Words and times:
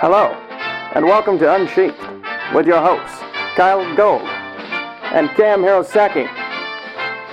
Hello, 0.00 0.26
and 0.94 1.04
welcome 1.04 1.40
to 1.40 1.52
Unsheathed 1.52 1.98
with 2.54 2.68
your 2.68 2.80
hosts, 2.80 3.18
Kyell 3.56 3.96
Gold 3.96 4.22
and 4.22 5.28
Cam 5.30 5.60
Hirosaki. 5.60 6.22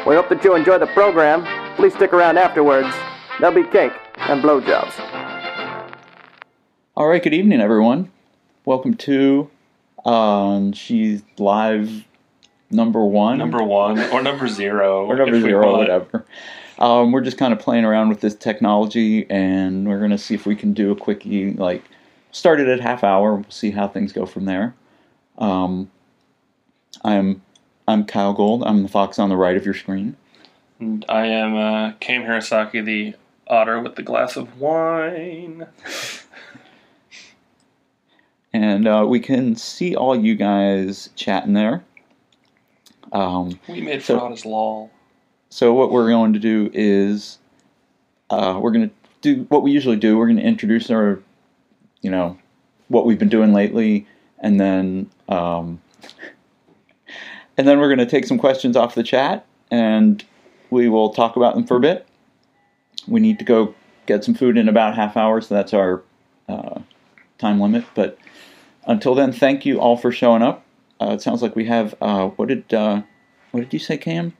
We 0.08 0.16
hope 0.16 0.30
that 0.30 0.44
you 0.44 0.56
enjoy 0.56 0.80
the 0.80 0.88
program. 0.88 1.46
Please 1.76 1.94
stick 1.94 2.12
around 2.12 2.40
afterwards. 2.40 2.92
There'll 3.40 3.54
be 3.54 3.70
cake 3.70 3.92
and 4.18 4.42
blowjobs. 4.42 4.94
All 6.96 7.08
right, 7.08 7.22
good 7.22 7.36
evening, 7.36 7.62
everyone. 7.62 8.12
Welcome 8.66 8.96
to 8.96 9.48
um, 10.04 10.74
she's 10.74 11.22
live 11.38 12.04
number 12.72 13.06
one, 13.06 13.38
Number 13.38 13.64
one 13.64 14.00
or 14.12 14.24
number 14.24 14.48
zero. 14.48 15.06
or 15.08 15.16
number 15.16 15.40
zero, 15.40 15.70
or 15.70 15.78
whatever. 15.78 16.26
Um, 16.80 17.12
we're 17.12 17.22
just 17.22 17.38
kind 17.38 17.54
of 17.54 17.60
playing 17.60 17.86
around 17.86 18.10
with 18.10 18.22
this 18.22 18.34
technology, 18.34 19.30
and 19.30 19.88
we're 19.88 20.00
gonna 20.00 20.18
see 20.18 20.34
if 20.34 20.48
we 20.48 20.56
can 20.56 20.74
do 20.74 20.90
a 20.90 20.96
quickie. 20.96 21.54
Like, 21.54 21.84
start 22.36 22.60
it 22.60 22.68
at 22.68 22.82
half 22.82 23.04
hour. 23.04 23.36
We'll 23.36 23.46
see 23.50 23.72
how 23.72 23.88
things 23.88 24.12
go 24.12 24.26
from 24.26 24.46
there. 24.46 24.76
Um, 25.38 25.90
I'm 27.04 27.42
I'm 27.88 28.06
Kyell 28.06 28.36
Gold. 28.36 28.64
I'm 28.66 28.84
the 28.84 28.90
fox 28.90 29.18
on 29.20 29.30
the 29.30 29.38
right 29.38 29.56
of 29.56 29.64
your 29.66 29.74
screen. 29.74 30.18
And 30.80 31.06
I 31.08 31.28
am 31.28 31.56
uh, 31.56 31.94
Cam 32.02 32.24
Hirosaki, 32.24 32.84
the 32.84 33.16
otter 33.48 33.80
with 33.80 33.96
the 33.96 34.04
glass 34.04 34.36
of 34.36 34.60
wine. 34.60 35.68
and 38.54 38.88
uh, 38.88 39.06
we 39.08 39.20
can 39.22 39.56
see 39.56 39.96
all 39.96 40.16
you 40.16 40.36
guys 40.36 41.10
chatting 41.16 41.54
there. 41.54 41.84
Um, 43.14 43.60
We 43.70 43.82
made 43.82 44.04
So- 44.04 44.20
fraud 44.20 44.34
as 44.34 44.46
lol. 44.46 44.92
so 45.50 45.74
what 45.74 45.92
we're 45.92 46.10
going 46.10 46.34
to 46.34 46.40
do 46.40 46.70
is 46.74 47.38
uh, 48.30 48.60
we're 48.62 48.72
going 48.72 48.90
to 48.90 48.96
do 49.22 49.46
what 49.50 49.64
we 49.64 49.72
usually 49.72 49.96
do. 49.96 50.18
We're 50.18 50.28
going 50.28 50.38
to 50.38 50.44
introduce 50.44 50.90
our, 50.90 51.20
you 52.06 52.12
know, 52.12 52.38
what 52.88 53.08
we've 53.08 53.18
been 53.18 53.30
doing 53.30 53.52
lately, 53.52 54.06
and 54.38 54.60
then 54.60 55.10
um, 55.28 55.82
and 57.58 57.68
then 57.68 57.80
we're 57.80 57.88
going 57.88 57.98
to 57.98 58.06
take 58.06 58.28
some 58.28 58.38
questions 58.38 58.78
off 58.78 58.94
the 58.94 59.02
chat, 59.02 59.44
and 59.72 60.24
we 60.70 60.88
will 60.88 61.10
talk 61.10 61.36
about 61.36 61.56
them 61.56 61.66
for 61.66 61.78
a 61.78 61.80
bit. 61.80 62.06
We 63.08 63.20
need 63.20 63.40
to 63.40 63.46
go 63.46 63.74
get 64.06 64.24
some 64.24 64.36
food 64.36 64.56
in 64.56 64.70
about 64.70 64.96
half 64.96 65.18
hour, 65.18 65.42
so 65.42 65.56
that's 65.56 65.74
our 65.74 66.04
uh, 66.48 66.82
time 67.40 67.60
limit. 67.60 67.86
But 67.96 68.20
until 68.86 69.16
then, 69.16 69.32
thank 69.32 69.66
you 69.66 69.80
all 69.80 69.98
for 69.98 70.12
showing 70.12 70.44
up. 70.44 70.64
Uh, 71.02 71.14
it 71.14 71.24
sounds 71.24 71.42
like 71.42 71.56
we 71.56 71.66
have 71.66 71.96
uh, 72.02 72.28
what 72.28 72.50
did 72.50 72.72
uh, 72.72 73.02
what 73.50 73.62
did 73.62 73.74
you 73.74 73.80
say, 73.80 73.98
Cam? 73.98 74.38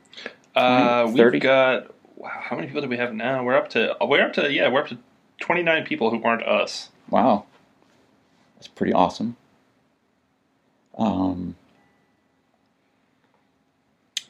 Uh, 0.56 1.12
we've 1.12 1.42
got 1.42 1.92
wow, 2.16 2.30
how 2.30 2.56
many 2.56 2.68
people 2.68 2.84
do 2.84 2.88
we 2.88 2.98
have 2.98 3.16
now? 3.16 3.44
We're 3.44 3.58
up 3.58 3.70
to 3.70 3.98
we're 4.02 4.22
up 4.22 4.34
to 4.34 4.54
yeah 4.54 4.70
we're 4.70 4.82
up 4.82 4.90
to 4.90 5.00
twenty 5.40 5.64
nine 5.64 5.84
people 5.84 6.12
who 6.12 6.24
aren't 6.24 6.44
us. 6.44 6.90
Wow, 7.10 7.46
that's 8.66 8.74
pretty 8.74 8.94
awesome. 8.94 9.36
Um, 10.98 11.56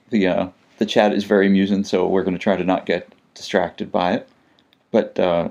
the 0.09 0.28
uh, 0.28 0.47
the 0.78 0.86
chat 0.86 1.14
is 1.14 1.23
very 1.23 1.47
amusing, 1.47 1.86
so 1.86 2.05
we're 2.08 2.23
going 2.23 2.36
to 2.36 2.41
try 2.44 2.58
to 2.58 2.66
not 2.66 2.86
get 2.86 3.08
distracted 3.33 3.91
by 3.94 4.13
it. 4.13 4.28
But 4.91 5.17
uh, 5.17 5.50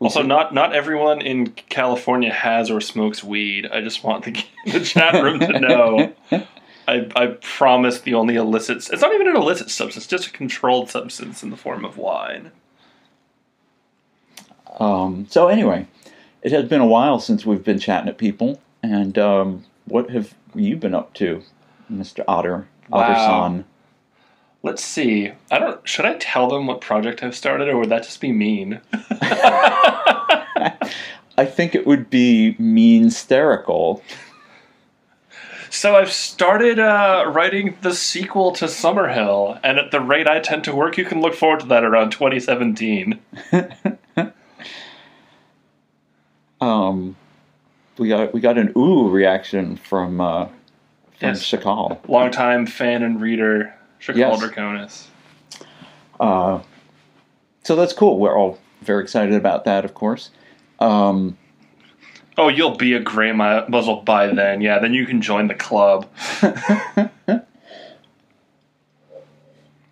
we'll 0.00 0.08
Also, 0.08 0.22
see. 0.22 0.26
not 0.26 0.52
not 0.52 0.74
everyone 0.74 1.20
in 1.20 1.48
California 1.68 2.32
has 2.32 2.70
or 2.72 2.80
smokes 2.80 3.22
weed. 3.22 3.66
I 3.72 3.82
just 3.82 4.02
want 4.02 4.24
the, 4.24 4.44
the 4.66 4.80
chat 4.80 5.22
room 5.22 5.38
to 5.40 5.60
know. 5.60 6.12
I, 6.88 7.06
I 7.14 7.26
promise 7.42 8.00
the 8.00 8.14
only 8.14 8.34
illicit. 8.36 8.78
It's 8.90 9.02
not 9.02 9.12
even 9.12 9.28
an 9.28 9.36
illicit 9.36 9.68
substance, 9.70 10.06
just 10.06 10.26
a 10.26 10.30
controlled 10.30 10.90
substance 10.90 11.42
in 11.42 11.50
the 11.50 11.56
form 11.56 11.84
of 11.84 11.98
wine. 11.98 12.50
Um, 14.80 15.26
so 15.28 15.48
anyway, 15.48 15.86
it 16.42 16.52
has 16.52 16.64
been 16.66 16.80
a 16.80 16.86
while 16.86 17.20
since 17.20 17.44
we've 17.44 17.64
been 17.64 17.78
chatting 17.78 18.08
at 18.08 18.18
people, 18.18 18.60
and 18.82 19.18
um, 19.18 19.64
what 19.86 20.10
have 20.10 20.34
you 20.54 20.76
been 20.76 20.94
up 20.94 21.14
to, 21.14 21.42
Mister 21.88 22.24
Otter? 22.28 22.68
Wow. 22.88 23.48
San? 23.48 23.64
Let's 24.62 24.84
see. 24.84 25.32
I 25.50 25.58
don't. 25.58 25.86
Should 25.88 26.04
I 26.04 26.14
tell 26.14 26.48
them 26.48 26.66
what 26.66 26.80
project 26.80 27.22
I've 27.22 27.36
started, 27.36 27.68
or 27.68 27.78
would 27.78 27.90
that 27.90 28.04
just 28.04 28.20
be 28.20 28.32
mean? 28.32 28.80
I 31.38 31.44
think 31.44 31.74
it 31.74 31.86
would 31.86 32.10
be 32.10 32.56
mean 32.58 33.04
hysterical. 33.04 34.02
So 35.70 35.96
I've 35.96 36.10
started 36.10 36.78
uh, 36.78 37.24
writing 37.28 37.76
the 37.82 37.94
sequel 37.94 38.52
to 38.52 38.64
Summerhill, 38.64 39.60
and 39.62 39.78
at 39.78 39.90
the 39.90 40.00
rate 40.00 40.26
I 40.26 40.40
tend 40.40 40.64
to 40.64 40.74
work, 40.74 40.96
you 40.96 41.04
can 41.04 41.20
look 41.20 41.34
forward 41.34 41.60
to 41.60 41.66
that 41.66 41.84
around 41.84 42.10
2017. 42.10 43.20
Um, 46.60 47.16
we 47.98 48.08
got 48.08 48.32
we 48.34 48.40
got 48.40 48.58
an 48.58 48.72
ooh 48.76 49.08
reaction 49.08 49.76
from 49.76 50.20
uh, 50.20 50.46
from 50.46 50.54
Yes. 51.20 51.52
Longtime 52.08 52.66
fan 52.66 53.02
and 53.02 53.20
reader, 53.20 53.74
Shakal 54.00 54.16
Yes. 54.16 54.40
Draconis. 54.42 55.06
Uh, 56.20 56.60
so 57.62 57.76
that's 57.76 57.92
cool. 57.92 58.18
We're 58.18 58.36
all 58.36 58.58
very 58.82 59.02
excited 59.02 59.34
about 59.34 59.64
that, 59.64 59.84
of 59.84 59.94
course. 59.94 60.30
Um, 60.80 61.36
Oh, 62.36 62.48
you'll 62.48 62.76
be 62.76 62.92
a 62.92 63.00
gray 63.00 63.32
mu- 63.32 63.66
muzzle 63.68 63.96
by 64.02 64.28
then. 64.28 64.60
Yeah, 64.60 64.78
then 64.78 64.94
you 64.94 65.06
can 65.06 65.20
join 65.20 65.48
the 65.48 65.56
club. 65.56 66.06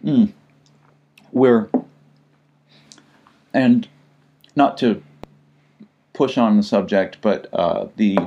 mm. 0.04 0.32
we're 1.32 1.68
and 3.52 3.88
not 4.54 4.78
to 4.78 5.02
push 6.16 6.38
on 6.38 6.56
the 6.56 6.62
subject, 6.62 7.18
but 7.20 7.46
uh, 7.52 7.86
the 7.96 8.18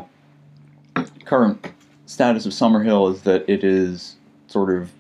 current 1.26 1.74
status 2.06 2.46
of 2.46 2.52
Summerhill 2.54 3.12
is 3.14 3.24
that 3.24 3.50
it 3.50 3.64
is 3.64 4.16
sort 4.48 4.70
of 4.76 4.92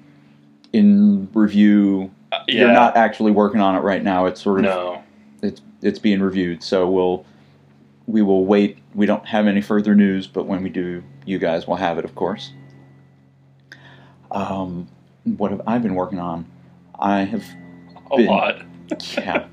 in 0.74 1.30
review. 1.34 2.12
Uh, 2.32 2.40
yeah. 2.48 2.62
You're 2.62 2.74
not 2.74 2.98
actually 2.98 3.32
working 3.32 3.62
on 3.62 3.76
it 3.76 3.80
right 3.80 4.04
now. 4.04 4.26
It's 4.26 4.42
sort 4.42 4.60
of 4.60 4.66
No. 4.66 5.04
it's 5.42 5.62
it's 5.82 6.00
being 6.00 6.20
reviewed. 6.22 6.64
So 6.64 6.90
we'll 6.90 7.26
we 8.08 8.22
will 8.22 8.46
wait. 8.46 8.80
We 8.96 9.06
don't 9.06 9.26
have 9.28 9.46
any 9.48 9.62
further 9.62 9.94
news, 9.96 10.26
but 10.28 10.46
when 10.48 10.64
we 10.64 10.70
do, 10.70 11.04
you 11.26 11.38
guys 11.40 11.68
will 11.68 11.76
have 11.76 11.98
it, 12.00 12.06
of 12.06 12.16
course. 12.16 12.52
Um, 14.32 14.88
what 15.24 15.52
have 15.52 15.62
I 15.68 15.78
been 15.78 15.96
working 15.96 16.20
on? 16.20 16.46
I 17.00 17.20
have 17.22 17.44
A 18.12 18.18
Been- 18.18 18.26
lot. 18.28 18.62
yeah. 19.18 19.46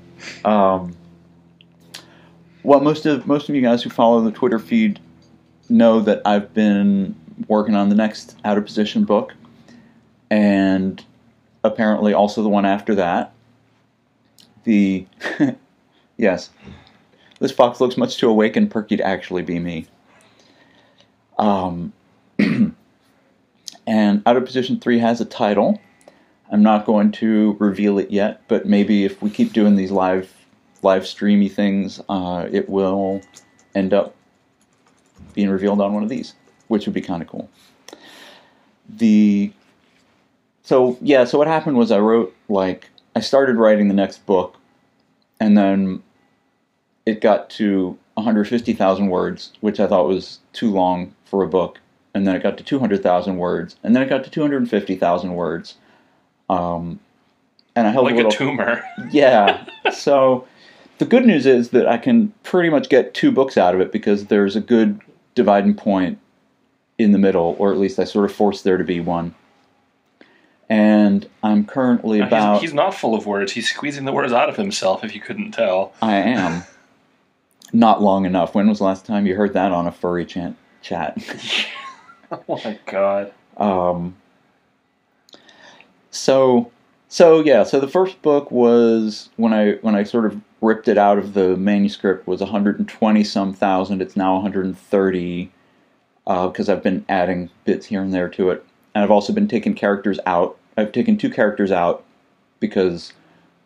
Um, 0.43 0.95
well, 2.67 2.81
most 2.81 3.05
of 3.05 3.25
most 3.25 3.47
of 3.47 3.55
you 3.55 3.61
guys 3.61 3.81
who 3.81 3.89
follow 3.89 4.19
the 4.19 4.29
Twitter 4.29 4.59
feed 4.59 4.99
know 5.69 6.01
that 6.01 6.21
I've 6.25 6.53
been 6.53 7.15
working 7.47 7.75
on 7.75 7.87
the 7.87 7.95
next 7.95 8.35
out 8.43 8.57
of 8.57 8.65
position 8.65 9.05
book, 9.05 9.33
and 10.29 11.01
apparently 11.63 12.13
also 12.13 12.43
the 12.43 12.49
one 12.49 12.65
after 12.65 12.93
that. 12.95 13.31
The 14.65 15.07
yes, 16.17 16.49
this 17.39 17.53
fox 17.53 17.79
looks 17.79 17.95
much 17.95 18.17
too 18.17 18.29
awake 18.29 18.57
and 18.57 18.69
perky 18.69 18.97
to 18.97 19.03
actually 19.03 19.43
be 19.43 19.59
me. 19.59 19.87
Um, 21.39 21.93
and 22.37 22.75
out 24.25 24.35
of 24.35 24.43
position 24.43 24.81
three 24.81 24.99
has 24.99 25.21
a 25.21 25.25
title. 25.25 25.79
I'm 26.51 26.63
not 26.63 26.85
going 26.85 27.13
to 27.13 27.55
reveal 27.61 27.97
it 27.97 28.11
yet, 28.11 28.41
but 28.49 28.65
maybe 28.65 29.05
if 29.05 29.21
we 29.21 29.29
keep 29.29 29.53
doing 29.53 29.77
these 29.77 29.91
live 29.91 30.36
live 30.83 31.07
streamy 31.07 31.49
things, 31.49 32.01
uh, 32.09 32.47
it 32.51 32.69
will 32.69 33.21
end 33.75 33.93
up 33.93 34.15
being 35.33 35.49
revealed 35.49 35.81
on 35.81 35.93
one 35.93 36.03
of 36.03 36.09
these, 36.09 36.33
which 36.67 36.85
would 36.85 36.93
be 36.93 37.01
kind 37.01 37.21
of 37.21 37.27
cool. 37.27 37.49
The 38.89 39.51
so 40.63 40.97
yeah, 41.01 41.23
so 41.25 41.37
what 41.37 41.47
happened 41.47 41.77
was 41.77 41.91
I 41.91 41.99
wrote 41.99 42.35
like 42.49 42.89
I 43.15 43.19
started 43.19 43.55
writing 43.55 43.87
the 43.87 43.93
next 43.93 44.25
book, 44.25 44.57
and 45.39 45.57
then 45.57 46.03
it 47.05 47.21
got 47.21 47.49
to 47.51 47.97
150,000 48.15 49.07
words, 49.07 49.53
which 49.61 49.79
I 49.79 49.87
thought 49.87 50.07
was 50.07 50.39
too 50.53 50.71
long 50.71 51.13
for 51.25 51.43
a 51.43 51.47
book, 51.47 51.79
and 52.13 52.27
then 52.27 52.35
it 52.35 52.43
got 52.43 52.57
to 52.57 52.63
200,000 52.63 53.37
words, 53.37 53.75
and 53.83 53.95
then 53.95 54.03
it 54.03 54.09
got 54.09 54.23
to 54.23 54.29
250,000 54.29 55.33
words. 55.33 55.75
Um, 56.49 56.99
and 57.75 57.87
I 57.87 57.91
held 57.91 58.05
Like 58.05 58.15
a 58.15 58.27
a 58.27 58.31
tumor. 58.31 58.83
yeah. 59.11 59.65
So 59.93 60.47
the 60.97 61.05
good 61.05 61.25
news 61.25 61.45
is 61.45 61.69
that 61.69 61.87
I 61.87 61.97
can 61.97 62.33
pretty 62.43 62.69
much 62.69 62.89
get 62.89 63.13
two 63.13 63.31
books 63.31 63.57
out 63.57 63.75
of 63.75 63.81
it 63.81 63.91
because 63.91 64.25
there's 64.25 64.55
a 64.55 64.61
good 64.61 64.99
dividing 65.35 65.75
point 65.75 66.19
in 66.97 67.11
the 67.11 67.17
middle, 67.19 67.55
or 67.59 67.71
at 67.71 67.77
least 67.77 67.99
I 67.99 68.03
sort 68.05 68.25
of 68.25 68.35
forced 68.35 68.63
there 68.63 68.77
to 68.77 68.83
be 68.83 68.99
one. 68.99 69.35
And 70.69 71.29
I'm 71.43 71.65
currently 71.65 72.17
He's- 72.17 72.27
about. 72.27 72.61
he's, 72.61 72.73
not 72.73 72.93
full 72.93 73.15
of 73.15 73.25
words. 73.25 73.51
He's 73.53 73.69
squeezing 73.69 74.05
the 74.05 74.11
words 74.11 74.33
out 74.33 74.49
of 74.49 74.57
himself, 74.57 75.03
if 75.03 75.13
you 75.15 75.21
couldn't 75.21 75.51
tell. 75.51 75.93
I 76.01 76.15
am. 76.15 76.63
Not 77.73 78.01
long 78.01 78.25
enough. 78.25 78.55
When 78.55 78.67
was 78.69 78.77
the 78.79 78.85
last 78.85 79.05
time 79.05 79.25
you 79.27 79.35
heard 79.35 79.51
that 79.53 79.71
on 79.73 79.87
a 79.87 79.91
furry 79.91 80.25
chant, 80.25 80.55
chat? 80.81 81.17
Oh 82.29 82.59
my 82.65 82.77
god. 82.85 83.31
Um, 83.55 84.15
so, 86.11 86.71
so 87.07 87.39
yeah. 87.41 87.63
So 87.63 87.79
the 87.79 87.87
first 87.87 88.21
book 88.21 88.51
was 88.51 89.29
when 89.37 89.53
I 89.53 89.73
when 89.75 89.95
I 89.95 90.03
sort 90.03 90.25
of 90.25 90.39
ripped 90.61 90.87
it 90.87 90.97
out 90.97 91.17
of 91.17 91.33
the 91.33 91.55
manuscript 91.55 92.27
was 92.27 92.39
120 92.39 93.23
some 93.23 93.53
thousand. 93.53 94.01
It's 94.01 94.15
now 94.15 94.33
130 94.35 95.51
because 96.25 96.69
uh, 96.69 96.73
I've 96.73 96.83
been 96.83 97.05
adding 97.07 97.49
bits 97.65 97.85
here 97.85 98.01
and 98.01 98.13
there 98.13 98.29
to 98.29 98.49
it, 98.49 98.65
and 98.93 99.03
I've 99.03 99.11
also 99.11 99.31
been 99.33 99.47
taking 99.47 99.73
characters 99.73 100.19
out. 100.25 100.57
I've 100.75 100.91
taken 100.91 101.17
two 101.17 101.29
characters 101.29 101.71
out 101.71 102.03
because 102.59 103.13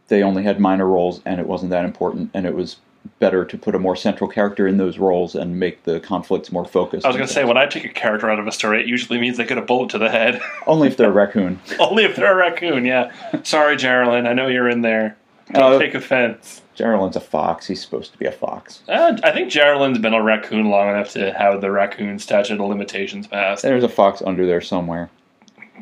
they 0.08 0.22
only 0.22 0.44
had 0.44 0.60
minor 0.60 0.86
roles 0.86 1.22
and 1.26 1.40
it 1.40 1.48
wasn't 1.48 1.72
that 1.72 1.86
important, 1.86 2.30
and 2.34 2.46
it 2.46 2.56
was 2.56 2.78
better 3.20 3.44
to 3.46 3.58
put 3.58 3.74
a 3.74 3.80
more 3.80 3.96
central 3.96 4.30
character 4.30 4.68
in 4.68 4.78
those 4.78 5.00
roles 5.00 5.34
and 5.34 5.60
make 5.60 5.84
the 5.84 6.00
conflicts 6.00 6.52
more 6.52 6.66
focused. 6.66 7.06
I 7.06 7.10
was 7.10 7.18
going 7.18 7.28
to 7.28 7.34
say, 7.34 7.44
when 7.46 7.58
I 7.58 7.66
take 7.66 7.86
a 7.86 7.90
character 7.90 8.30
out 8.30 8.40
of 8.40 8.46
a 8.46 8.52
story, 8.52 8.82
it 8.82 8.88
usually 8.88 9.20
means 9.20 9.38
they 9.38 9.46
get 9.46 9.58
a 9.58 9.62
bullet 9.62 9.90
to 9.92 9.98
the 9.98 10.10
head. 10.10 10.40
only 10.68 10.88
if 10.88 10.98
they're 10.98 11.10
a 11.10 11.12
raccoon. 11.14 11.60
Only 11.80 12.04
if 12.04 12.16
they're 12.16 12.32
a 12.32 12.36
raccoon, 12.36 12.86
yeah. 12.86 13.12
Sorry, 13.44 13.76
Geraldine, 13.76 14.28
I 14.28 14.34
know 14.34 14.48
you're 14.48 14.70
in 14.70 14.82
there. 14.82 15.18
Don't 15.54 15.74
Uh, 15.74 15.80
take 15.80 15.96
offense. 15.96 16.62
Geraldine's 16.76 17.16
a 17.16 17.20
fox. 17.22 17.68
He's 17.68 17.82
supposed 17.82 18.12
to 18.14 18.18
be 18.18 18.26
a 18.26 18.32
fox. 18.32 18.82
Uh, 18.88 19.18
I 19.24 19.32
think 19.32 19.50
Geraldine's 19.52 20.00
been 20.00 20.14
a 20.14 20.22
raccoon 20.22 20.70
long 20.70 20.90
enough 20.90 21.12
to 21.12 21.34
have 21.34 21.62
the 21.62 21.72
raccoon 21.72 22.20
statute 22.20 22.60
of 22.60 22.68
limitations 22.68 23.28
passed. 23.28 23.64
There's 23.64 23.84
a 23.84 23.90
fox 23.90 24.22
under 24.26 24.46
there 24.46 24.62
somewhere. 24.62 25.10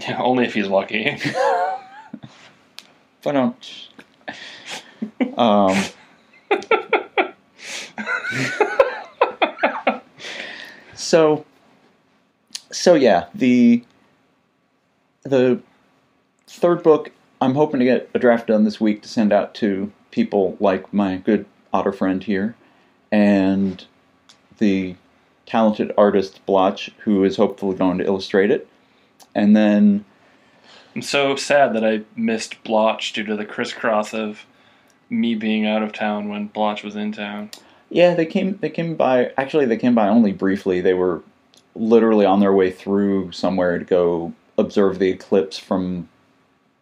Yeah, 0.01 0.17
only 0.21 0.45
if 0.45 0.53
he's 0.53 0.67
lucky. 0.67 1.17
But 3.21 3.33
don't. 3.33 3.87
Um. 5.37 5.75
so. 10.95 11.45
So 12.71 12.93
yeah, 12.95 13.25
the 13.35 13.83
the 15.23 15.59
third 16.47 16.83
book. 16.83 17.11
I'm 17.41 17.55
hoping 17.55 17.79
to 17.79 17.85
get 17.85 18.09
a 18.13 18.19
draft 18.19 18.47
done 18.47 18.63
this 18.63 18.81
week 18.81 19.01
to 19.01 19.09
send 19.09 19.31
out 19.31 19.53
to 19.55 19.91
people 20.11 20.57
like 20.59 20.93
my 20.93 21.17
good 21.17 21.45
otter 21.71 21.91
friend 21.91 22.23
here, 22.23 22.55
and 23.11 23.83
the 24.57 24.95
talented 25.45 25.91
artist 25.97 26.45
Blotch, 26.45 26.91
who 26.99 27.23
is 27.23 27.37
hopefully 27.37 27.75
going 27.75 27.97
to 27.99 28.05
illustrate 28.05 28.51
it, 28.51 28.67
and 29.33 29.55
then 29.55 30.05
I'm 30.95 31.01
so 31.01 31.35
sad 31.35 31.73
that 31.75 31.85
I 31.85 32.01
missed 32.15 32.63
Blotch 32.63 33.13
due 33.13 33.23
to 33.23 33.35
the 33.35 33.45
crisscross 33.45 34.13
of 34.13 34.45
me 35.09 35.35
being 35.35 35.65
out 35.65 35.83
of 35.83 35.93
town 35.93 36.29
when 36.29 36.47
Blotch 36.47 36.83
was 36.83 36.95
in 36.95 37.11
town. 37.11 37.51
Yeah, 37.89 38.15
they 38.15 38.25
came. 38.25 38.57
They 38.57 38.69
came 38.69 38.95
by. 38.95 39.31
Actually, 39.37 39.65
they 39.65 39.77
came 39.77 39.95
by 39.95 40.07
only 40.07 40.31
briefly. 40.31 40.81
They 40.81 40.93
were 40.93 41.23
literally 41.75 42.25
on 42.25 42.39
their 42.39 42.53
way 42.53 42.71
through 42.71 43.31
somewhere 43.31 43.79
to 43.79 43.85
go 43.85 44.33
observe 44.57 44.99
the 44.99 45.09
eclipse 45.09 45.57
from 45.57 46.09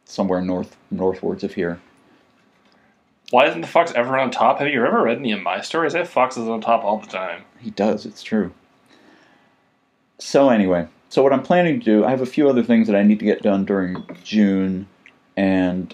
somewhere 0.07 0.41
north 0.41 0.75
northwards 0.89 1.43
of 1.43 1.53
here. 1.53 1.79
Why 3.29 3.47
isn't 3.47 3.61
the 3.61 3.67
fox 3.67 3.91
ever 3.93 4.17
on 4.17 4.31
top? 4.31 4.59
Have 4.59 4.69
you 4.69 4.85
ever 4.85 5.03
read 5.03 5.17
any 5.17 5.33
of 5.33 5.41
my 5.41 5.59
stories? 5.59 5.93
I 5.93 5.99
have 5.99 6.09
foxes 6.09 6.47
on 6.47 6.61
top 6.61 6.83
all 6.85 6.97
the 6.97 7.07
time. 7.07 7.43
He 7.59 7.71
does. 7.71 8.05
It's 8.05 8.23
true. 8.23 8.53
So 10.17 10.49
anyway, 10.49 10.87
so 11.09 11.21
what 11.21 11.33
I'm 11.33 11.43
planning 11.43 11.79
to 11.79 11.85
do, 11.85 12.05
I 12.05 12.09
have 12.09 12.21
a 12.21 12.25
few 12.25 12.49
other 12.49 12.63
things 12.63 12.87
that 12.87 12.95
I 12.95 13.03
need 13.03 13.19
to 13.19 13.25
get 13.25 13.43
done 13.43 13.65
during 13.65 14.03
June, 14.23 14.87
and 15.35 15.93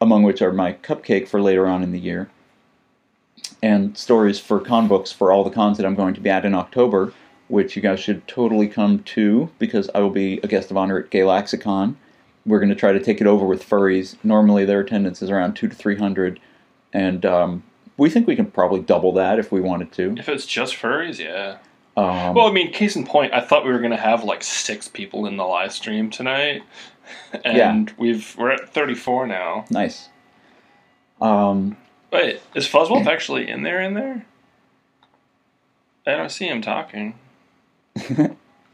among 0.00 0.22
which 0.22 0.40
are 0.40 0.52
my 0.52 0.74
cupcake 0.74 1.28
for 1.28 1.42
later 1.42 1.66
on 1.66 1.82
in 1.82 1.90
the 1.90 1.98
year, 1.98 2.30
and 3.62 3.98
stories 3.98 4.38
for 4.38 4.60
con 4.60 4.86
books 4.86 5.10
for 5.10 5.32
all 5.32 5.44
the 5.44 5.50
cons 5.50 5.76
that 5.78 5.86
I'm 5.86 5.96
going 5.96 6.14
to 6.14 6.20
be 6.20 6.30
at 6.30 6.44
in 6.44 6.54
October, 6.54 7.12
which 7.48 7.74
you 7.74 7.82
guys 7.82 8.00
should 8.00 8.26
totally 8.28 8.68
come 8.68 9.02
to 9.02 9.50
because 9.58 9.90
I 9.94 10.00
will 10.00 10.10
be 10.10 10.38
a 10.42 10.48
guest 10.48 10.70
of 10.70 10.76
honor 10.76 10.98
at 10.98 11.10
Galaxicon. 11.10 11.96
We're 12.46 12.58
going 12.58 12.68
to 12.70 12.74
try 12.74 12.92
to 12.92 13.02
take 13.02 13.20
it 13.20 13.26
over 13.26 13.46
with 13.46 13.66
furries. 13.68 14.16
Normally 14.22 14.64
their 14.64 14.80
attendance 14.80 15.22
is 15.22 15.30
around 15.30 15.54
two 15.54 15.68
to 15.68 15.74
three 15.74 15.96
hundred, 15.96 16.40
and 16.92 17.24
um, 17.24 17.62
we 17.96 18.10
think 18.10 18.26
we 18.26 18.36
can 18.36 18.46
probably 18.46 18.80
double 18.80 19.12
that 19.12 19.38
if 19.38 19.50
we 19.50 19.60
wanted 19.60 19.92
to. 19.92 20.14
If 20.18 20.28
it's 20.28 20.46
just 20.46 20.74
furries, 20.74 21.18
yeah. 21.18 21.58
Um, 21.96 22.34
Well, 22.34 22.46
I 22.46 22.52
mean, 22.52 22.72
case 22.72 22.96
in 22.96 23.06
point, 23.06 23.32
I 23.32 23.40
thought 23.40 23.64
we 23.64 23.72
were 23.72 23.78
going 23.78 23.92
to 23.92 23.96
have 23.96 24.24
like 24.24 24.42
six 24.42 24.88
people 24.88 25.26
in 25.26 25.36
the 25.36 25.44
live 25.44 25.72
stream 25.72 26.10
tonight, 26.10 26.62
and 27.44 27.92
we've 27.96 28.34
we're 28.36 28.50
at 28.50 28.68
34 28.68 29.26
now. 29.26 29.64
Nice. 29.70 30.08
Um, 31.20 31.76
Wait, 32.12 32.40
is 32.54 32.68
Fuzzwolf 32.68 33.06
actually 33.12 33.48
in 33.48 33.62
there? 33.62 33.80
In 33.80 33.94
there? 33.94 34.26
I 36.06 36.16
don't 36.16 36.30
see 36.30 36.46
him 36.46 36.60
talking. 36.60 37.14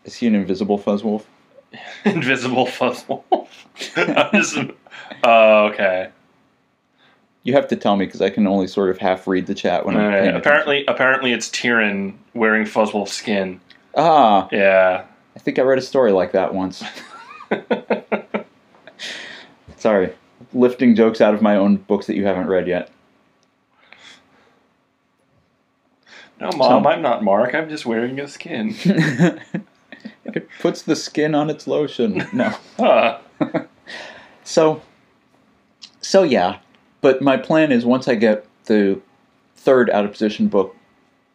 is 0.05 0.17
he 0.17 0.27
an 0.27 0.35
invisible 0.35 0.79
fuzzwolf? 0.79 1.25
Invisible 2.05 2.67
Fuzzwolf. 2.67 3.49
I'm 3.97 4.33
just. 4.33 4.59
Oh, 5.25 5.67
okay. 5.67 6.11
You 7.43 7.53
have 7.55 7.69
to 7.69 7.77
tell 7.77 7.97
me 7.97 8.05
because 8.07 8.21
I 8.21 8.29
can 8.31 8.47
only 8.47 8.67
sort 8.67 8.91
of 8.91 8.99
half 8.99 9.27
read 9.27 9.47
the 9.47 9.55
chat 9.55 9.87
when 9.87 9.97
I'm 9.97 10.03
Alright, 10.05 10.23
paying 10.25 10.35
Apparently, 10.37 10.85
apparently, 10.87 11.33
it's 11.33 11.49
Tyrion 11.49 12.15
wearing 12.35 12.65
Fuzzwolf 12.65 13.09
skin. 13.09 13.35
attention. 13.43 13.61
Ah, 13.97 14.49
Yeah. 14.53 15.05
I 15.37 15.39
think 15.39 15.59
I 15.59 15.63
read 15.63 15.79
a 15.79 15.83
story 15.83 16.13
like 16.13 16.33
that 16.33 16.53
once. 16.53 16.83
Sorry, 19.79 20.13
lifting 20.53 20.95
jokes 20.95 21.21
out 21.23 21.33
of 21.33 21.41
my 21.41 21.57
own 21.57 21.77
books 21.77 22.07
that 22.07 22.17
you 22.17 22.27
haven't 22.27 22.49
read 22.49 22.67
yet. 22.69 22.91
No, 26.41 26.51
mom, 26.57 26.83
So- 26.85 26.89
I'm 26.91 27.01
not 27.03 27.23
Mark. 27.25 27.55
I'm 27.55 27.69
just 27.71 27.87
wearing 27.87 28.19
a 28.21 28.29
skin. 28.29 28.75
it 30.37 30.49
puts 30.61 30.83
the 30.83 30.97
skin 30.97 31.35
on 31.35 31.51
its 31.51 31.67
lotion. 31.67 32.27
No. 32.33 32.55
Huh. 32.79 33.19
So, 34.51 34.83
so 36.01 36.25
yeah, 36.25 36.59
but 37.03 37.23
my 37.23 37.37
plan 37.37 37.71
is 37.71 37.85
once 37.85 38.09
I 38.09 38.17
get 38.17 38.47
the 38.65 39.01
third 39.55 39.89
out 39.91 40.05
of 40.05 40.11
position 40.11 40.49
book 40.49 40.75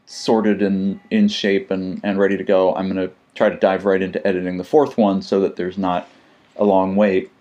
sorted 0.05 0.61
and 0.61 0.99
in 1.09 1.29
shape 1.29 1.71
and, 1.71 2.01
and 2.03 2.19
ready 2.19 2.35
to 2.35 2.43
go, 2.43 2.75
I'm 2.75 2.91
going 2.91 3.07
to 3.07 3.13
try 3.33 3.47
to 3.47 3.55
dive 3.55 3.85
right 3.85 4.01
into 4.01 4.25
editing 4.27 4.57
the 4.57 4.65
fourth 4.65 4.97
one 4.97 5.21
so 5.21 5.39
that 5.39 5.55
there's 5.55 5.77
not 5.77 6.09
a 6.57 6.65
long 6.65 6.97
wait. 6.97 7.31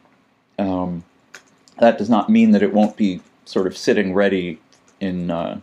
Um, 0.60 1.02
that 1.80 1.98
does 1.98 2.08
not 2.08 2.30
mean 2.30 2.52
that 2.52 2.62
it 2.62 2.72
won't 2.72 2.96
be 2.96 3.20
sort 3.44 3.66
of 3.66 3.76
sitting 3.76 4.14
ready 4.14 4.60
in 5.00 5.30
uh, 5.30 5.60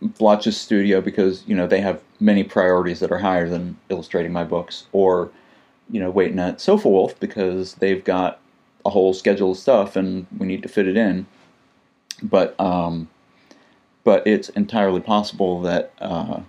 Blotch's 0.00 0.56
studio 0.56 1.00
because 1.00 1.42
you 1.46 1.56
know 1.56 1.66
they 1.66 1.80
have 1.80 2.00
many 2.20 2.44
priorities 2.44 3.00
that 3.00 3.10
are 3.10 3.18
higher 3.18 3.48
than 3.48 3.76
illustrating 3.88 4.32
my 4.32 4.44
books, 4.44 4.86
or 4.92 5.30
you 5.90 5.98
know 6.00 6.10
waiting 6.10 6.38
at 6.38 6.58
Sofawolf 6.58 7.18
because 7.18 7.74
they've 7.74 8.04
got 8.04 8.40
a 8.86 8.90
whole 8.90 9.12
schedule 9.12 9.50
of 9.52 9.58
stuff 9.58 9.96
and 9.96 10.26
we 10.38 10.46
need 10.46 10.62
to 10.62 10.68
fit 10.68 10.86
it 10.86 10.96
in. 10.96 11.26
But 12.22 12.58
um, 12.60 13.08
but 14.04 14.24
it's 14.26 14.48
entirely 14.50 15.00
possible 15.00 15.60
that 15.62 15.92
uh, 16.00 16.42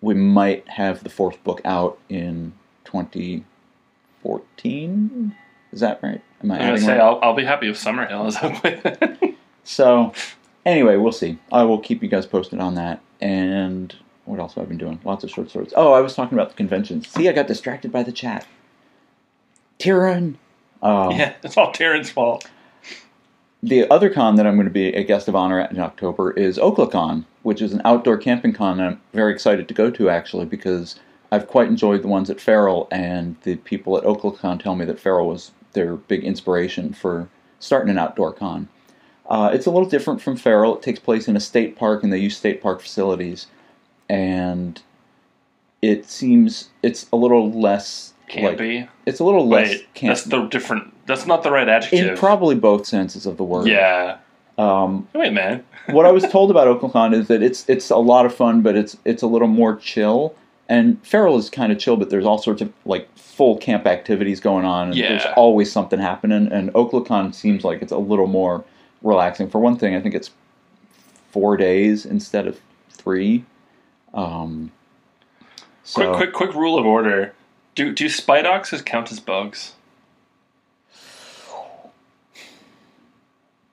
we 0.00 0.14
might 0.14 0.68
have 0.68 1.02
the 1.02 1.10
fourth 1.10 1.42
book 1.44 1.60
out 1.64 1.98
in 2.08 2.52
2014. 2.84 5.34
Is 5.72 5.80
that 5.80 6.00
right? 6.02 6.22
Am 6.42 6.50
I 6.50 6.58
I'm 6.58 6.66
gonna 6.66 6.78
say 6.78 6.92
right? 6.92 7.00
I'll, 7.00 7.18
I'll 7.22 7.34
be 7.34 7.44
happy 7.44 7.68
if 7.68 7.82
Summerhill 7.82 8.28
is 8.28 8.36
up 8.36 8.62
with 8.62 8.84
it. 8.84 9.34
So, 9.64 10.12
anyway, 10.64 10.96
we'll 10.96 11.12
see. 11.12 11.38
I 11.52 11.62
will 11.64 11.78
keep 11.78 12.02
you 12.02 12.08
guys 12.08 12.26
posted 12.26 12.60
on 12.60 12.74
that. 12.74 13.00
And 13.20 13.94
what 14.24 14.40
else 14.40 14.54
have 14.54 14.64
I 14.64 14.66
been 14.66 14.78
doing? 14.78 15.00
Lots 15.04 15.24
of 15.24 15.30
short 15.30 15.50
stories. 15.50 15.72
Oh, 15.76 15.92
I 15.92 16.00
was 16.00 16.14
talking 16.14 16.36
about 16.36 16.50
the 16.50 16.56
conventions. 16.56 17.08
See, 17.08 17.28
I 17.28 17.32
got 17.32 17.46
distracted 17.46 17.92
by 17.92 18.02
the 18.02 18.12
chat. 18.12 18.46
Tyrion. 19.78 20.36
Um, 20.82 21.12
yeah, 21.12 21.34
it's 21.42 21.56
all 21.56 21.72
Tyrion's 21.72 22.10
fault. 22.10 22.48
The 23.62 23.90
other 23.90 24.10
con 24.10 24.36
that 24.36 24.46
I'm 24.46 24.56
going 24.56 24.66
to 24.66 24.72
be 24.72 24.88
a 24.88 25.02
guest 25.02 25.26
of 25.26 25.34
honor 25.34 25.58
at 25.58 25.70
in 25.70 25.80
October 25.80 26.32
is 26.32 26.58
OklaCon, 26.58 27.24
which 27.42 27.62
is 27.62 27.72
an 27.72 27.80
outdoor 27.86 28.18
camping 28.18 28.52
con 28.52 28.78
I'm 28.78 29.00
very 29.14 29.32
excited 29.32 29.68
to 29.68 29.74
go 29.74 29.90
to 29.90 30.10
actually 30.10 30.44
because 30.44 31.00
I've 31.32 31.48
quite 31.48 31.68
enjoyed 31.68 32.02
the 32.02 32.08
ones 32.08 32.28
at 32.28 32.40
Feral, 32.40 32.86
and 32.92 33.36
the 33.42 33.56
people 33.56 33.96
at 33.96 34.04
OklaCon 34.04 34.62
tell 34.62 34.76
me 34.76 34.84
that 34.84 35.00
Feral 35.00 35.26
was 35.26 35.50
their 35.72 35.96
big 35.96 36.22
inspiration 36.22 36.92
for 36.92 37.28
starting 37.58 37.90
an 37.90 37.98
outdoor 37.98 38.32
con. 38.32 38.68
Uh, 39.28 39.50
it's 39.52 39.66
a 39.66 39.70
little 39.70 39.88
different 39.88 40.20
from 40.20 40.36
Feral. 40.36 40.76
It 40.76 40.82
takes 40.82 40.98
place 40.98 41.28
in 41.28 41.36
a 41.36 41.40
state 41.40 41.76
park, 41.76 42.02
and 42.02 42.12
they 42.12 42.18
use 42.18 42.36
state 42.36 42.62
park 42.62 42.80
facilities, 42.80 43.46
and 44.08 44.80
it 45.82 46.08
seems 46.08 46.70
it's 46.82 47.06
a 47.12 47.16
little 47.16 47.50
less 47.50 48.12
like- 48.34 48.58
Campy. 48.58 48.88
it's 49.06 49.20
a 49.20 49.24
little 49.24 49.46
less 49.46 49.68
Wait, 49.70 49.94
camp- 49.94 50.16
that's 50.16 50.24
the 50.24 50.42
different. 50.46 50.92
That's 51.06 51.26
not 51.26 51.42
the 51.42 51.50
right 51.50 51.68
adjective. 51.68 52.06
in 52.08 52.16
probably 52.16 52.54
both 52.54 52.86
senses 52.86 53.26
of 53.26 53.36
the 53.36 53.44
word. 53.44 53.66
Yeah. 53.68 54.16
Um, 54.56 55.08
Wait, 55.14 55.32
man. 55.32 55.64
what 55.90 56.06
I 56.06 56.12
was 56.12 56.24
told 56.28 56.50
about 56.50 56.66
OklaCon 56.80 57.14
is 57.14 57.28
that 57.28 57.42
it's 57.42 57.68
it's 57.68 57.90
a 57.90 57.96
lot 57.96 58.24
of 58.26 58.34
fun, 58.34 58.62
but 58.62 58.76
it's 58.76 58.96
it's 59.04 59.22
a 59.22 59.26
little 59.26 59.48
more 59.48 59.76
chill. 59.76 60.34
And 60.66 61.04
Feral 61.06 61.36
is 61.36 61.50
kind 61.50 61.70
of 61.72 61.78
chill, 61.78 61.98
but 61.98 62.08
there's 62.08 62.24
all 62.24 62.38
sorts 62.38 62.62
of 62.62 62.72
like 62.86 63.14
full 63.18 63.58
camp 63.58 63.86
activities 63.86 64.40
going 64.40 64.64
on, 64.64 64.92
and 64.92 64.98
there's 64.98 65.26
always 65.36 65.70
something 65.70 65.98
happening. 65.98 66.48
And 66.50 66.72
OklaCon 66.72 67.34
seems 67.34 67.64
like 67.64 67.82
it's 67.82 67.92
a 67.92 67.98
little 67.98 68.26
more 68.26 68.64
relaxing. 69.04 69.48
For 69.48 69.60
one 69.60 69.76
thing, 69.76 69.94
I 69.94 70.00
think 70.00 70.16
it's 70.16 70.30
four 71.30 71.56
days 71.56 72.04
instead 72.04 72.48
of 72.48 72.60
three. 72.90 73.44
Um, 74.12 74.72
so 75.84 76.14
Quick, 76.14 76.32
quick, 76.32 76.32
quick 76.32 76.54
rule 76.56 76.78
of 76.78 76.86
order. 76.86 77.34
Do 77.76 77.92
do 77.92 78.06
spidoxes 78.06 78.84
count 78.84 79.12
as 79.12 79.20
bugs? 79.20 79.74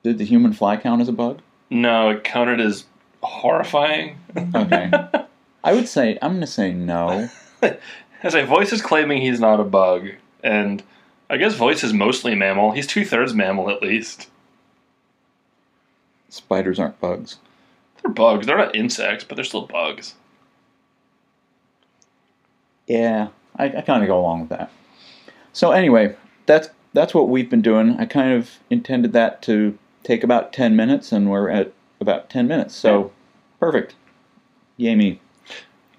Did 0.02 0.18
the 0.18 0.24
human 0.24 0.52
fly 0.52 0.76
count 0.76 1.00
as 1.00 1.08
a 1.08 1.12
bug? 1.12 1.40
No, 1.70 2.10
it 2.10 2.24
counted 2.24 2.60
as 2.60 2.84
horrifying. 3.22 4.18
Okay. 4.54 4.90
I 5.64 5.72
would 5.72 5.88
say 5.88 6.18
I'm 6.20 6.34
gonna 6.34 6.46
say 6.46 6.72
no. 6.72 7.28
As 8.24 8.36
a 8.36 8.44
voice 8.44 8.72
is 8.72 8.80
claiming 8.82 9.20
he's 9.20 9.40
not 9.40 9.58
a 9.58 9.64
bug, 9.64 10.10
and 10.44 10.82
I 11.28 11.36
guess 11.38 11.54
voice 11.54 11.82
is 11.82 11.92
mostly 11.92 12.36
mammal. 12.36 12.70
He's 12.70 12.86
two 12.86 13.04
thirds 13.04 13.34
mammal 13.34 13.68
at 13.70 13.82
least. 13.82 14.28
Spiders 16.32 16.78
aren't 16.78 16.98
bugs. 16.98 17.36
They're 18.00 18.10
bugs. 18.10 18.46
They're 18.46 18.56
not 18.56 18.74
insects, 18.74 19.22
but 19.22 19.34
they're 19.34 19.44
still 19.44 19.66
bugs. 19.66 20.14
Yeah, 22.86 23.28
I, 23.56 23.66
I 23.66 23.80
kind 23.82 24.02
of 24.02 24.06
go 24.06 24.18
along 24.18 24.40
with 24.40 24.48
that. 24.48 24.70
So 25.52 25.72
anyway, 25.72 26.16
that's 26.46 26.70
that's 26.94 27.12
what 27.12 27.28
we've 27.28 27.50
been 27.50 27.60
doing. 27.60 27.96
I 27.98 28.06
kind 28.06 28.32
of 28.32 28.50
intended 28.70 29.12
that 29.12 29.42
to 29.42 29.78
take 30.04 30.24
about 30.24 30.54
ten 30.54 30.74
minutes, 30.74 31.12
and 31.12 31.30
we're 31.30 31.50
at 31.50 31.74
about 32.00 32.30
ten 32.30 32.48
minutes. 32.48 32.74
So 32.74 33.12
perfect. 33.60 33.94
Yay 34.78 34.94
me. 34.94 35.20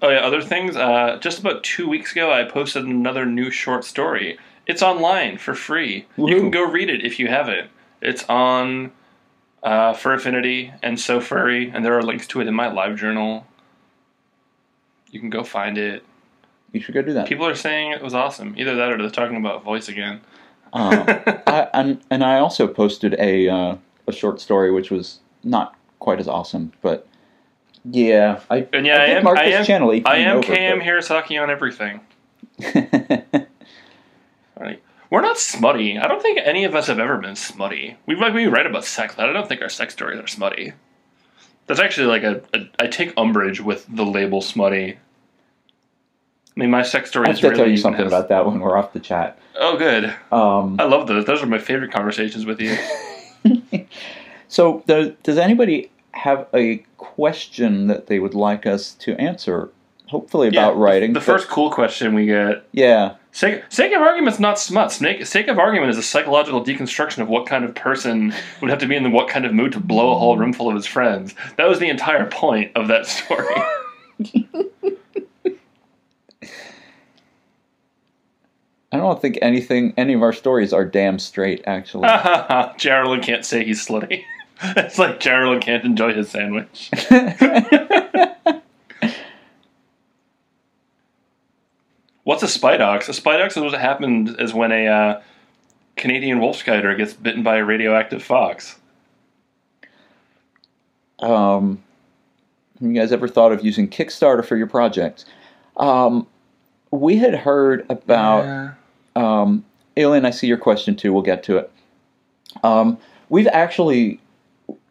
Oh 0.02 0.10
yeah, 0.10 0.18
other 0.18 0.42
things. 0.42 0.74
Uh, 0.74 1.16
just 1.20 1.38
about 1.38 1.62
two 1.62 1.88
weeks 1.88 2.10
ago, 2.10 2.32
I 2.32 2.42
posted 2.42 2.84
another 2.84 3.24
new 3.24 3.52
short 3.52 3.84
story. 3.84 4.36
It's 4.66 4.82
online 4.82 5.38
for 5.38 5.54
free. 5.54 6.06
You 6.16 6.40
can 6.40 6.50
go 6.50 6.68
read 6.68 6.90
it 6.90 7.06
if 7.06 7.20
you 7.20 7.28
haven't. 7.28 7.70
It's 8.02 8.24
on 8.28 8.90
uh, 9.64 9.92
Fur 9.94 10.14
Affinity 10.14 10.72
and 10.82 11.00
So 11.00 11.20
Furry, 11.20 11.70
and 11.70 11.84
there 11.84 11.96
are 11.98 12.02
links 12.02 12.26
to 12.28 12.40
it 12.40 12.46
in 12.46 12.54
my 12.54 12.70
live 12.70 12.96
journal. 12.96 13.46
You 15.10 15.18
can 15.18 15.30
go 15.30 15.42
find 15.42 15.76
it. 15.78 16.04
You 16.72 16.80
should 16.80 16.94
go 16.94 17.02
do 17.02 17.12
that. 17.14 17.26
People 17.28 17.46
are 17.46 17.54
saying 17.54 17.92
it 17.92 18.02
was 18.02 18.14
awesome. 18.14 18.54
Either 18.58 18.76
that 18.76 18.92
or 18.92 18.98
they're 18.98 19.10
talking 19.10 19.36
about 19.36 19.64
voice 19.64 19.88
again. 19.88 20.20
Um, 20.72 21.04
I, 21.08 21.68
and, 21.72 22.00
and 22.10 22.22
I 22.24 22.38
also 22.38 22.66
posted 22.66 23.14
a 23.18 23.48
uh, 23.48 23.76
a 24.06 24.12
short 24.12 24.40
story 24.40 24.70
which 24.70 24.90
was 24.90 25.20
not 25.42 25.76
quite 25.98 26.20
as 26.20 26.28
awesome, 26.28 26.72
but 26.82 27.06
yeah, 27.84 28.40
I 28.50 28.66
And 28.72 28.84
yeah, 28.86 29.02
I, 29.02 29.06
think 29.06 29.18
am. 29.26 29.38
I 29.38 29.44
am. 29.44 29.64
Channel, 29.64 30.00
I 30.04 30.16
am 30.16 30.38
over, 30.38 30.52
KM 30.52 30.78
but- 30.78 30.86
Hirosaki 30.86 31.42
on 31.42 31.50
everything. 31.50 32.00
Right. 34.56 34.80
We're 35.10 35.20
not 35.22 35.38
smutty. 35.38 35.98
I 35.98 36.08
don't 36.08 36.20
think 36.22 36.40
any 36.42 36.64
of 36.64 36.74
us 36.74 36.86
have 36.88 36.98
ever 36.98 37.18
been 37.18 37.36
smutty. 37.36 37.96
We 38.06 38.16
like 38.16 38.34
we 38.34 38.46
write 38.46 38.66
about 38.66 38.84
sex, 38.84 39.14
but 39.16 39.28
I 39.28 39.32
don't 39.32 39.48
think 39.48 39.62
our 39.62 39.68
sex 39.68 39.92
stories 39.92 40.18
are 40.18 40.26
smutty. 40.26 40.72
That's 41.66 41.80
actually 41.80 42.06
like 42.08 42.22
a, 42.24 42.42
a 42.52 42.68
I 42.80 42.86
take 42.88 43.12
umbrage 43.16 43.60
with 43.60 43.86
the 43.88 44.04
label 44.04 44.40
smutty. 44.40 44.98
I 46.56 46.60
mean, 46.60 46.70
my 46.70 46.82
sex 46.82 47.10
story 47.10 47.26
I 47.28 47.32
is 47.32 47.38
have 47.38 47.42
to 47.42 47.48
really 47.50 47.58
tell 47.62 47.70
you 47.70 47.76
something 47.76 48.02
has- 48.04 48.12
about 48.12 48.28
that 48.28 48.46
when 48.46 48.60
we're 48.60 48.76
off 48.76 48.92
the 48.92 49.00
chat. 49.00 49.38
Oh, 49.56 49.76
good. 49.76 50.06
Um, 50.32 50.76
I 50.80 50.84
love 50.84 51.06
those. 51.06 51.24
Those 51.24 51.42
are 51.42 51.46
my 51.46 51.58
favorite 51.58 51.92
conversations 51.92 52.44
with 52.46 52.60
you. 52.60 52.76
so, 54.48 54.82
does, 54.86 55.12
does 55.22 55.38
anybody 55.38 55.90
have 56.12 56.46
a 56.54 56.78
question 56.96 57.88
that 57.88 58.06
they 58.06 58.18
would 58.18 58.34
like 58.34 58.66
us 58.66 58.92
to 58.94 59.14
answer? 59.20 59.70
Hopefully 60.08 60.48
about 60.48 60.76
Yeah, 60.76 60.82
writing. 60.82 61.12
The 61.12 61.20
first 61.20 61.48
cool 61.48 61.70
question 61.70 62.14
we 62.14 62.26
get. 62.26 62.64
yeah, 62.72 63.16
Sake, 63.34 63.64
sake 63.68 63.92
of 63.92 64.00
argument's 64.00 64.38
not 64.38 64.60
smut. 64.60 64.92
Sake, 64.92 65.26
sake 65.26 65.48
of 65.48 65.58
argument 65.58 65.90
is 65.90 65.98
a 65.98 66.04
psychological 66.04 66.64
deconstruction 66.64 67.18
of 67.18 67.26
what 67.26 67.46
kind 67.46 67.64
of 67.64 67.74
person 67.74 68.32
would 68.60 68.70
have 68.70 68.78
to 68.78 68.86
be 68.86 68.94
in 68.94 69.10
what 69.10 69.26
kind 69.26 69.44
of 69.44 69.52
mood 69.52 69.72
to 69.72 69.80
blow 69.80 70.12
a 70.12 70.18
whole 70.18 70.38
room 70.38 70.52
full 70.52 70.68
of 70.68 70.76
his 70.76 70.86
friends. 70.86 71.34
That 71.56 71.68
was 71.68 71.80
the 71.80 71.88
entire 71.88 72.26
point 72.26 72.70
of 72.76 72.86
that 72.86 73.08
story. 73.08 73.56
I 78.92 78.98
don't 78.98 79.20
think 79.20 79.40
anything, 79.42 79.94
any 79.96 80.14
of 80.14 80.22
our 80.22 80.32
stories 80.32 80.72
are 80.72 80.84
damn 80.84 81.18
straight. 81.18 81.64
Actually, 81.66 82.06
Geraldine 82.76 83.20
can't 83.20 83.44
say 83.44 83.64
he's 83.64 83.84
slutty. 83.84 84.22
it's 84.62 84.96
like 84.96 85.18
Geraldine 85.18 85.60
can't 85.60 85.84
enjoy 85.84 86.14
his 86.14 86.30
sandwich. 86.30 86.88
What's 92.24 92.42
a 92.42 92.46
spidox? 92.46 93.08
A 93.08 93.12
spidox 93.12 93.50
is 93.50 93.58
what 93.58 93.78
happened 93.78 94.36
is 94.38 94.52
when 94.52 94.72
a 94.72 94.86
uh, 94.86 95.22
Canadian 95.96 96.40
wolf 96.40 96.56
spider 96.56 96.94
gets 96.94 97.12
bitten 97.12 97.42
by 97.42 97.56
a 97.56 97.64
radioactive 97.64 98.22
fox. 98.22 98.76
um, 101.20 101.82
have 102.80 102.88
you 102.88 102.94
guys 102.94 103.12
ever 103.12 103.28
thought 103.28 103.52
of 103.52 103.64
using 103.64 103.88
Kickstarter 103.88 104.44
for 104.44 104.56
your 104.56 104.66
projects? 104.66 105.26
Um, 105.76 106.26
we 106.90 107.16
had 107.16 107.34
heard 107.34 107.86
about 107.88 108.74
um, 109.16 109.64
Alien. 109.96 110.24
I 110.24 110.30
see 110.30 110.46
your 110.46 110.58
question 110.58 110.96
too. 110.96 111.12
We'll 111.12 111.22
get 111.22 111.42
to 111.44 111.58
it. 111.58 111.70
Um, 112.62 112.98
we've 113.28 113.46
actually 113.48 114.20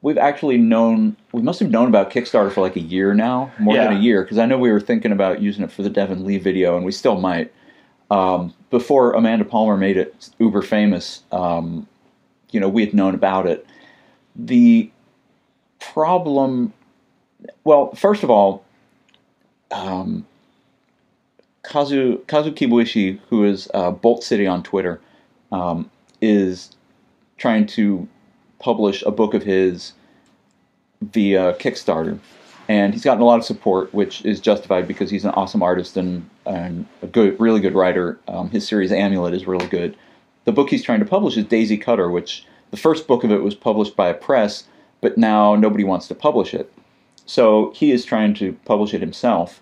we've 0.03 0.17
actually 0.17 0.57
known 0.57 1.15
we 1.31 1.41
must 1.41 1.60
have 1.62 1.72
known 1.72 1.88
about 1.88 2.12
Kickstarter 2.12 2.51
for 2.51 2.62
like 2.62 2.75
a 2.75 2.81
year 2.81 3.15
now, 3.15 3.51
more 3.57 3.75
than 3.75 3.93
a 3.93 4.00
year, 4.00 4.22
because 4.22 4.38
I 4.38 4.45
know 4.45 4.60
we 4.60 4.72
were 4.72 4.81
thinking 4.81 5.12
about 5.12 5.41
using 5.41 5.63
it 5.63 5.72
for 5.72 5.81
the 5.81 5.89
Devin 5.89 6.24
Lee 6.24 6.38
video, 6.38 6.75
and 6.75 6.86
we 6.86 6.91
still 6.91 7.19
might. 7.19 7.51
Um, 8.12 8.53
before 8.69 9.13
Amanda 9.13 9.45
Palmer 9.45 9.75
made 9.75 9.98
it 9.98 10.29
uber 10.38 10.62
famous, 10.62 11.24
um, 11.31 11.88
you 12.51 12.60
know, 12.60 12.69
we 12.69 12.86
had 12.86 12.93
known 12.93 13.15
about 13.15 13.48
it. 13.48 13.65
The 14.36 14.91
problem, 15.79 16.74
well, 17.63 17.95
first 17.95 18.24
of 18.24 18.29
all, 18.29 18.63
um, 19.72 20.27
Kazu 21.63 22.19
Kazu 22.27 22.51
Kibuishi, 22.51 23.19
who 23.29 23.45
is 23.45 23.69
uh, 23.74 23.89
Bolt 23.89 24.24
City 24.24 24.45
on 24.45 24.63
Twitter, 24.63 25.00
um, 25.51 25.89
is 26.22 26.75
trying 27.38 27.65
to 27.67 28.07
publish 28.63 29.03
a 29.03 29.12
book 29.12 29.34
of 29.34 29.43
his 29.43 29.91
via 31.01 31.53
Kickstarter, 31.55 32.17
and 32.70 32.93
he's 32.93 33.03
gotten 33.03 33.22
a 33.22 33.25
lot 33.25 33.38
of 33.38 33.46
support, 33.46 33.93
which 33.93 34.24
is 34.25 34.39
justified 34.39 34.88
because 34.88 35.10
he's 35.10 35.25
an 35.25 35.32
awesome 35.32 35.62
artist 35.62 35.98
and, 35.98 36.29
and 36.46 36.88
a 37.01 37.08
good, 37.08 37.38
really 37.41 37.60
good 37.60 37.75
writer. 37.75 38.17
Um, 38.29 38.50
his 38.50 38.65
series 38.65 38.91
Amulet 38.91 39.34
is 39.34 39.46
really 39.46 39.67
good. 39.67 39.98
The 40.46 40.53
book 40.53 40.70
he's 40.70 40.84
trying 40.84 41.00
to 41.00 41.05
publish 41.05 41.36
is 41.36 41.43
Daisy 41.43 41.77
Kutter, 41.77 42.10
which 42.10 42.46
the 42.72 42.77
first 42.77 43.05
book 43.05 43.25
of 43.25 43.32
it 43.32 43.43
was 43.43 43.53
published 43.53 43.98
by 43.98 44.08
a 44.08 44.13
press, 44.13 44.63
but 45.01 45.17
now 45.17 45.55
nobody 45.55 45.84
wants 45.84 46.08
to 46.08 46.15
publish 46.15 46.53
it. 46.53 46.72
So 47.25 47.74
he 47.75 47.91
is 47.91 48.05
trying 48.05 48.34
to 48.36 48.53
publish 48.63 48.93
it 48.93 49.01
himself. 49.01 49.62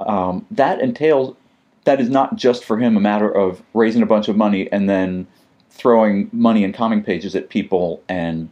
Um, 0.00 0.44
that 0.50 0.80
entails 0.80 1.36
that 1.84 2.00
is 2.00 2.08
not 2.08 2.34
just 2.34 2.64
for 2.64 2.78
him 2.78 2.96
a 2.96 3.00
matter 3.00 3.30
of 3.30 3.62
raising 3.74 4.02
a 4.02 4.06
bunch 4.06 4.26
of 4.28 4.36
money 4.36 4.72
and 4.72 4.88
then 4.88 5.26
throwing 5.74 6.30
money 6.32 6.62
and 6.64 6.72
comic 6.72 7.04
pages 7.04 7.34
at 7.34 7.48
people 7.48 8.00
and 8.08 8.48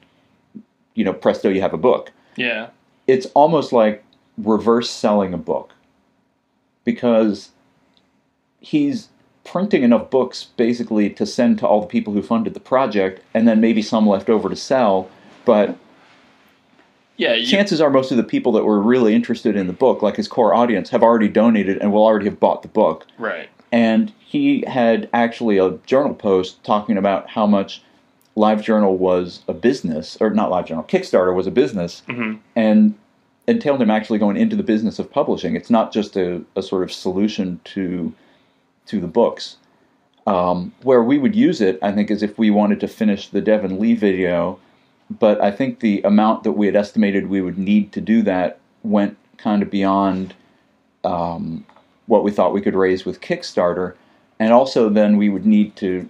you 0.94 1.04
know 1.04 1.12
presto 1.12 1.48
you 1.48 1.60
have 1.60 1.72
a 1.72 1.78
book 1.78 2.10
Yeah. 2.36 2.68
it's 3.06 3.26
almost 3.34 3.72
like 3.72 4.04
reverse 4.36 4.90
selling 4.90 5.32
a 5.32 5.38
book 5.38 5.72
because 6.84 7.50
he's 8.60 9.08
printing 9.44 9.84
enough 9.84 10.10
books 10.10 10.48
basically 10.56 11.10
to 11.10 11.24
send 11.24 11.58
to 11.60 11.66
all 11.66 11.80
the 11.80 11.86
people 11.86 12.12
who 12.12 12.22
funded 12.22 12.54
the 12.54 12.60
project 12.60 13.22
and 13.34 13.46
then 13.46 13.60
maybe 13.60 13.82
some 13.82 14.06
left 14.06 14.28
over 14.28 14.48
to 14.48 14.56
sell 14.56 15.08
but 15.44 15.76
Yeah. 17.16 17.34
You, 17.34 17.46
chances 17.46 17.80
are 17.80 17.90
most 17.90 18.10
of 18.10 18.16
the 18.16 18.24
people 18.24 18.50
that 18.52 18.64
were 18.64 18.80
really 18.80 19.14
interested 19.14 19.54
in 19.56 19.68
the 19.68 19.72
book 19.72 20.02
like 20.02 20.16
his 20.16 20.26
core 20.26 20.54
audience 20.54 20.90
have 20.90 21.04
already 21.04 21.28
donated 21.28 21.78
and 21.78 21.92
will 21.92 22.04
already 22.04 22.24
have 22.26 22.40
bought 22.40 22.62
the 22.62 22.68
book 22.68 23.06
right. 23.16 23.48
And 23.72 24.12
he 24.18 24.64
had 24.66 25.08
actually 25.12 25.58
a 25.58 25.78
journal 25.86 26.14
post 26.14 26.62
talking 26.62 26.96
about 26.96 27.30
how 27.30 27.46
much 27.46 27.82
LiveJournal 28.36 28.96
was 28.96 29.42
a 29.48 29.54
business, 29.54 30.16
or 30.20 30.30
not 30.30 30.50
LiveJournal, 30.50 30.88
Kickstarter 30.88 31.34
was 31.34 31.46
a 31.46 31.50
business, 31.50 32.02
hmm 32.06 32.34
and 32.54 32.94
entailed 33.48 33.82
him 33.82 33.90
actually 33.90 34.20
going 34.20 34.36
into 34.36 34.54
the 34.54 34.62
business 34.62 35.00
of 35.00 35.10
publishing. 35.10 35.56
It's 35.56 35.68
not 35.68 35.92
just 35.92 36.16
a, 36.16 36.42
a 36.54 36.62
sort 36.62 36.84
of 36.84 36.92
solution 36.92 37.60
to 37.64 38.14
to 38.86 39.00
the 39.00 39.08
books. 39.08 39.56
Um, 40.24 40.72
where 40.82 41.02
we 41.02 41.18
would 41.18 41.34
use 41.34 41.60
it, 41.60 41.80
I 41.82 41.90
think, 41.90 42.08
is 42.08 42.22
if 42.22 42.38
we 42.38 42.50
wanted 42.50 42.78
to 42.80 42.88
finish 42.88 43.28
the 43.28 43.40
Devin 43.40 43.80
Lee 43.80 43.94
video, 43.94 44.60
but 45.10 45.40
I 45.40 45.50
think 45.50 45.80
the 45.80 46.00
amount 46.02 46.44
that 46.44 46.52
we 46.52 46.66
had 46.66 46.76
estimated 46.76 47.28
we 47.28 47.42
would 47.42 47.58
need 47.58 47.92
to 47.92 48.00
do 48.00 48.22
that 48.22 48.60
went 48.84 49.16
kind 49.36 49.62
of 49.62 49.70
beyond 49.70 50.34
um, 51.02 51.66
what 52.12 52.22
we 52.24 52.30
thought 52.30 52.52
we 52.52 52.60
could 52.60 52.74
raise 52.74 53.06
with 53.06 53.22
Kickstarter, 53.22 53.94
and 54.38 54.52
also 54.52 54.90
then 54.90 55.16
we 55.16 55.30
would 55.30 55.46
need 55.46 55.74
to 55.76 56.06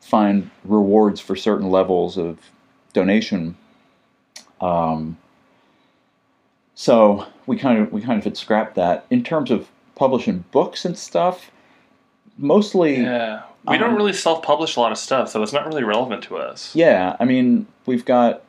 find 0.00 0.48
rewards 0.64 1.20
for 1.20 1.34
certain 1.34 1.68
levels 1.68 2.16
of 2.16 2.38
donation. 2.92 3.56
Um, 4.60 5.18
so 6.76 7.26
we 7.46 7.56
kind 7.56 7.80
of 7.80 7.92
we 7.92 8.00
kind 8.00 8.18
of 8.18 8.24
had 8.24 8.36
scrapped 8.36 8.76
that 8.76 9.04
in 9.10 9.24
terms 9.24 9.50
of 9.50 9.68
publishing 9.96 10.44
books 10.52 10.84
and 10.84 10.96
stuff. 10.96 11.50
Mostly, 12.38 13.02
Yeah. 13.02 13.42
We 13.66 13.78
don't 13.78 13.90
Um, 13.90 13.96
really 13.96 14.12
self-publish 14.12 14.74
a 14.76 14.80
lot 14.80 14.90
of 14.90 14.98
stuff, 14.98 15.28
so 15.28 15.40
it's 15.42 15.52
not 15.52 15.66
really 15.66 15.84
relevant 15.84 16.24
to 16.24 16.36
us. 16.36 16.74
Yeah, 16.74 17.16
I 17.20 17.24
mean, 17.24 17.66
we've 17.86 18.04
got 18.04 18.42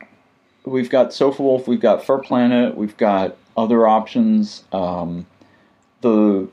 we've 0.64 0.92
got 0.92 1.10
Sofawolf, 1.10 1.66
we've 1.66 1.82
got 1.90 2.04
FurPlanet, 2.04 2.76
we've 2.76 2.98
got 2.98 3.36
other 3.58 3.88
options. 3.88 4.64
Um, 4.72 5.26
the 6.02 6.48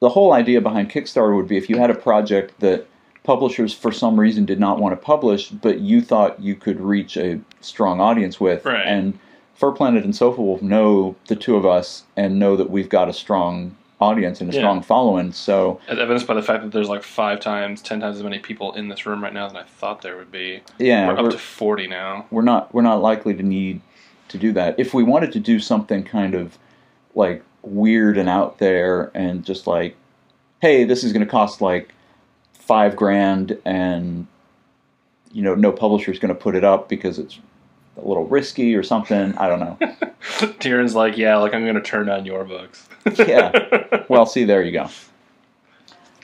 the 0.00 0.08
whole 0.10 0.32
idea 0.32 0.60
behind 0.60 0.90
Kickstarter 0.90 1.34
would 1.36 1.48
be 1.48 1.56
if 1.56 1.68
you 1.70 1.78
had 1.78 1.90
a 1.90 1.94
project 1.94 2.58
that 2.60 2.86
publishers 3.24 3.72
for 3.72 3.90
some 3.90 4.18
reason 4.20 4.44
did 4.44 4.60
not 4.60 4.78
want 4.78 4.92
to 4.92 4.96
publish, 4.96 5.48
but 5.48 5.80
you 5.80 6.00
thought 6.00 6.40
you 6.40 6.54
could 6.54 6.80
reach 6.80 7.16
a 7.16 7.40
strong 7.60 8.00
audience 8.00 8.38
with. 8.38 8.64
Right. 8.64 8.86
And 8.86 9.18
FurPlanet 9.60 10.04
and 10.04 10.12
Sofawolf 10.12 10.62
know 10.62 11.16
the 11.28 11.34
two 11.34 11.56
of 11.56 11.64
us 11.66 12.04
and 12.16 12.38
know 12.38 12.56
that 12.56 12.70
we've 12.70 12.88
got 12.88 13.08
a 13.08 13.12
strong 13.12 13.74
audience 14.00 14.40
and 14.42 14.50
a 14.50 14.54
Yeah. 14.54 14.60
strong 14.60 14.82
following. 14.82 15.32
So 15.32 15.80
As 15.88 15.98
evidenced 15.98 16.26
by 16.26 16.34
the 16.34 16.42
fact 16.42 16.62
that 16.62 16.70
there's 16.72 16.90
like 16.90 17.02
five 17.02 17.40
times, 17.40 17.80
ten 17.80 17.98
times 18.00 18.16
as 18.18 18.22
many 18.22 18.38
people 18.38 18.72
in 18.74 18.88
this 18.88 19.06
room 19.06 19.24
right 19.24 19.32
now 19.32 19.48
than 19.48 19.56
I 19.56 19.62
thought 19.62 20.02
there 20.02 20.16
would 20.18 20.30
be. 20.30 20.60
yeah, 20.78 21.08
we're 21.08 21.14
we're, 21.14 21.26
up 21.28 21.30
to 21.32 21.38
forty 21.38 21.86
now. 21.86 22.26
we're 22.30 22.42
not 22.42 22.72
we're 22.74 22.82
not 22.82 23.00
likely 23.00 23.32
to 23.34 23.42
need 23.42 23.80
to 24.28 24.36
do 24.38 24.52
that. 24.52 24.78
If 24.78 24.92
we 24.92 25.02
wanted 25.02 25.32
to 25.32 25.40
do 25.40 25.58
something 25.58 26.04
kind 26.04 26.34
of 26.34 26.58
like 27.14 27.42
weird 27.66 28.16
and 28.16 28.28
out 28.28 28.58
there 28.58 29.10
and 29.14 29.44
just 29.44 29.66
like, 29.66 29.96
hey, 30.60 30.84
this 30.84 31.04
is 31.04 31.12
going 31.12 31.24
to 31.24 31.30
cost 31.30 31.60
like 31.60 31.92
five 32.52 32.96
grand 32.96 33.56
and 33.64 34.26
you 35.32 35.42
know 35.42 35.54
no 35.54 35.70
publisher's 35.70 36.18
going 36.18 36.34
to 36.34 36.40
put 36.40 36.56
it 36.56 36.64
up 36.64 36.88
because 36.88 37.18
it's 37.18 37.38
a 37.96 38.06
little 38.06 38.26
risky 38.26 38.74
or 38.74 38.82
something. 38.82 39.36
I 39.36 39.48
don't 39.48 39.60
know. 39.60 39.78
Tyrion's 40.58 40.94
like, 40.94 41.16
yeah, 41.16 41.36
like 41.36 41.54
I'm 41.54 41.62
going 41.62 41.74
to 41.76 41.82
turn 41.82 42.06
down 42.06 42.26
your 42.26 42.44
books. 42.44 42.88
Yeah. 43.16 44.04
Well, 44.08 44.26
see, 44.26 44.44
there 44.44 44.62
you 44.62 44.72
go. 44.72 44.88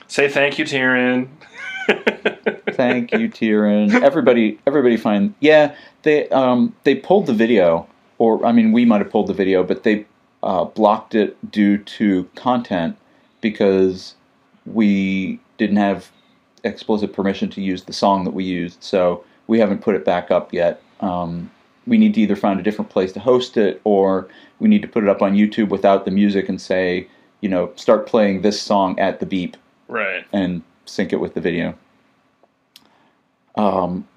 Say 0.07 0.29
thank 0.29 0.59
you, 0.59 0.65
Tyrion. 0.65 1.27
Thank 2.73 3.11
you, 3.11 3.29
Tyrion. 3.29 4.01
Everybody, 4.01 4.59
everybody, 4.65 4.97
find 4.97 5.33
yeah. 5.39 5.75
They 6.03 6.29
um 6.29 6.75
they 6.83 6.95
pulled 6.95 7.25
the 7.25 7.33
video, 7.33 7.87
or 8.17 8.45
I 8.45 8.51
mean, 8.51 8.71
we 8.71 8.85
might 8.85 8.99
have 8.99 9.09
pulled 9.09 9.27
the 9.27 9.33
video, 9.33 9.63
but 9.63 9.83
they 9.83 10.05
uh, 10.43 10.65
blocked 10.65 11.15
it 11.15 11.37
due 11.51 11.77
to 11.77 12.29
content 12.35 12.97
because 13.41 14.15
we 14.65 15.39
didn't 15.57 15.77
have 15.77 16.11
explicit 16.63 17.13
permission 17.13 17.49
to 17.49 17.61
use 17.61 17.83
the 17.83 17.93
song 17.93 18.23
that 18.25 18.33
we 18.33 18.43
used. 18.43 18.81
So 18.83 19.23
we 19.47 19.59
haven't 19.59 19.81
put 19.81 19.95
it 19.95 20.05
back 20.05 20.31
up 20.31 20.53
yet. 20.53 20.81
Um, 20.99 21.49
we 21.87 21.97
need 21.97 22.13
to 22.13 22.21
either 22.21 22.35
find 22.35 22.59
a 22.59 22.63
different 22.63 22.91
place 22.91 23.11
to 23.13 23.19
host 23.19 23.57
it, 23.57 23.81
or 23.83 24.27
we 24.59 24.69
need 24.69 24.81
to 24.81 24.87
put 24.87 25.03
it 25.03 25.09
up 25.09 25.21
on 25.21 25.33
YouTube 25.33 25.69
without 25.69 26.05
the 26.05 26.11
music 26.11 26.47
and 26.47 26.61
say, 26.61 27.07
you 27.41 27.49
know, 27.49 27.71
start 27.75 28.07
playing 28.07 28.41
this 28.41 28.61
song 28.61 28.97
at 28.99 29.19
the 29.19 29.25
beep 29.25 29.57
Right. 29.89 30.25
and 30.31 30.61
sync 30.85 31.11
it 31.11 31.17
with 31.17 31.33
the 31.33 31.41
video. 31.41 31.75
Um, 33.55 34.07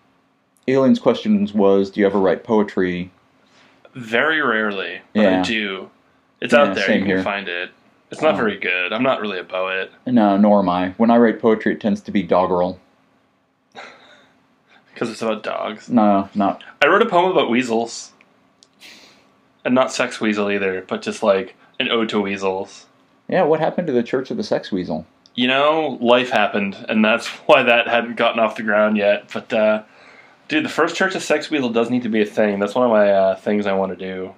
Alien's 0.69 1.01
questions 1.01 1.53
was, 1.53 1.91
do 1.91 2.01
you 2.01 2.07
ever 2.07 2.19
write 2.21 2.45
poetry? 2.45 3.11
Very 3.95 4.41
rarely, 4.41 5.01
but 5.15 5.27
I 5.27 5.43
do. 5.43 5.91
It's 6.41 6.53
Yeah, 6.53 6.61
out 6.63 6.75
there. 6.75 6.85
same 6.87 7.01
You 7.01 7.07
can 7.07 7.17
here. 7.17 7.23
find 7.23 7.49
it. 7.49 7.71
It's 8.11 8.23
not 8.23 8.35
Oh. 8.35 8.37
very 8.39 8.57
good. 8.59 8.93
I'm 8.93 9.03
not 9.03 9.21
really 9.21 9.39
a 9.39 9.45
poet 9.45 9.91
No, 10.07 10.37
nor 10.37 10.61
am 10.61 10.69
I. 10.69 10.91
When 10.97 11.11
I 11.11 11.17
write 11.17 11.41
poetry, 11.41 11.73
it 11.73 11.81
tends 11.81 12.01
to 12.03 12.11
be 12.11 12.23
doggerel. 12.23 12.79
because 14.95 15.11
it's 15.11 15.23
about 15.23 15.43
dogs. 15.43 15.89
No, 15.89 16.29
not. 16.35 16.63
I 16.83 16.87
wrote 16.87 17.03
a 17.03 17.07
poem 17.07 17.33
about 17.33 17.51
weasels, 17.51 18.13
and 19.65 19.75
not 19.75 19.93
sex 19.93 20.21
weasel 20.21 20.51
either, 20.51 20.85
but 20.87 21.03
just 21.03 21.23
like 21.23 21.57
an 21.81 21.91
ode 21.91 22.09
to 22.11 22.21
weasels. 22.21 22.87
Yeah, 23.29 23.43
what 23.43 23.61
happened 23.61 23.87
to 23.89 23.93
the 23.93 24.03
Church 24.05 24.31
of 24.31 24.37
the 24.37 24.45
Sex 24.45 24.71
Weasel? 24.71 25.05
You 25.35 25.49
know, 25.49 25.99
life 26.01 26.31
happened, 26.31 26.87
and 26.89 27.05
that's 27.05 27.27
why 27.47 27.63
that 27.65 27.89
hadn't 27.89 28.17
gotten 28.17 28.39
off 28.41 28.57
the 28.57 28.63
ground 28.63 28.97
yet. 28.97 29.31
But, 29.33 29.53
uh, 29.53 29.83
dude, 30.49 30.65
the 30.65 30.69
first 30.71 30.95
Church 30.97 31.15
of 31.17 31.23
Sex 31.23 31.51
Weasel 31.51 31.71
does 31.71 31.91
need 31.91 32.05
to 32.05 32.09
be 32.09 32.23
a 32.23 32.27
thing. 32.27 32.59
That's 32.61 32.75
one 32.75 32.85
of 32.87 32.91
my 32.93 33.11
uh, 33.11 33.35
things 33.37 33.67
I 33.67 33.73
want 33.73 33.91
to 33.93 33.97
do. 33.99 34.33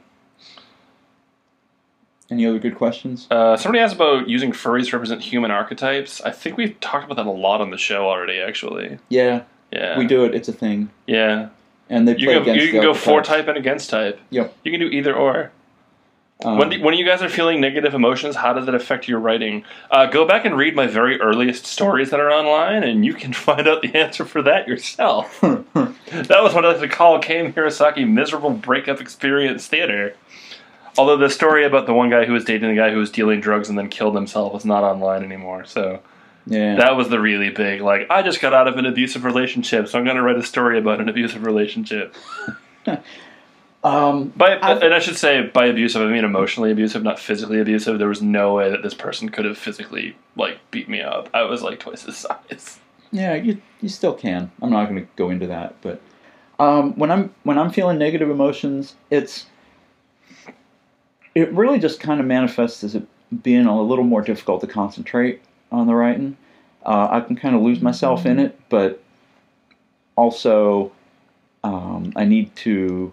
Any 2.30 2.46
other 2.46 2.58
good 2.58 2.76
questions? 2.76 3.26
Uh, 3.30 3.56
somebody 3.56 3.82
asked 3.82 3.94
about 3.94 4.28
using 4.28 4.52
furries 4.52 4.90
to 4.90 4.96
represent 4.96 5.22
human 5.22 5.50
archetypes. 5.50 6.20
I 6.20 6.30
think 6.30 6.56
we've 6.58 6.78
talked 6.80 7.04
about 7.10 7.16
that 7.16 7.26
a 7.26 7.30
lot 7.30 7.60
on 7.62 7.70
the 7.70 7.78
show 7.78 8.06
already, 8.06 8.38
actually. 8.38 8.98
Yeah, 9.08 9.42
Yeah. 9.72 9.98
we 9.98 10.06
do 10.06 10.24
it. 10.24 10.34
It's 10.34 10.48
a 10.48 10.52
thing. 10.52 10.90
Yeah. 11.06 11.48
And 11.88 12.06
they 12.06 12.16
You 12.18 12.28
can, 12.28 12.42
against 12.42 12.64
you 12.64 12.70
can 12.72 12.82
go 12.82 12.92
for 12.92 13.22
type 13.22 13.48
and 13.48 13.56
against 13.56 13.88
type. 13.88 14.20
Yep. 14.28 14.54
You 14.62 14.70
can 14.72 14.80
do 14.80 14.88
either 14.88 15.14
or. 15.14 15.52
Um, 16.44 16.58
When, 16.58 16.80
when 16.82 16.94
you 16.94 17.04
guys 17.04 17.22
are 17.22 17.30
feeling 17.30 17.60
negative 17.62 17.94
emotions, 17.94 18.36
how 18.36 18.52
does 18.52 18.66
that 18.66 18.74
affect 18.74 19.08
your 19.08 19.18
writing? 19.18 19.64
Uh, 19.90 20.04
go 20.06 20.26
back 20.26 20.44
and 20.44 20.54
read 20.56 20.76
my 20.76 20.86
very 20.86 21.18
earliest 21.20 21.64
stories 21.66 22.10
that 22.10 22.20
are 22.20 22.30
online, 22.30 22.84
and 22.84 23.06
you 23.06 23.14
can 23.14 23.32
find 23.48 23.66
out 23.66 23.80
the 23.80 23.94
answer 23.96 24.26
for 24.26 24.42
that 24.42 24.68
yourself. 24.68 25.40
that 25.40 26.42
was 26.42 26.52
what 26.54 26.66
I 26.66 26.68
like 26.72 26.80
to 26.80 26.88
call 26.88 27.18
Cam 27.20 27.54
Hirosaki 27.54 28.06
miserable 28.06 28.50
breakup 28.50 29.00
experience 29.00 29.66
theater. 29.66 30.14
Although 30.98 31.16
the 31.16 31.30
story 31.30 31.64
about 31.64 31.86
the 31.86 31.94
one 31.94 32.10
guy 32.10 32.24
who 32.24 32.32
was 32.32 32.44
dating 32.44 32.68
the 32.68 32.76
guy 32.76 32.90
who 32.90 32.98
was 32.98 33.10
dealing 33.10 33.40
drugs 33.40 33.68
and 33.68 33.78
then 33.78 33.88
killed 33.88 34.14
himself 34.14 34.54
is 34.56 34.64
not 34.64 34.82
online 34.82 35.22
anymore. 35.22 35.64
So 35.64 36.00
yeah. 36.46 36.74
that 36.76 36.96
was 36.96 37.08
the 37.08 37.20
really 37.20 37.50
big, 37.50 37.80
like, 37.80 38.10
I 38.10 38.22
just 38.22 38.40
got 38.40 38.52
out 38.52 38.66
of 38.66 38.76
an 38.76 38.86
abusive 38.86 39.24
relationship, 39.24 39.88
so 39.88 39.98
I'm 39.98 40.04
going 40.04 40.16
to 40.16 40.22
write 40.22 40.36
a 40.36 40.42
story 40.42 40.78
about 40.78 41.00
an 41.00 41.08
abusive 41.08 41.44
relationship. 41.44 42.14
um, 43.84 44.30
By 44.30 44.58
I've- 44.60 44.84
and 44.84 44.92
I 44.92 44.98
should 44.98 45.16
say 45.16 45.42
by 45.42 45.66
abusive, 45.66 46.02
I 46.02 46.06
mean 46.06 46.24
emotionally 46.24 46.72
abusive, 46.72 47.04
not 47.04 47.18
physically 47.18 47.60
abusive. 47.60 47.98
There 47.98 48.08
was 48.08 48.22
no 48.22 48.54
way 48.54 48.70
that 48.70 48.82
this 48.82 48.94
person 48.94 49.28
could 49.28 49.44
have 49.44 49.56
physically 49.56 50.16
like 50.36 50.58
beat 50.70 50.88
me 50.88 51.00
up. 51.00 51.28
I 51.32 51.42
was 51.42 51.62
like 51.62 51.78
twice 51.78 52.02
his 52.02 52.16
size. 52.16 52.80
Yeah, 53.12 53.34
you 53.34 53.62
you 53.80 53.88
still 53.88 54.14
can. 54.14 54.50
I'm 54.60 54.70
not 54.70 54.88
going 54.88 55.00
to 55.00 55.08
go 55.16 55.30
into 55.30 55.46
that, 55.46 55.76
but 55.80 56.00
um, 56.58 56.94
when 56.98 57.10
I'm 57.10 57.34
when 57.44 57.58
I'm 57.58 57.70
feeling 57.70 57.98
negative 57.98 58.28
emotions, 58.30 58.96
it's 59.10 59.46
it 61.34 61.52
really 61.52 61.78
just 61.78 62.00
kind 62.00 62.20
of 62.20 62.26
manifests 62.26 62.82
as 62.84 62.94
it 62.94 63.06
being 63.42 63.66
a 63.66 63.82
little 63.82 64.04
more 64.04 64.22
difficult 64.22 64.60
to 64.62 64.66
concentrate 64.66 65.42
on 65.70 65.86
the 65.86 65.94
writing. 65.94 66.36
Uh, 66.84 67.08
I 67.10 67.20
can 67.20 67.36
kind 67.36 67.54
of 67.54 67.62
lose 67.62 67.80
myself 67.80 68.24
in 68.24 68.38
it, 68.38 68.58
but 68.68 69.02
also 70.16 70.92
um, 71.64 72.12
I 72.16 72.24
need 72.24 72.54
to. 72.56 73.12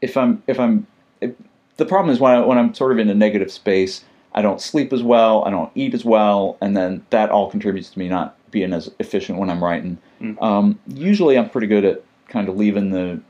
If 0.00 0.16
I'm 0.16 0.42
if 0.46 0.58
I'm 0.58 0.86
if, 1.20 1.32
the 1.76 1.86
problem 1.86 2.12
is 2.12 2.20
when 2.20 2.34
I, 2.34 2.40
when 2.40 2.58
I'm 2.58 2.74
sort 2.74 2.92
of 2.92 2.98
in 2.98 3.08
a 3.08 3.14
negative 3.14 3.50
space, 3.50 4.04
I 4.34 4.42
don't 4.42 4.60
sleep 4.60 4.92
as 4.92 5.02
well, 5.02 5.44
I 5.44 5.50
don't 5.50 5.70
eat 5.74 5.94
as 5.94 6.04
well, 6.04 6.56
and 6.60 6.76
then 6.76 7.04
that 7.10 7.30
all 7.30 7.50
contributes 7.50 7.90
to 7.90 7.98
me 7.98 8.08
not 8.08 8.36
being 8.50 8.72
as 8.72 8.90
efficient 8.98 9.38
when 9.38 9.50
I'm 9.50 9.62
writing. 9.62 9.98
Mm. 10.20 10.40
Um, 10.42 10.78
usually, 10.86 11.36
I'm 11.36 11.50
pretty 11.50 11.66
good 11.66 11.84
at 11.84 12.02
kind 12.28 12.48
of 12.48 12.56
leaving 12.56 12.90
the, 12.90 13.20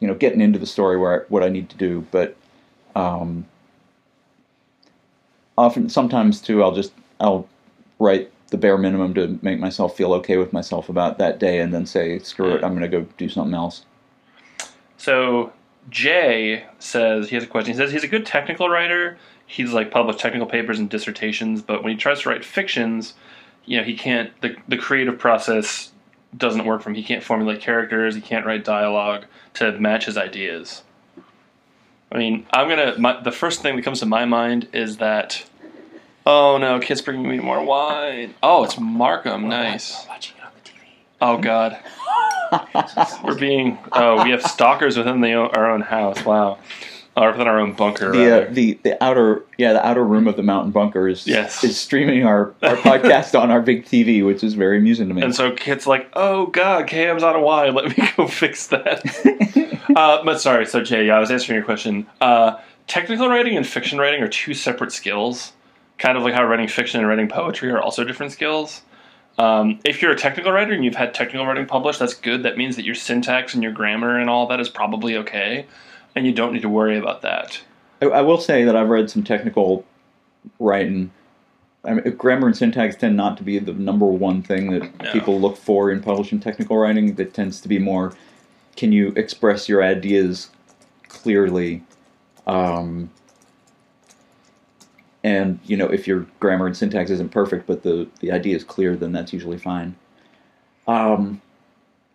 you 0.00 0.06
know, 0.06 0.14
getting 0.14 0.40
into 0.40 0.58
the 0.58 0.66
story 0.66 0.98
where 0.98 1.22
I, 1.22 1.24
what 1.28 1.42
I 1.42 1.48
need 1.48 1.68
to 1.70 1.76
do, 1.76 2.06
but 2.10 2.36
um, 2.94 3.46
often 5.56 5.88
sometimes 5.88 6.40
too, 6.40 6.62
I'll 6.62 6.74
just 6.74 6.92
I'll 7.20 7.48
write 7.98 8.30
the 8.48 8.58
bare 8.58 8.78
minimum 8.78 9.14
to 9.14 9.38
make 9.42 9.58
myself 9.58 9.96
feel 9.96 10.12
okay 10.14 10.36
with 10.36 10.52
myself 10.52 10.88
about 10.88 11.18
that 11.18 11.38
day, 11.38 11.60
and 11.60 11.72
then 11.72 11.86
say, 11.86 12.18
screw 12.20 12.54
it, 12.54 12.62
I'm 12.62 12.76
going 12.76 12.88
to 12.90 13.00
go 13.00 13.06
do 13.16 13.28
something 13.28 13.54
else. 13.54 13.84
So 14.98 15.52
Jay 15.90 16.64
says 16.78 17.28
he 17.28 17.36
has 17.36 17.44
a 17.44 17.46
question. 17.46 17.72
He 17.72 17.78
says 17.78 17.92
he's 17.92 18.04
a 18.04 18.08
good 18.08 18.26
technical 18.26 18.68
writer. 18.68 19.18
He's 19.46 19.72
like 19.72 19.90
published 19.90 20.18
technical 20.18 20.46
papers 20.46 20.78
and 20.78 20.88
dissertations, 20.90 21.62
but 21.62 21.82
when 21.82 21.92
he 21.92 21.98
tries 21.98 22.20
to 22.22 22.28
write 22.28 22.44
fictions, 22.44 23.14
you 23.64 23.76
know, 23.76 23.84
he 23.84 23.96
can't. 23.96 24.30
The 24.40 24.56
the 24.68 24.76
creative 24.76 25.18
process 25.18 25.92
doesn't 26.36 26.64
work 26.64 26.82
for 26.82 26.90
him. 26.90 26.94
He 26.94 27.02
can't 27.02 27.22
formulate 27.22 27.60
characters. 27.60 28.14
He 28.14 28.20
can't 28.20 28.46
write 28.46 28.64
dialogue 28.64 29.24
to 29.54 29.72
match 29.72 30.06
his 30.06 30.16
ideas. 30.16 30.82
I 32.10 32.18
mean, 32.18 32.46
I'm 32.52 32.68
gonna. 32.68 32.98
My, 32.98 33.20
the 33.20 33.32
first 33.32 33.62
thing 33.62 33.76
that 33.76 33.82
comes 33.82 34.00
to 34.00 34.06
my 34.06 34.24
mind 34.24 34.68
is 34.72 34.98
that. 34.98 35.44
Oh 36.24 36.58
no! 36.58 36.80
Kid's 36.80 37.02
bringing 37.02 37.28
me 37.28 37.38
more 37.38 37.64
wine. 37.64 38.34
Oh, 38.42 38.64
it's 38.64 38.78
Markham. 38.78 39.48
Nice. 39.48 40.06
Watching 40.08 40.36
it 40.38 40.44
on 40.44 40.50
the 40.62 40.70
TV. 40.70 40.74
Oh 41.20 41.38
God. 41.38 41.78
We're 43.24 43.38
being. 43.38 43.78
Oh, 43.92 44.22
we 44.22 44.30
have 44.30 44.42
stalkers 44.42 44.96
within 44.96 45.20
the 45.20 45.34
our 45.34 45.70
own 45.70 45.80
house. 45.82 46.24
Wow. 46.24 46.58
Or 47.18 47.30
within 47.32 47.46
our 47.48 47.58
own 47.58 47.72
bunker. 47.72 48.12
the 48.12 48.42
uh, 48.48 48.52
the 48.52 48.78
the 48.82 49.02
outer 49.02 49.42
yeah 49.56 49.72
the 49.72 49.86
outer 49.86 50.04
room 50.04 50.28
of 50.28 50.36
the 50.36 50.42
mountain 50.42 50.70
bunker 50.70 51.08
is 51.08 51.26
Yes. 51.26 51.64
is 51.64 51.78
streaming 51.78 52.24
our, 52.26 52.52
our 52.62 52.76
podcast 52.76 53.38
on 53.40 53.50
our 53.50 53.62
big 53.62 53.86
TV, 53.86 54.24
which 54.24 54.44
is 54.44 54.52
very 54.52 54.76
amusing 54.76 55.08
to 55.08 55.14
me. 55.14 55.22
and 55.22 55.34
so 55.34 55.50
Kit's 55.52 55.86
like, 55.86 56.10
"Oh 56.12 56.46
God, 56.48 56.86
KM's 56.86 57.22
out 57.22 57.34
of 57.34 57.40
wine. 57.42 57.74
Let 57.74 57.96
me 57.96 58.06
go 58.18 58.26
fix 58.26 58.66
that." 58.66 59.80
uh, 59.96 60.22
but 60.24 60.40
sorry. 60.42 60.66
So 60.66 60.82
Jay, 60.82 61.06
yeah, 61.06 61.16
I 61.16 61.18
was 61.20 61.30
answering 61.30 61.56
your 61.56 61.64
question. 61.64 62.06
Uh, 62.20 62.58
technical 62.86 63.28
writing 63.28 63.56
and 63.56 63.66
fiction 63.66 63.98
writing 63.98 64.22
are 64.22 64.28
two 64.28 64.52
separate 64.52 64.92
skills. 64.92 65.52
Kind 65.96 66.18
of 66.18 66.24
like 66.24 66.34
how 66.34 66.44
writing 66.44 66.68
fiction 66.68 67.00
and 67.00 67.08
writing 67.08 67.28
poetry 67.28 67.70
are 67.70 67.80
also 67.80 68.04
different 68.04 68.32
skills. 68.32 68.82
Um, 69.38 69.80
if 69.84 70.02
you're 70.02 70.12
a 70.12 70.16
technical 70.16 70.52
writer 70.52 70.72
and 70.74 70.84
you've 70.84 70.94
had 70.94 71.14
technical 71.14 71.46
writing 71.46 71.64
published, 71.64 71.98
that's 71.98 72.12
good. 72.14 72.42
That 72.42 72.58
means 72.58 72.76
that 72.76 72.84
your 72.84 72.94
syntax 72.94 73.54
and 73.54 73.62
your 73.62 73.72
grammar 73.72 74.18
and 74.18 74.28
all 74.28 74.46
that 74.48 74.60
is 74.60 74.68
probably 74.68 75.16
okay, 75.16 75.64
and 76.16 76.26
you 76.26 76.32
don't 76.32 76.52
need 76.52 76.62
to 76.62 76.68
worry 76.68 76.98
about 76.98 77.22
that. 77.22 77.60
I, 78.02 78.06
I 78.06 78.20
will 78.22 78.38
say 78.40 78.64
that 78.64 78.74
I've 78.74 78.88
read 78.88 79.08
some 79.10 79.22
technical 79.22 79.84
writing. 80.58 81.12
I 81.84 81.94
mean, 81.94 82.16
grammar 82.16 82.48
and 82.48 82.56
syntax 82.56 82.96
tend 82.96 83.16
not 83.16 83.36
to 83.36 83.44
be 83.44 83.58
the 83.60 83.72
number 83.72 84.06
one 84.06 84.42
thing 84.42 84.72
that 84.72 85.02
No. 85.02 85.12
people 85.12 85.40
look 85.40 85.56
for 85.56 85.90
in 85.92 86.00
publishing 86.02 86.40
technical 86.40 86.76
writing. 86.76 87.14
That 87.14 87.32
tends 87.34 87.60
to 87.60 87.68
be 87.68 87.78
more, 87.78 88.12
can 88.74 88.90
you 88.90 89.12
express 89.16 89.68
your 89.68 89.84
ideas 89.84 90.50
clearly? 91.08 91.84
Um, 92.46 93.10
And 95.24 95.58
you 95.64 95.76
know, 95.76 95.86
if 95.86 96.06
your 96.06 96.26
grammar 96.38 96.66
and 96.66 96.76
syntax 96.76 97.10
isn't 97.10 97.30
perfect, 97.32 97.66
but 97.66 97.82
the 97.82 98.06
the 98.20 98.30
idea 98.32 98.54
is 98.56 98.62
clear, 98.64 98.94
then 98.96 99.12
that's 99.12 99.32
usually 99.32 99.58
fine. 99.58 99.96
Um, 100.86 101.40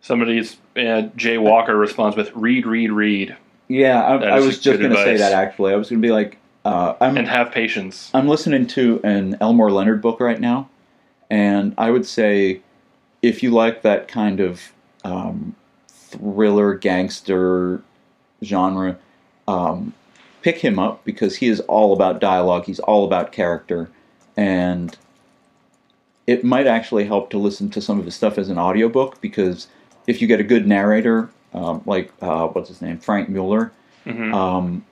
Somebody's 0.00 0.56
uh, 0.76 1.02
Jay 1.14 1.36
Walker 1.38 1.76
responds 1.76 2.16
with 2.16 2.32
"read, 2.34 2.66
read, 2.66 2.90
read," 2.90 3.36
yeah, 3.72 4.02
I, 4.02 4.36
I 4.36 4.40
was 4.40 4.58
just 4.58 4.78
going 4.78 4.92
to 4.92 4.96
say 4.96 5.16
that 5.16 5.32
actually. 5.32 5.72
I 5.72 5.76
was 5.76 5.88
going 5.88 6.02
to 6.02 6.06
be 6.06 6.12
like, 6.12 6.36
uh, 6.64 6.94
I'm 7.00 7.16
and 7.16 7.26
have 7.26 7.50
patience. 7.50 8.10
I'm 8.12 8.28
listening 8.28 8.66
to 8.68 9.00
an 9.02 9.36
Elmore 9.40 9.70
Leonard 9.70 10.02
book 10.02 10.20
right 10.20 10.38
now, 10.38 10.68
and 11.30 11.74
I 11.78 11.90
would 11.90 12.06
say 12.06 12.60
if 13.22 13.42
you 13.42 13.50
like 13.50 13.82
that 13.82 14.08
kind 14.08 14.40
of 14.40 14.72
um, 15.04 15.56
thriller 15.88 16.74
gangster 16.74 17.82
genre, 18.44 18.98
um, 19.48 19.94
pick 20.42 20.58
him 20.58 20.78
up 20.78 21.02
because 21.04 21.36
he 21.36 21.48
is 21.48 21.60
all 21.60 21.94
about 21.94 22.20
dialogue. 22.20 22.66
He's 22.66 22.80
all 22.80 23.06
about 23.06 23.32
character, 23.32 23.88
and 24.36 24.96
it 26.26 26.44
might 26.44 26.66
actually 26.66 27.06
help 27.06 27.30
to 27.30 27.38
listen 27.38 27.70
to 27.70 27.80
some 27.80 27.98
of 27.98 28.04
his 28.04 28.14
stuff 28.14 28.36
as 28.36 28.50
an 28.50 28.58
audiobook 28.58 29.20
because 29.22 29.66
if 30.06 30.20
you 30.20 30.28
get 30.28 30.40
a 30.40 30.44
good 30.44 30.66
narrator, 30.66 31.30
um, 31.54 31.82
like 31.86 32.12
uh, 32.20 32.46
what's 32.48 32.68
his 32.68 32.82
name, 32.82 32.98
Frank 32.98 33.28
Muller, 33.28 33.72
hmm 34.04 34.34
um, 34.34 34.84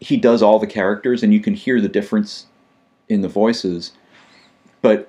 he 0.00 0.16
does 0.16 0.42
all 0.42 0.58
the 0.58 0.66
characters 0.66 1.22
and 1.22 1.32
you 1.32 1.38
can 1.38 1.54
hear 1.54 1.80
the 1.80 1.88
difference 1.88 2.46
in 3.08 3.20
the 3.22 3.28
voices. 3.28 3.92
But 4.80 5.08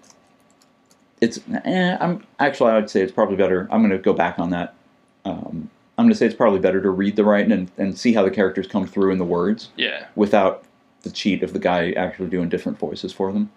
it's 1.23 1.39
eh, 1.63 1.97
i'm 2.01 2.21
actually 2.39 2.69
i 2.71 2.75
would 2.75 2.89
say 2.89 3.01
it's 3.01 3.11
probably 3.11 3.37
better 3.37 3.65
i'm 3.71 3.79
going 3.79 3.91
to 3.91 3.97
go 3.97 4.13
back 4.13 4.37
on 4.37 4.49
that. 4.49 4.75
Um, 5.23 5.69
i'm 5.97 6.05
going 6.05 6.09
to 6.09 6.15
say 6.15 6.25
it's 6.25 6.35
probably 6.35 6.59
better 6.59 6.81
to 6.81 6.89
read 6.89 7.15
the 7.15 7.23
writing 7.23 7.53
and, 7.53 7.71
and 7.77 7.97
see 7.97 8.13
how 8.13 8.23
the 8.23 8.31
characters 8.31 8.67
come 8.67 8.85
through 8.85 9.11
in 9.11 9.19
the 9.19 9.25
words 9.25 9.69
yeah, 9.77 10.07
without 10.15 10.65
the 11.03 11.09
cheat 11.09 11.41
of 11.41 11.53
the 11.53 11.59
guy 11.59 11.91
actually 11.93 12.29
doing 12.29 12.49
different 12.49 12.77
voices 12.77 13.13
for 13.13 13.31
them. 13.31 13.49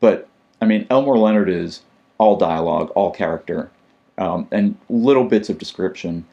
But 0.00 0.28
i 0.60 0.66
mean 0.66 0.86
elmore 0.90 1.18
leonard 1.18 1.48
is 1.48 1.82
all 2.18 2.36
dialogue 2.36 2.90
all 2.96 3.12
character 3.12 3.70
um, 4.18 4.48
and 4.50 4.76
little 4.88 5.24
bits 5.24 5.48
of 5.48 5.58
description 5.58 6.26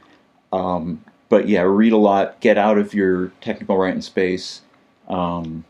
um, 0.56 1.04
but 1.30 1.48
yeah, 1.48 1.62
read 1.62 1.94
a 1.94 1.98
lot. 1.98 2.40
Get 2.40 2.58
out 2.58 2.78
of 2.78 2.94
your 2.94 3.30
technical 3.42 3.78
writing 3.78 4.02
space. 4.02 4.62
Um, 5.08 5.66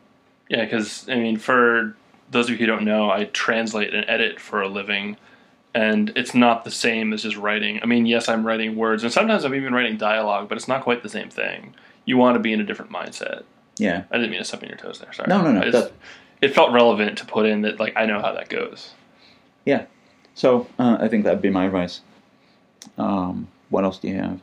yeah. 0.50 0.64
Because 0.66 1.08
I 1.10 1.16
mean, 1.16 1.38
for 1.38 1.96
those 2.32 2.46
of 2.46 2.52
you 2.52 2.58
who 2.58 2.66
don't 2.66 2.84
know, 2.86 3.10
I 3.10 3.26
translate 3.26 3.94
and 3.94 4.06
edit 4.08 4.40
for 4.40 4.62
a 4.62 4.68
living, 4.68 5.18
and 5.74 6.12
it's 6.16 6.34
not 6.36 6.64
the 6.66 6.72
same 6.72 7.14
as 7.14 7.24
just 7.24 7.38
writing. 7.38 7.80
I 7.82 7.86
mean, 7.86 8.06
yes, 8.06 8.28
I'm 8.30 8.46
writing 8.46 8.76
words, 8.76 9.04
and 9.04 9.12
sometimes 9.12 9.44
I'm 9.46 9.56
even 9.56 9.74
writing 9.74 9.98
dialogue, 9.98 10.50
but 10.50 10.58
it's 10.58 10.68
not 10.68 10.84
quite 10.84 11.04
the 11.04 11.10
same 11.10 11.30
thing. 11.30 11.74
You 12.06 12.18
want 12.18 12.36
to 12.36 12.40
be 12.40 12.52
in 12.54 12.60
a 12.60 12.64
different 12.64 12.92
mindset. 12.92 13.44
yeah, 13.78 14.04
I 14.12 14.16
didn't 14.18 14.30
mean 14.32 14.40
to 14.40 14.46
step 14.46 14.62
on 14.64 14.70
your 14.70 14.78
toes 14.78 15.00
there. 15.00 15.12
Sorry. 15.14 15.28
No, 15.28 15.42
no, 15.42 15.52
no, 15.52 15.62
just- 15.62 15.74
that's- 15.74 15.92
it 16.42 16.54
felt 16.54 16.72
relevant 16.74 17.18
to 17.20 17.26
put 17.26 17.46
in 17.46 17.62
that, 17.62 17.80
like, 17.80 17.94
I 17.96 18.06
know 18.06 18.20
how 18.22 18.34
that 18.34 18.50
goes. 18.50 18.92
yeah. 19.66 19.86
So 20.36 20.68
uh, 20.78 20.98
I 21.00 21.08
think 21.08 21.24
that'd 21.24 21.42
be 21.42 21.50
my 21.50 21.66
advice. 21.66 22.02
Um, 22.98 23.48
what 23.70 23.84
else 23.86 23.98
do 24.00 24.10
you 24.10 24.16
have? 24.16 24.40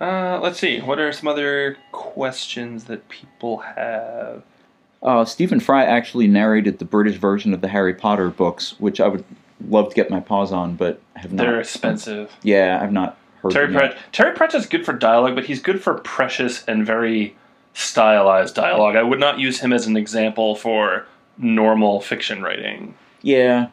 Uh, 0.00 0.40
let's 0.42 0.58
see. 0.58 0.80
What 0.80 0.98
are 0.98 1.12
some 1.12 1.28
other 1.28 1.76
questions 1.92 2.84
that 2.84 3.08
people 3.08 3.58
have? 3.58 4.42
Uh, 5.02 5.24
Stephen 5.24 5.60
Fry 5.60 5.84
actually 5.84 6.26
narrated 6.26 6.78
the 6.78 6.84
British 6.84 7.16
version 7.16 7.52
of 7.52 7.60
the 7.60 7.68
Harry 7.68 7.94
Potter 7.94 8.30
books, 8.30 8.78
which 8.80 9.00
I 9.00 9.08
would 9.08 9.24
love 9.68 9.90
to 9.90 9.94
get 9.94 10.10
my 10.10 10.20
paws 10.20 10.52
on, 10.52 10.76
but 10.76 11.00
have 11.14 11.32
not. 11.32 11.42
They're 11.42 11.60
expensive. 11.60 12.32
Yeah, 12.42 12.80
I've 12.82 12.92
not 12.92 13.18
heard. 13.42 13.52
Terry. 13.52 13.72
Pratchett. 13.72 13.98
Terry 14.12 14.34
Pratchett's 14.34 14.66
good 14.66 14.84
for 14.84 14.92
dialogue, 14.92 15.34
but 15.34 15.44
he's 15.44 15.60
good 15.60 15.82
for 15.82 15.94
precious 15.94 16.64
and 16.64 16.86
very 16.86 17.36
stylized 17.74 18.54
dialogue. 18.54 18.96
I 18.96 19.02
would 19.02 19.20
not 19.20 19.38
use 19.38 19.60
him 19.60 19.72
as 19.72 19.86
an 19.86 19.96
example 19.96 20.56
for 20.56 21.06
normal 21.36 22.00
fiction 22.00 22.42
writing. 22.42 22.94
Yeah. 23.22 23.68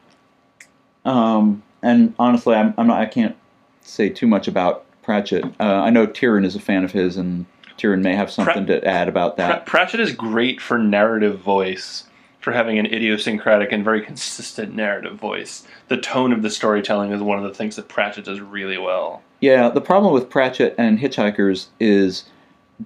Um, 1.05 1.63
and 1.81 2.13
honestly, 2.19 2.55
I'm, 2.55 2.73
I'm 2.77 2.87
not. 2.87 2.99
I 2.99 3.05
can't 3.05 3.35
say 3.81 4.09
too 4.09 4.27
much 4.27 4.47
about 4.47 4.85
Pratchett. 5.03 5.43
Uh, 5.59 5.63
I 5.63 5.89
know 5.89 6.07
Tyrion 6.07 6.45
is 6.45 6.55
a 6.55 6.59
fan 6.59 6.83
of 6.83 6.91
his, 6.91 7.17
and 7.17 7.45
Tyrion 7.77 8.01
may 8.01 8.15
have 8.15 8.31
something 8.31 8.65
to 8.67 8.85
add 8.85 9.07
about 9.07 9.37
that. 9.37 9.65
Pratchett 9.65 9.99
is 9.99 10.13
great 10.13 10.61
for 10.61 10.77
narrative 10.77 11.39
voice, 11.39 12.05
for 12.39 12.51
having 12.51 12.77
an 12.79 12.85
idiosyncratic 12.85 13.71
and 13.71 13.83
very 13.83 14.01
consistent 14.01 14.75
narrative 14.75 15.15
voice. 15.15 15.65
The 15.87 15.97
tone 15.97 16.31
of 16.33 16.41
the 16.41 16.49
storytelling 16.49 17.11
is 17.11 17.21
one 17.21 17.37
of 17.37 17.43
the 17.43 17.53
things 17.53 17.75
that 17.75 17.87
Pratchett 17.87 18.25
does 18.25 18.39
really 18.39 18.77
well. 18.77 19.21
Yeah, 19.39 19.69
the 19.69 19.81
problem 19.81 20.13
with 20.13 20.29
Pratchett 20.29 20.75
and 20.77 20.99
Hitchhikers 20.99 21.67
is 21.79 22.25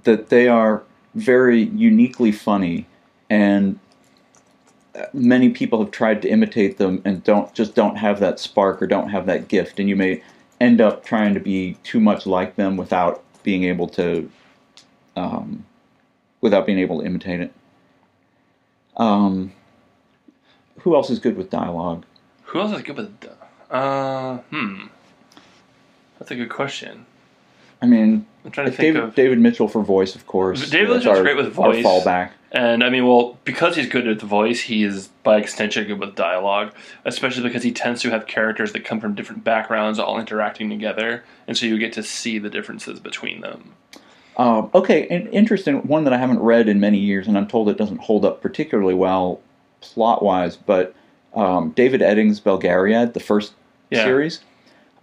that 0.04 0.30
they 0.30 0.48
are 0.48 0.84
very 1.14 1.64
uniquely 1.64 2.32
funny, 2.32 2.88
and 3.30 3.80
uh, 4.94 5.06
many 5.14 5.50
people 5.50 5.80
have 5.80 5.92
tried 5.92 6.22
to 6.22 6.30
imitate 6.30 6.78
them 6.78 7.02
and 7.06 7.24
don't 7.24 7.54
just 7.54 7.76
don't 7.76 7.98
have 7.98 8.20
that 8.20 8.40
spark 8.40 8.82
or 8.82 8.88
don't 8.88 9.10
have 9.10 9.26
that 9.26 9.48
gift, 9.48 9.80
and 9.80 9.90
you 9.90 9.96
may 9.96 10.22
end 10.60 10.82
up 10.82 11.04
trying 11.04 11.34
to 11.34 11.40
be 11.40 11.78
too 11.84 12.00
much 12.00 12.26
like 12.26 12.56
them 12.56 12.78
without 12.78 13.24
being 13.44 13.64
able 13.64 13.88
to, 13.90 14.30
um, 15.16 15.66
without 16.42 16.66
being 16.66 16.80
able 16.80 17.00
to 17.00 17.06
imitate 17.06 17.40
it. 17.40 17.54
Um, 18.98 19.52
who 20.80 20.96
else 20.96 21.10
is 21.10 21.20
good 21.20 21.36
with 21.36 21.50
dialogue? 21.50 22.06
Who 22.44 22.60
else 22.60 22.76
is 22.76 22.82
good 22.84 22.98
with? 22.98 23.30
Uh, 23.70 24.38
hmm. 24.50 24.88
That's 26.20 26.32
a 26.32 26.36
good 26.36 26.50
question. 26.50 27.06
I 27.82 27.86
mean, 27.88 28.26
I'm 28.44 28.52
trying 28.52 28.68
to 28.68 28.72
think 28.72 28.94
David, 28.96 29.04
of. 29.04 29.16
David 29.16 29.40
Mitchell 29.40 29.68
for 29.68 29.84
voice, 29.84 30.16
of 30.16 30.26
course. 30.28 30.70
David 30.70 30.90
Mitchell's 30.90 31.18
our- 31.18 31.24
great 31.24 31.36
with 31.36 31.48
our 31.48 31.52
voice. 31.74 31.86
fallback. 31.86 32.32
And 32.52 32.84
I 32.86 32.90
mean, 32.90 33.06
well, 33.06 33.38
because 33.44 33.76
he's 33.76 33.88
good 33.90 34.08
at 34.08 34.20
the 34.20 34.26
voice, 34.26 34.62
he 34.62 34.84
is 34.84 35.10
by 35.24 35.38
extension 35.38 35.86
good 35.88 36.00
with 36.00 36.16
dialogue, 36.16 36.74
especially 37.04 37.44
because 37.44 37.64
he 37.64 37.72
tends 37.74 38.02
to 38.04 38.12
have 38.12 38.28
characters 38.28 38.72
that 38.72 38.86
come 38.86 39.02
from 39.02 39.14
different 39.14 39.44
backgrounds 39.44 40.00
all 40.00 40.18
interacting 40.18 40.70
together, 40.70 41.24
and 41.48 41.58
so 41.58 41.66
you 41.66 41.78
get 41.78 41.92
to 41.94 42.04
see 42.04 42.40
the 42.40 42.50
differences 42.50 43.00
between 43.02 43.42
them. 43.42 43.74
Um, 44.38 44.70
okay, 44.74 45.06
an 45.10 45.28
interesting 45.28 45.86
one 45.88 46.06
that 46.06 46.14
I 46.14 46.18
haven't 46.18 46.40
read 46.40 46.70
in 46.70 46.80
many 46.80 46.98
years, 46.98 47.28
and 47.28 47.38
I'm 47.38 47.48
told 47.48 47.68
it 47.68 47.78
doesn't 47.78 48.02
hold 48.02 48.24
up 48.24 48.42
particularly 48.42 48.94
well 48.94 49.42
plot 49.82 50.24
wise, 50.24 50.56
but 50.56 50.96
um, 51.34 51.72
David 51.72 52.00
Eddings' 52.00 52.40
Belgariad, 52.42 53.14
the 53.14 53.20
first 53.20 53.54
Yeah. 53.92 54.04
series. 54.06 54.40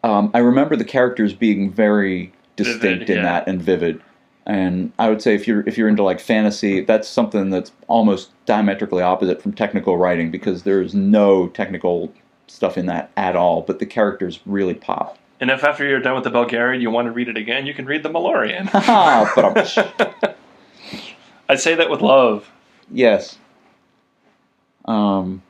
Um, 0.03 0.31
I 0.33 0.39
remember 0.39 0.75
the 0.75 0.85
characters 0.85 1.35
being 1.35 1.71
very 1.71 2.33
distinct 2.57 2.83
Vivid, 2.83 3.11
in 3.11 3.17
yeah. 3.17 3.23
that 3.23 3.49
and 3.49 3.63
vivid. 3.63 4.01
And 4.45 4.93
I 4.99 5.09
would 5.09 5.23
say 5.23 5.35
if 5.35 5.47
you're 5.47 5.63
if 5.69 5.79
you're 5.79 5.89
into 5.89 6.03
like 6.03 6.21
fantasy, 6.21 6.81
that's 6.81 7.09
something 7.09 7.51
that's 7.51 7.71
almost 7.87 8.31
diametrically 8.45 9.03
opposite 9.03 9.41
from 9.41 9.53
technical 9.53 9.97
writing 9.97 10.31
because 10.31 10.65
there's 10.65 10.95
no 10.95 11.49
technical 11.49 12.13
stuff 12.49 12.77
in 12.77 12.87
that 12.87 13.11
at 13.17 13.37
all, 13.37 13.63
but 13.63 13.79
the 13.79 13.87
characters 13.87 14.41
really 14.45 14.75
pop. 14.75 15.19
And 15.41 15.51
if 15.51 15.65
after 15.65 15.87
you're 15.87 16.01
done 16.01 16.15
with 16.15 16.25
the 16.25 16.31
Belgariad 16.31 16.81
you 16.81 16.91
want 16.91 17.07
to 17.07 17.13
read 17.13 17.29
it 17.29 17.37
again, 17.37 17.67
you 17.67 17.75
can 17.75 17.87
read 17.87 18.03
the 18.03 18.09
Malloreon. 18.09 18.71
I'm, 21.49 21.57
say 21.57 21.75
that 21.75 21.91
with 21.91 22.01
love. 22.01 22.51
Yes. 22.91 23.39
Um. 24.85 25.43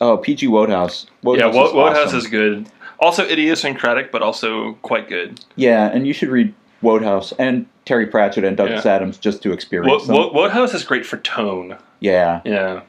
Oh, 0.00 0.18
PG 0.18 0.48
Wodehouse. 0.48 1.06
yeah, 1.22 1.46
Wodehouse 1.46 1.68
is 1.68 1.74
awesome. 1.74 2.18
is 2.18 2.26
good. 2.26 2.66
Also 2.98 3.26
idiosyncratic, 3.28 4.10
but 4.12 4.22
also 4.22 4.74
quite 4.82 5.08
good. 5.08 5.40
Yeah, 5.56 5.90
and 5.92 6.06
you 6.06 6.12
should 6.12 6.28
read 6.28 6.54
Wodehouse 6.82 7.32
and 7.38 7.66
Terry 7.84 8.06
Pratchett 8.06 8.44
and 8.44 8.56
Douglas 8.56 8.84
Yeah. 8.84 8.94
Adams 8.94 9.18
just 9.18 9.42
to 9.42 9.52
experience 9.52 10.06
them. 10.06 10.16
Wo- 10.16 10.32
Wodehouse 10.32 10.74
is 10.74 10.84
great 10.84 11.04
for 11.06 11.16
tone. 11.18 11.76
yeah. 12.00 12.40
Yeah. 12.44 12.82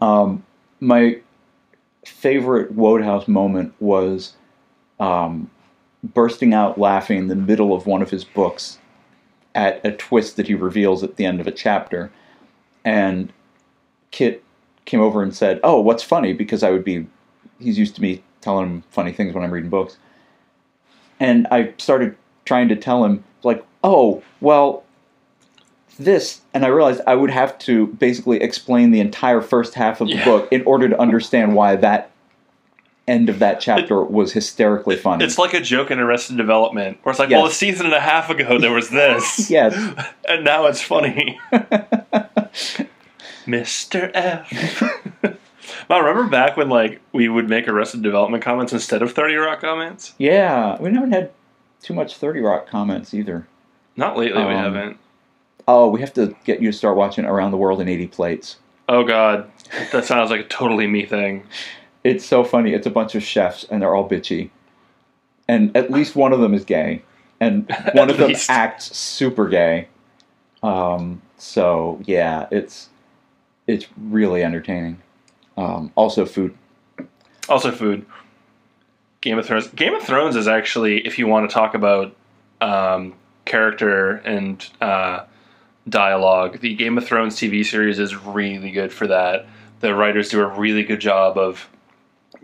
Um, 0.00 0.44
my 0.80 1.20
favorite 2.04 2.72
Wodehouse 2.72 3.28
moment 3.28 3.72
was 3.80 4.34
um, 4.98 5.48
bursting 6.02 6.52
out 6.52 6.78
laughing 6.78 7.18
in 7.18 7.28
the 7.28 7.36
middle 7.36 7.72
of 7.72 7.86
one 7.86 8.02
of 8.02 8.10
his 8.10 8.24
books 8.24 8.78
at 9.54 9.84
a 9.84 9.92
twist 9.92 10.36
that 10.36 10.48
he 10.48 10.54
reveals 10.54 11.02
at 11.04 11.16
the 11.16 11.24
end 11.24 11.40
of 11.40 11.46
a 11.46 11.52
chapter. 11.52 12.10
And 12.84 13.32
Kit 14.10 14.42
came 14.86 15.00
over 15.00 15.22
and 15.22 15.34
said, 15.34 15.60
Oh, 15.62 15.80
what's 15.80 16.02
funny? 16.02 16.32
Because 16.32 16.62
I 16.64 16.70
would 16.70 16.84
be, 16.84 17.06
he's 17.60 17.78
used 17.78 17.94
to 17.96 18.02
me 18.02 18.22
telling 18.42 18.66
him 18.66 18.82
funny 18.90 19.12
things 19.12 19.34
when 19.34 19.42
I'm 19.42 19.50
reading 19.50 19.70
books. 19.70 19.96
And 21.18 21.46
I 21.50 21.72
started 21.78 22.16
trying 22.44 22.68
to 22.68 22.76
tell 22.76 23.04
him, 23.04 23.24
like, 23.42 23.64
Oh, 23.84 24.22
well, 24.40 24.84
this, 25.98 26.40
and 26.54 26.64
I 26.64 26.68
realized 26.68 27.00
I 27.06 27.14
would 27.14 27.30
have 27.30 27.58
to 27.60 27.86
basically 27.88 28.40
explain 28.42 28.90
the 28.92 29.00
entire 29.00 29.40
first 29.40 29.74
half 29.74 30.00
of 30.00 30.08
the 30.08 30.14
Yeah. 30.16 30.24
book 30.24 30.48
in 30.52 30.62
order 30.64 30.88
to 30.88 31.00
understand 31.00 31.54
why 31.54 31.76
that 31.76 32.10
end 33.08 33.28
of 33.28 33.40
that 33.40 33.60
chapter 33.60 34.00
was 34.02 34.32
hysterically 34.32 34.96
funny. 34.96 35.24
It's 35.24 35.36
like 35.38 35.52
a 35.54 35.60
joke 35.60 35.90
in 35.90 35.98
Arrested 35.98 36.36
Development, 36.36 36.98
where 37.02 37.10
it's 37.10 37.18
like, 37.18 37.30
Yes. 37.30 37.36
well, 37.38 37.46
a 37.46 37.52
season 37.52 37.86
and 37.86 37.94
a 37.94 38.00
half 38.00 38.30
ago 38.30 38.58
there 38.58 38.72
was 38.72 38.90
this. 38.90 39.50
yes. 39.50 39.74
And 40.28 40.44
now 40.44 40.66
it's 40.66 40.80
funny. 40.80 41.38
Mr. 43.46 44.10
F. 44.14 45.01
Mom, 45.88 46.04
remember 46.04 46.28
back 46.28 46.56
when 46.56 46.68
like 46.68 47.00
we 47.12 47.28
would 47.28 47.48
make 47.48 47.68
Arrested 47.68 48.02
Development 48.02 48.42
comments 48.42 48.72
instead 48.72 49.02
of 49.02 49.12
30 49.12 49.36
Rock 49.36 49.60
comments? 49.60 50.14
Yeah, 50.18 50.80
we 50.80 50.92
haven't 50.92 51.12
had 51.12 51.30
too 51.80 51.94
much 51.94 52.16
30 52.16 52.40
Rock 52.40 52.66
comments 52.68 53.14
either. 53.14 53.46
Not 53.96 54.16
lately, 54.16 54.42
we 54.44 54.52
Um, 54.52 54.56
haven't. 54.58 54.96
Oh, 55.68 55.88
we 55.88 56.00
have 56.00 56.12
to 56.14 56.34
get 56.44 56.60
you 56.60 56.70
to 56.72 56.76
start 56.76 56.96
watching 56.96 57.24
Around 57.24 57.52
the 57.52 57.56
World 57.56 57.80
in 57.80 57.88
80 57.88 58.06
Plates. 58.08 58.56
Oh 58.88 59.04
God, 59.04 59.50
that 59.92 60.04
sounds 60.04 60.30
like 60.30 60.40
a 60.40 60.44
totally 60.44 60.86
me 60.86 61.06
thing. 61.06 61.44
It's 62.04 62.24
so 62.26 62.42
funny. 62.42 62.72
It's 62.72 62.84
a 62.88 62.90
bunch 62.90 63.14
of 63.14 63.22
chefs, 63.22 63.62
and 63.70 63.80
they're 63.80 63.94
all 63.94 64.08
bitchy. 64.08 64.50
And 65.46 65.70
at 65.76 65.88
least 65.88 66.16
one 66.16 66.32
of 66.32 66.40
them 66.40 66.52
is 66.52 66.64
gay. 66.64 67.02
And 67.38 67.72
one 67.94 68.10
of 68.10 68.16
them 68.16 68.34
acts 68.48 68.96
super 68.96 69.46
gay. 69.48 69.86
Um, 70.64 71.22
so, 71.38 72.00
yeah, 72.04 72.48
it's 72.50 72.88
it's 73.68 73.86
really 73.96 74.42
entertaining. 74.42 75.00
Um, 75.56 75.92
also, 75.94 76.24
food. 76.24 76.56
Also, 77.48 77.70
food. 77.70 78.06
Game 79.20 79.38
of 79.38 79.46
Thrones. 79.46 79.68
Game 79.68 79.94
of 79.94 80.02
Thrones 80.02 80.36
is 80.36 80.48
actually, 80.48 81.06
if 81.06 81.18
you 81.18 81.26
want 81.26 81.48
to 81.48 81.54
talk 81.54 81.74
about 81.74 82.14
um, 82.60 83.14
character 83.44 84.16
and 84.16 84.68
uh, 84.80 85.24
dialogue, 85.88 86.60
the 86.60 86.74
Game 86.74 86.98
of 86.98 87.06
Thrones 87.06 87.36
TV 87.36 87.64
series 87.64 87.98
is 87.98 88.16
really 88.16 88.70
good 88.70 88.92
for 88.92 89.06
that. 89.06 89.46
The 89.80 89.94
writers 89.94 90.28
do 90.28 90.40
a 90.40 90.46
really 90.46 90.82
good 90.82 91.00
job 91.00 91.38
of 91.38 91.68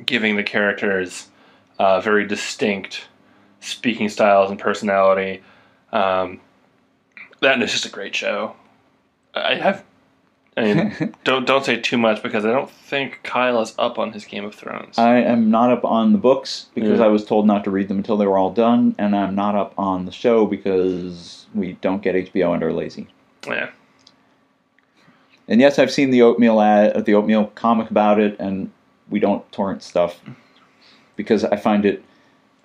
giving 0.04 0.36
the 0.36 0.42
characters 0.42 1.28
uh, 1.78 2.00
very 2.00 2.26
distinct 2.26 3.06
speaking 3.60 4.08
styles 4.08 4.50
and 4.50 4.58
personality. 4.58 5.42
Um, 5.92 6.40
that 7.40 7.60
is 7.62 7.72
just 7.72 7.86
a 7.86 7.90
great 7.90 8.14
show. 8.14 8.54
I 9.34 9.54
have. 9.54 9.84
I 10.58 10.74
mean, 10.74 11.14
don't 11.24 11.46
don't 11.46 11.64
say 11.64 11.76
too 11.80 11.96
much 11.98 12.22
because 12.22 12.44
I 12.44 12.50
don't 12.50 12.70
think 12.70 13.20
Kyell 13.24 13.62
is 13.62 13.74
up 13.78 13.98
on 13.98 14.12
his 14.12 14.24
Game 14.24 14.44
of 14.44 14.54
Thrones. 14.54 14.98
I 14.98 15.16
am 15.18 15.50
not 15.50 15.70
up 15.70 15.84
on 15.84 16.12
the 16.12 16.18
books 16.18 16.66
because 16.74 16.98
Yeah. 16.98 17.04
I 17.06 17.08
was 17.08 17.24
told 17.24 17.46
not 17.46 17.64
to 17.64 17.70
read 17.70 17.88
them 17.88 17.98
until 17.98 18.16
they 18.16 18.26
were 18.26 18.36
all 18.38 18.50
done, 18.52 18.94
and 18.98 19.14
I'm 19.16 19.34
not 19.34 19.54
up 19.54 19.72
on 19.78 20.04
the 20.04 20.12
show 20.12 20.46
because 20.46 21.46
we 21.54 21.72
don't 21.80 22.02
get 22.02 22.14
HBO 22.14 22.52
and 22.54 22.62
are 22.62 22.72
lazy. 22.72 23.06
yeah, 23.46 23.70
And 25.46 25.60
yes, 25.60 25.78
I've 25.78 25.90
seen 25.92 26.10
the 26.10 26.22
oatmeal 26.22 26.60
ad, 26.60 26.92
uh, 26.92 27.00
the 27.00 27.14
oatmeal 27.14 27.46
comic 27.54 27.90
about 27.90 28.18
it, 28.20 28.36
and 28.38 28.70
we 29.08 29.18
don't 29.20 29.50
torrent 29.52 29.82
stuff 29.82 30.20
because 31.16 31.44
I 31.44 31.56
find 31.56 31.84
it 31.86 32.02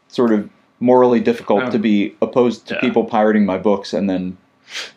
sort 0.10 0.32
of 0.34 0.50
morally 0.80 1.20
difficult 1.22 1.64
Oh. 1.64 1.70
to 1.72 1.80
be 1.80 2.16
opposed 2.22 2.68
to 2.68 2.74
Yeah. 2.76 2.82
people 2.82 3.06
pirating 3.06 3.46
my 3.46 3.58
books 3.58 3.94
and 3.94 4.10
then 4.10 4.38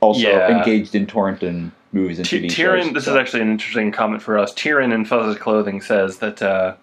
also 0.01 0.21
Yeah. 0.29 0.59
engaged 0.59 0.95
in 0.95 1.07
torrenting 1.07 1.71
movies 1.97 2.19
and 2.19 2.29
T- 2.29 2.41
TV 2.41 2.47
Tyrion. 2.47 2.85
shows. 2.85 2.93
This 2.95 3.09
is 3.09 3.17
actually 3.17 3.43
an 3.43 3.51
interesting 3.51 3.91
comment 3.91 4.23
for 4.23 4.39
us. 4.39 4.53
Tyrion 4.55 4.93
in 4.93 5.05
Fuzz's 5.05 5.39
Clothing 5.39 5.81
says 5.81 6.19
that 6.19 6.41
uh, 6.43 6.75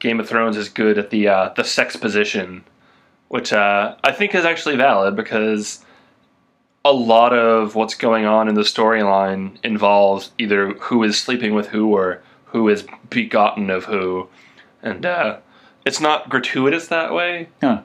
Game 0.00 0.20
of 0.20 0.28
Thrones 0.28 0.56
is 0.56 0.68
good 0.68 0.98
at 0.98 1.10
the 1.10 1.28
uh, 1.28 1.48
the 1.56 1.64
sex 1.64 1.96
position, 1.96 2.64
which 3.28 3.52
uh, 3.52 3.96
I 4.04 4.12
think 4.12 4.34
is 4.34 4.44
actually 4.44 4.76
valid 4.76 5.16
because 5.16 5.84
a 6.84 6.92
lot 6.92 7.32
of 7.32 7.74
what's 7.74 7.94
going 7.94 8.26
on 8.26 8.48
in 8.48 8.54
the 8.54 8.60
storyline 8.62 9.56
involves 9.64 10.32
either 10.38 10.74
who 10.74 11.02
is 11.02 11.18
sleeping 11.18 11.54
with 11.54 11.68
who 11.68 11.94
or 11.96 12.22
who 12.46 12.68
is 12.68 12.84
begotten 13.10 13.70
of 13.70 13.84
who, 13.86 14.28
and 14.82 15.06
uh, 15.06 15.38
it's 15.86 16.00
not 16.00 16.28
gratuitous 16.28 16.88
that 16.88 17.12
way. 17.12 17.48
Huh. 17.60 17.82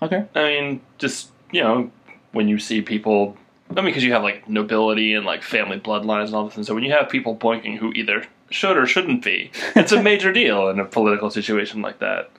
Okay. 0.00 0.24
I 0.34 0.42
mean, 0.42 0.80
just 0.98 1.30
you 1.52 1.62
know, 1.62 1.90
when 2.32 2.48
you 2.48 2.58
see 2.58 2.80
people, 2.82 3.36
I 3.76 3.80
mean, 3.80 3.86
because 3.86 4.04
you 4.04 4.12
have 4.12 4.22
like 4.22 4.48
nobility 4.48 5.14
and 5.14 5.24
like 5.24 5.42
family 5.42 5.78
bloodlines 5.80 6.26
and 6.26 6.34
all 6.34 6.46
this, 6.46 6.56
and 6.56 6.66
so 6.66 6.74
when 6.74 6.84
you 6.84 6.92
have 6.92 7.08
people 7.08 7.36
boinking 7.36 7.78
who 7.78 7.92
either 7.92 8.24
should 8.50 8.76
or 8.76 8.86
shouldn't 8.86 9.24
be, 9.24 9.50
it's 9.74 9.92
a 9.92 10.02
major 10.10 10.32
deal 10.32 10.68
in 10.68 10.78
a 10.78 10.84
political 10.84 11.30
situation 11.30 11.80
like 11.82 11.98
that. 12.00 12.30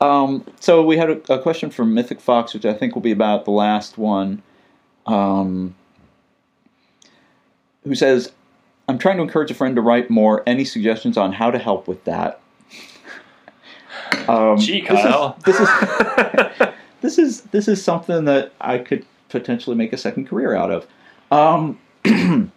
Um, 0.00 0.44
so 0.60 0.84
we 0.84 0.96
had 0.98 1.10
a, 1.10 1.32
a 1.32 1.40
question 1.40 1.70
from 1.70 1.94
Mythic 1.94 2.20
Fox, 2.20 2.52
which 2.54 2.64
I 2.66 2.74
think 2.74 2.94
will 2.94 3.02
be 3.02 3.12
about 3.12 3.44
the 3.44 3.50
last 3.50 3.96
one, 3.98 4.42
um, 5.06 5.74
who 7.84 7.94
says, 7.94 8.30
"I'm 8.88 8.98
trying 8.98 9.16
to 9.16 9.22
encourage 9.22 9.50
a 9.50 9.54
friend 9.54 9.74
to 9.76 9.82
write 9.82 10.10
more. 10.10 10.42
Any 10.46 10.64
suggestions 10.64 11.16
on 11.16 11.32
how 11.32 11.50
to 11.50 11.58
help 11.58 11.88
with 11.88 12.04
that?" 12.04 12.40
Um, 14.28 14.58
Gee, 14.58 14.82
this 14.82 14.90
is- 14.90 15.04
Kyell. 15.06 15.42
this 15.44 15.60
is 15.60 16.68
this 17.00 17.18
is 17.18 17.40
this 17.42 17.68
is 17.68 17.82
something 17.82 18.24
that 18.26 18.52
I 18.60 18.78
could 18.78 19.04
potentially 19.40 19.76
make 19.76 19.92
a 19.92 19.96
second 19.96 20.26
career 20.26 20.54
out 20.54 20.70
of. 20.70 20.86
Um, 21.30 21.78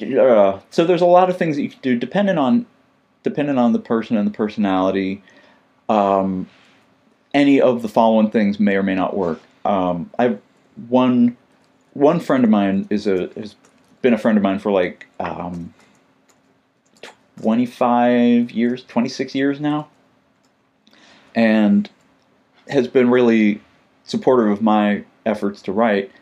uh, 0.00 0.60
so 0.70 0.84
there's 0.84 1.00
a 1.00 1.06
lot 1.06 1.30
of 1.30 1.36
things 1.36 1.56
that 1.56 1.62
you 1.62 1.70
can 1.70 1.80
do 1.82 1.96
depending 1.96 2.38
on 2.38 2.66
depending 3.22 3.56
on 3.58 3.72
the 3.72 3.78
person 3.78 4.16
and 4.16 4.26
the 4.26 4.32
personality. 4.32 5.22
Um, 5.88 6.48
any 7.34 7.60
of 7.60 7.82
the 7.82 7.88
following 7.88 8.30
things 8.30 8.58
may 8.60 8.76
or 8.76 8.82
may 8.82 8.94
not 8.94 9.16
work. 9.16 9.40
Um, 9.64 10.10
I 10.18 10.36
one 10.88 11.36
one 11.94 12.20
friend 12.20 12.44
of 12.44 12.50
mine 12.50 12.86
is 12.90 13.06
a 13.06 13.30
has 13.36 13.54
been 14.02 14.14
a 14.14 14.18
friend 14.18 14.36
of 14.36 14.42
mine 14.42 14.58
for 14.58 14.72
like 14.72 15.06
um, 15.20 15.72
25 17.40 18.50
years, 18.50 18.84
26 18.84 19.34
years 19.34 19.60
now, 19.60 19.88
and 21.34 21.88
has 22.68 22.88
been 22.88 23.10
really 23.10 23.60
supportive 24.12 24.48
of 24.52 24.62
my 24.62 25.02
efforts 25.26 25.60
to 25.62 25.72
write. 25.72 26.12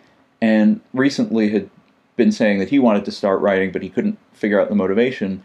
And 0.40 0.80
recently 0.94 1.50
had 1.50 1.68
been 2.16 2.32
saying 2.32 2.58
that 2.60 2.70
he 2.70 2.78
wanted 2.78 3.04
to 3.04 3.12
start 3.12 3.40
writing, 3.40 3.72
but 3.72 3.82
he 3.82 3.90
couldn't 3.90 4.18
figure 4.32 4.58
out 4.58 4.70
the 4.70 4.74
motivation. 4.74 5.42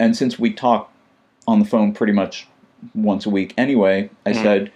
And 0.00 0.16
since 0.16 0.38
we 0.38 0.52
talk 0.52 0.90
on 1.46 1.60
the 1.60 1.64
phone 1.64 1.92
pretty 1.92 2.12
much 2.12 2.48
once 2.94 3.24
a 3.26 3.30
week 3.30 3.54
anyway, 3.56 4.10
I 4.26 4.32
Mm. 4.32 4.42
said, 4.42 4.72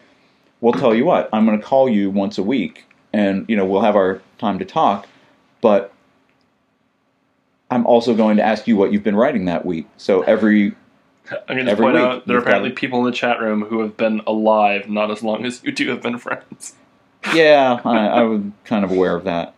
"Well, 0.60 0.72
tell 0.72 0.94
you 0.94 1.04
what, 1.04 1.28
I'm 1.32 1.44
going 1.44 1.58
to 1.58 1.64
call 1.64 1.88
you 1.88 2.10
once 2.10 2.38
a 2.38 2.42
week, 2.44 2.84
and 3.12 3.44
you 3.48 3.56
know 3.56 3.64
we'll 3.64 3.80
have 3.80 3.96
our 3.96 4.20
time 4.38 4.58
to 4.60 4.64
talk, 4.64 5.08
but." 5.60 5.92
I'm 7.68 7.84
also 7.84 8.14
going 8.14 8.36
to 8.36 8.44
ask 8.44 8.68
you 8.68 8.76
what 8.76 8.92
you've 8.92 9.02
been 9.02 9.16
writing 9.16 9.46
that 9.46 9.66
week. 9.66 9.88
So 9.96 10.22
every 10.22 10.76
I'm 11.48 11.56
going 11.56 11.66
to 11.66 11.76
point 11.76 11.94
week, 11.94 12.02
out 12.02 12.26
there 12.28 12.36
are 12.36 12.40
apparently 12.40 12.70
people 12.70 13.00
in 13.00 13.06
the 13.06 13.10
chat 13.10 13.40
room 13.40 13.62
who 13.62 13.80
have 13.80 13.96
been 13.96 14.22
alive 14.24 14.88
not 14.88 15.10
as 15.10 15.20
long 15.20 15.44
as 15.44 15.64
you 15.64 15.72
two 15.72 15.88
have 15.90 16.00
been 16.00 16.16
friends. 16.16 16.76
Yeah, 17.34 17.80
I, 17.84 18.06
I 18.06 18.22
was 18.22 18.42
kind 18.64 18.84
of 18.84 18.90
aware 18.90 19.14
of 19.14 19.24
that. 19.24 19.54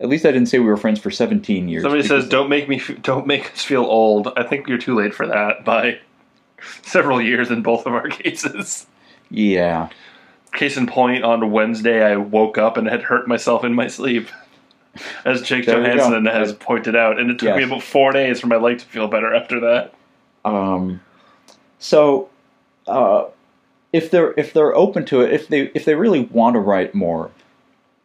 At 0.00 0.08
least 0.08 0.24
I 0.24 0.32
didn't 0.32 0.48
say 0.48 0.58
we 0.58 0.64
were 0.66 0.76
friends 0.78 0.98
for 0.98 1.10
17 1.10 1.68
years. 1.68 1.82
Somebody 1.82 2.02
says, 2.02 2.26
"Don't 2.28 2.48
make 2.48 2.68
me, 2.68 2.76
f- 2.76 3.02
don't 3.02 3.26
make 3.26 3.52
us 3.52 3.62
feel 3.62 3.82
old." 3.84 4.28
I 4.36 4.42
think 4.44 4.66
you're 4.66 4.78
too 4.78 4.94
late 4.94 5.14
for 5.14 5.26
that 5.26 5.64
by 5.64 5.98
several 6.82 7.20
years 7.20 7.50
in 7.50 7.62
both 7.62 7.86
of 7.86 7.92
our 7.92 8.08
cases. 8.08 8.86
Yeah, 9.30 9.88
Case 10.52 10.76
in 10.76 10.86
point, 10.88 11.22
on 11.22 11.52
Wednesday, 11.52 12.02
I 12.04 12.16
woke 12.16 12.58
up 12.58 12.76
and 12.76 12.88
had 12.88 13.02
hurt 13.02 13.28
myself 13.28 13.62
in 13.62 13.74
my 13.74 13.86
sleep, 13.86 14.28
as 15.24 15.42
Jake 15.42 15.66
There 15.66 15.78
we 15.78 15.84
go. 15.86 15.94
Johansson 15.94 16.26
has 16.26 16.52
pointed 16.54 16.96
out, 16.96 17.20
and 17.20 17.30
it 17.30 17.38
took 17.38 17.54
me 17.54 17.60
Yes. 17.60 17.68
about 17.70 17.82
four 17.82 18.10
days 18.12 18.40
for 18.40 18.48
my 18.48 18.56
leg 18.56 18.78
to 18.80 18.84
feel 18.86 19.06
better 19.06 19.32
after 19.32 19.60
that. 19.60 19.94
Um, 20.44 21.00
so, 21.78 22.28
uh, 22.88 23.26
if 23.92 24.10
they're 24.10 24.32
if 24.36 24.52
they're 24.52 24.74
open 24.74 25.04
to 25.06 25.20
it, 25.20 25.32
if 25.32 25.48
they 25.48 25.70
if 25.74 25.84
they 25.84 25.94
really 25.94 26.22
want 26.22 26.54
to 26.54 26.60
write 26.60 26.94
more, 26.94 27.30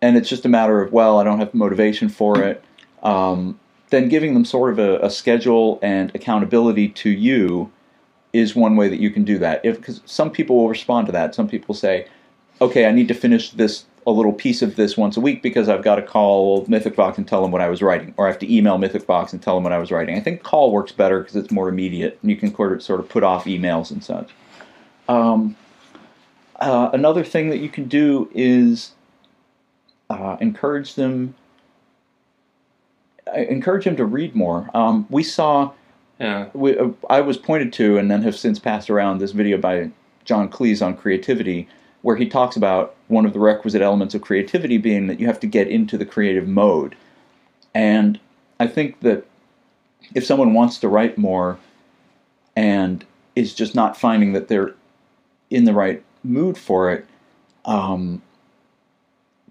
and 0.01 0.17
it's 0.17 0.29
just 0.29 0.45
a 0.45 0.49
matter 0.49 0.81
of 0.81 0.91
well, 0.91 1.19
I 1.19 1.23
don't 1.23 1.39
have 1.39 1.53
motivation 1.53 2.09
for 2.09 2.41
it, 2.41 2.63
um, 3.03 3.59
then 3.89 4.09
giving 4.09 4.33
them 4.33 4.45
sort 4.45 4.71
of 4.71 4.79
a, 4.79 4.99
a 5.05 5.09
schedule 5.09 5.79
and 5.81 6.13
accountability 6.15 6.89
to 6.89 7.09
you 7.09 7.71
is 8.33 8.55
one 8.55 8.75
way 8.75 8.89
that 8.89 8.99
you 8.99 9.09
can 9.09 9.23
do 9.23 9.37
that. 9.39 9.63
If 9.63 9.77
because 9.77 10.01
some 10.05 10.31
people 10.31 10.57
will 10.57 10.69
respond 10.69 11.05
to 11.07 11.11
that. 11.13 11.35
Some 11.35 11.47
people 11.47 11.75
say, 11.75 12.07
okay, 12.61 12.85
I 12.85 12.91
need 12.91 13.07
to 13.07 13.13
finish 13.13 13.51
this 13.51 13.85
a 14.07 14.11
little 14.11 14.33
piece 14.33 14.61
of 14.61 14.75
this 14.75 14.95
once 14.95 15.17
a 15.17 15.21
week 15.21 15.41
because 15.41 15.67
I've 15.67 15.83
got 15.83 15.95
to 15.95 16.01
call 16.01 16.63
Mythic 16.67 16.95
Fox 16.95 17.17
and 17.17 17.27
tell 17.27 17.41
them 17.41 17.51
what 17.51 17.61
I 17.61 17.69
was 17.69 17.81
writing, 17.81 18.13
or 18.17 18.27
I 18.27 18.29
have 18.29 18.39
to 18.39 18.55
email 18.55 18.77
Mythic 18.77 19.03
Fox 19.03 19.33
and 19.33 19.41
tell 19.41 19.55
them 19.55 19.63
what 19.63 19.73
I 19.73 19.79
was 19.79 19.91
writing. 19.91 20.15
I 20.15 20.19
think 20.19 20.43
call 20.43 20.71
works 20.71 20.91
better 20.91 21.19
because 21.19 21.35
it's 21.35 21.51
more 21.51 21.69
immediate 21.69 22.19
and 22.21 22.29
you 22.29 22.37
can 22.37 22.53
sort 22.79 22.99
of, 22.99 23.09
put 23.09 23.23
off 23.23 23.45
emails 23.45 23.89
and 23.89 24.03
such. 24.03 24.31
Um, 25.09 25.55
uh, 26.59 26.89
another 26.93 27.23
thing 27.23 27.49
that 27.49 27.59
you 27.59 27.69
can 27.69 27.87
do 27.87 28.29
is 28.33 28.91
uh, 30.09 30.37
encourage 30.39 30.95
them. 30.95 31.35
uh, 33.27 33.39
Encourage 33.41 33.85
them 33.85 33.95
to 33.97 34.05
read 34.05 34.35
more. 34.35 34.69
Um, 34.73 35.07
we 35.09 35.23
saw 35.23 35.71
Yeah, 36.19 36.47
we, 36.53 36.77
uh, 36.77 36.89
I 37.09 37.21
was 37.21 37.37
pointed 37.37 37.73
to 37.73 37.97
and 37.97 38.09
then 38.09 38.21
have 38.21 38.37
since 38.37 38.57
passed 38.59 38.89
around 38.89 39.17
this 39.17 39.31
video 39.31 39.57
by 39.57 39.91
John 40.23 40.49
Cleese 40.49 40.85
on 40.85 40.95
creativity, 40.95 41.67
where 42.03 42.15
he 42.15 42.27
talks 42.27 42.55
about 42.55 42.95
one 43.09 43.25
of 43.25 43.33
the 43.33 43.39
requisite 43.39 43.81
elements 43.81 44.15
of 44.15 44.21
creativity 44.21 44.77
being 44.77 45.07
that 45.07 45.19
you 45.19 45.27
have 45.27 45.39
to 45.41 45.47
get 45.47 45.67
into 45.67 45.97
the 45.97 46.05
creative 46.05 46.47
mode. 46.47 46.95
And 47.73 48.19
I 48.59 48.67
think 48.67 49.01
that 49.01 49.25
if 50.13 50.25
someone 50.25 50.53
wants 50.53 50.77
to 50.79 50.87
write 50.87 51.17
more 51.17 51.57
and 52.55 53.03
is 53.35 53.53
just 53.53 53.75
not 53.75 53.97
finding 53.97 54.33
that 54.33 54.47
they're 54.47 54.73
in 55.49 55.65
the 55.65 55.73
right 55.73 56.01
mood 56.25 56.57
for 56.57 56.91
it, 56.91 57.05
um, 57.65 58.21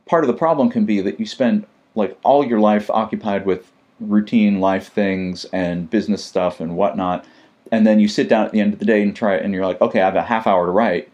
part 0.06 0.24
of 0.24 0.28
the 0.28 0.34
problem 0.34 0.70
can 0.70 0.84
be 0.84 1.00
that 1.00 1.18
you 1.18 1.26
spend 1.26 1.66
like 1.94 2.18
all 2.22 2.44
your 2.44 2.60
life 2.60 2.90
occupied 2.90 3.46
with 3.46 3.70
routine 4.00 4.60
life 4.60 4.92
things 4.92 5.44
and 5.46 5.88
business 5.88 6.24
stuff 6.24 6.60
and 6.60 6.76
whatnot 6.76 7.24
and 7.70 7.86
then 7.86 8.00
you 8.00 8.08
sit 8.08 8.28
down 8.28 8.44
at 8.44 8.52
the 8.52 8.60
end 8.60 8.72
of 8.72 8.80
the 8.80 8.84
day 8.84 9.00
and 9.00 9.14
try 9.14 9.36
it, 9.36 9.44
and 9.44 9.54
you're 9.54 9.64
like 9.64 9.80
okay 9.80 10.00
i 10.00 10.04
have 10.04 10.16
a 10.16 10.22
half 10.22 10.48
hour 10.48 10.66
to 10.66 10.72
write 10.72 11.08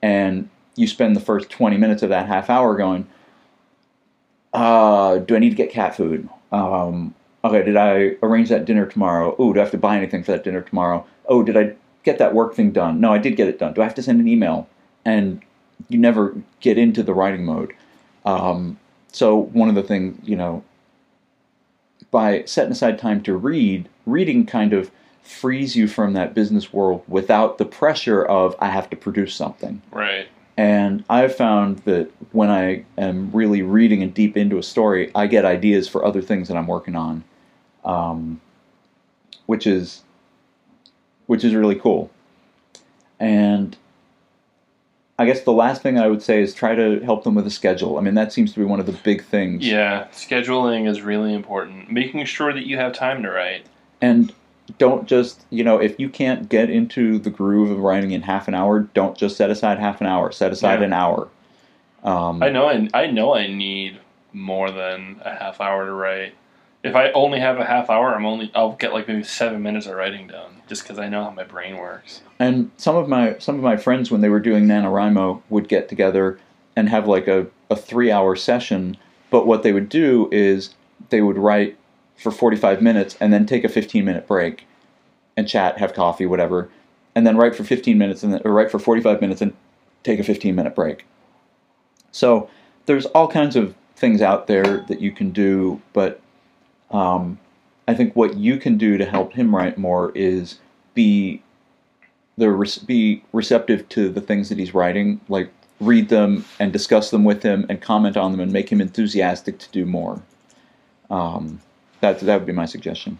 and 0.00 0.48
you 0.76 0.86
spend 0.86 1.16
the 1.16 1.20
first 1.20 1.50
20 1.50 1.76
minutes 1.76 2.02
of 2.02 2.08
that 2.08 2.28
half 2.28 2.48
hour 2.48 2.76
going 2.76 3.06
uh, 4.52 5.18
do 5.18 5.36
I 5.36 5.38
need 5.38 5.50
to 5.50 5.56
get 5.56 5.70
cat 5.70 5.96
food? 5.96 6.28
Um, 6.52 7.14
okay, 7.44 7.62
did 7.62 7.76
I 7.76 8.16
arrange 8.22 8.48
that 8.48 8.64
dinner 8.64 8.86
tomorrow? 8.86 9.34
Oh, 9.38 9.52
do 9.52 9.60
I 9.60 9.62
have 9.62 9.70
to 9.72 9.78
buy 9.78 9.96
anything 9.96 10.22
for 10.22 10.32
that 10.32 10.44
dinner 10.44 10.60
tomorrow? 10.60 11.06
Oh, 11.26 11.42
did 11.42 11.56
I 11.56 11.74
get 12.02 12.18
that 12.18 12.34
work 12.34 12.54
thing 12.54 12.72
done? 12.72 13.00
No, 13.00 13.12
I 13.12 13.18
did 13.18 13.36
get 13.36 13.48
it 13.48 13.58
done. 13.58 13.74
Do 13.74 13.82
I 13.82 13.84
have 13.84 13.94
to 13.94 14.02
send 14.02 14.20
an 14.20 14.28
email? 14.28 14.68
And 15.04 15.42
you 15.88 15.98
never 15.98 16.36
get 16.60 16.78
into 16.78 17.02
the 17.02 17.14
writing 17.14 17.44
mode. 17.44 17.72
Um, 18.24 18.78
so 19.12 19.36
one 19.36 19.68
of 19.68 19.74
the 19.74 19.82
things, 19.82 20.18
you 20.28 20.36
know, 20.36 20.62
by 22.10 22.44
setting 22.44 22.72
aside 22.72 22.98
time 22.98 23.22
to 23.22 23.36
read, 23.36 23.88
reading 24.06 24.46
kind 24.46 24.72
of 24.72 24.90
frees 25.22 25.76
you 25.76 25.86
from 25.86 26.12
that 26.14 26.34
business 26.34 26.72
world 26.72 27.02
without 27.06 27.58
the 27.58 27.64
pressure 27.64 28.24
of 28.24 28.56
I 28.58 28.68
have 28.68 28.90
to 28.90 28.96
produce 28.96 29.34
something. 29.34 29.80
Right. 29.92 30.28
And 30.56 31.04
I've 31.08 31.34
found 31.34 31.78
that 31.80 32.10
when 32.32 32.50
I 32.50 32.84
am 32.98 33.30
really 33.32 33.62
reading 33.62 34.02
and 34.02 34.12
deep 34.12 34.36
into 34.36 34.58
a 34.58 34.62
story, 34.62 35.10
I 35.14 35.26
get 35.26 35.44
ideas 35.44 35.88
for 35.88 36.04
other 36.04 36.20
things 36.20 36.48
that 36.48 36.56
I'm 36.56 36.66
working 36.66 36.96
on, 36.96 37.24
um, 37.84 38.40
which 39.46 39.66
is 39.66 40.02
which 41.26 41.44
is 41.44 41.54
really 41.54 41.76
cool. 41.76 42.10
And 43.20 43.76
I 45.20 45.26
guess 45.26 45.42
the 45.42 45.52
last 45.52 45.82
thing 45.82 45.98
I 45.98 46.06
would 46.06 46.22
say 46.22 46.40
is 46.40 46.54
try 46.54 46.74
to 46.74 46.98
help 47.00 47.24
them 47.24 47.34
with 47.34 47.46
a 47.46 47.50
schedule. 47.50 47.98
I 47.98 48.00
mean, 48.00 48.14
that 48.14 48.32
seems 48.32 48.54
to 48.54 48.58
be 48.58 48.64
one 48.64 48.80
of 48.80 48.86
the 48.86 48.92
big 48.92 49.22
things. 49.22 49.66
Yeah, 49.66 50.06
scheduling 50.12 50.88
is 50.88 51.02
really 51.02 51.34
important. 51.34 51.92
Making 51.92 52.24
sure 52.24 52.54
that 52.54 52.64
you 52.64 52.78
have 52.78 52.94
time 52.94 53.22
to 53.24 53.30
write. 53.30 53.66
And 54.00 54.32
don't 54.78 55.06
just, 55.06 55.44
you 55.50 55.62
know, 55.62 55.76
if 55.76 56.00
you 56.00 56.08
can't 56.08 56.48
get 56.48 56.70
into 56.70 57.18
the 57.18 57.28
groove 57.28 57.70
of 57.70 57.80
writing 57.80 58.12
in 58.12 58.22
half 58.22 58.48
an 58.48 58.54
hour, 58.54 58.80
don't 58.94 59.14
just 59.14 59.36
set 59.36 59.50
aside 59.50 59.78
half 59.78 60.00
an 60.00 60.06
hour. 60.06 60.32
Set 60.32 60.52
aside 60.52 60.80
Yeah. 60.80 60.86
an 60.86 60.92
hour. 60.94 61.28
Um, 62.02 62.42
I 62.42 62.48
know 62.48 62.66
I, 62.70 62.88
I 62.94 63.06
know 63.10 63.34
I 63.34 63.46
need 63.46 64.00
more 64.32 64.70
than 64.70 65.20
a 65.22 65.34
half 65.34 65.60
hour 65.60 65.84
to 65.84 65.92
write. 65.92 66.32
If 66.82 66.94
I 66.96 67.10
only 67.12 67.40
have 67.40 67.58
a 67.58 67.64
half 67.64 67.90
hour, 67.90 68.14
I'm 68.14 68.24
only 68.24 68.50
I'll 68.54 68.72
get 68.72 68.92
like 68.92 69.06
maybe 69.06 69.22
seven 69.22 69.62
minutes 69.62 69.86
of 69.86 69.96
writing 69.96 70.28
done, 70.28 70.62
just 70.66 70.82
because 70.82 70.98
I 70.98 71.08
know 71.08 71.24
how 71.24 71.30
my 71.30 71.44
brain 71.44 71.76
works. 71.76 72.22
And 72.38 72.70
some 72.76 72.96
of 72.96 73.08
my 73.08 73.38
some 73.38 73.56
of 73.56 73.62
my 73.62 73.76
friends, 73.76 74.10
when 74.10 74.22
they 74.22 74.30
were 74.30 74.40
doing 74.40 74.66
NaNoWriMo, 74.66 75.42
would 75.50 75.68
get 75.68 75.88
together 75.88 76.38
and 76.74 76.88
have 76.88 77.06
like 77.06 77.28
a, 77.28 77.46
a 77.68 77.76
three 77.76 78.10
hour 78.10 78.34
session. 78.34 78.96
But 79.28 79.46
what 79.46 79.62
they 79.62 79.72
would 79.72 79.88
do 79.88 80.28
is 80.32 80.74
they 81.10 81.20
would 81.20 81.38
write 81.38 81.76
for 82.16 82.30
45 82.30 82.82
minutes 82.82 83.16
and 83.20 83.32
then 83.32 83.46
take 83.46 83.64
a 83.64 83.68
15 83.68 84.04
minute 84.04 84.26
break 84.26 84.66
and 85.36 85.48
chat, 85.48 85.78
have 85.78 85.94
coffee, 85.94 86.26
whatever, 86.26 86.70
and 87.14 87.26
then 87.26 87.36
write 87.36 87.54
for 87.54 87.64
15 87.64 87.96
minutes 87.96 88.22
and 88.22 88.32
then, 88.32 88.42
or 88.44 88.52
write 88.52 88.70
for 88.70 88.78
45 88.78 89.20
minutes 89.20 89.40
and 89.40 89.54
take 90.02 90.18
a 90.18 90.24
15 90.24 90.54
minute 90.54 90.74
break. 90.74 91.06
So 92.12 92.48
there's 92.86 93.06
all 93.06 93.28
kinds 93.28 93.56
of 93.56 93.74
things 93.96 94.22
out 94.22 94.46
there 94.46 94.84
that 94.88 95.00
you 95.00 95.12
can 95.12 95.30
do, 95.30 95.80
but 95.92 96.20
um, 96.90 97.38
I 97.88 97.94
think 97.94 98.14
what 98.14 98.36
you 98.36 98.56
can 98.58 98.78
do 98.78 98.98
to 98.98 99.04
help 99.04 99.32
him 99.32 99.54
write 99.54 99.78
more 99.78 100.12
is 100.14 100.58
be 100.94 101.42
the 102.36 102.82
be 102.86 103.22
receptive 103.32 103.88
to 103.90 104.08
the 104.08 104.20
things 104.20 104.48
that 104.48 104.58
he's 104.58 104.74
writing, 104.74 105.20
like 105.28 105.50
read 105.80 106.08
them 106.08 106.44
and 106.58 106.72
discuss 106.72 107.10
them 107.10 107.24
with 107.24 107.42
him 107.42 107.66
and 107.68 107.80
comment 107.80 108.16
on 108.16 108.32
them 108.32 108.40
and 108.40 108.52
make 108.52 108.70
him 108.70 108.80
enthusiastic 108.80 109.58
to 109.58 109.68
do 109.70 109.84
more. 109.86 110.22
Um, 111.10 111.60
that 112.00 112.20
that 112.20 112.36
would 112.36 112.46
be 112.46 112.52
my 112.52 112.66
suggestion. 112.66 113.18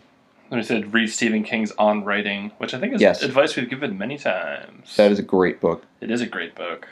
I 0.53 0.63
said 0.63 0.93
read 0.93 1.11
Stephen 1.11 1.45
King's 1.45 1.71
On 1.73 2.05
Writing, 2.05 2.51
which 2.59 2.75
I 2.75 2.81
think 2.81 2.95
is 2.95 3.01
Yes. 3.01 3.23
advice 3.23 3.55
we've 3.57 3.71
given 3.71 3.97
many 3.97 4.19
times. 4.19 4.97
That 4.97 5.13
is 5.13 5.19
a 5.19 5.23
great 5.23 5.61
book. 5.61 5.85
it 6.01 6.11
is 6.11 6.21
a 6.21 6.27
great 6.27 6.55
book. 6.55 6.89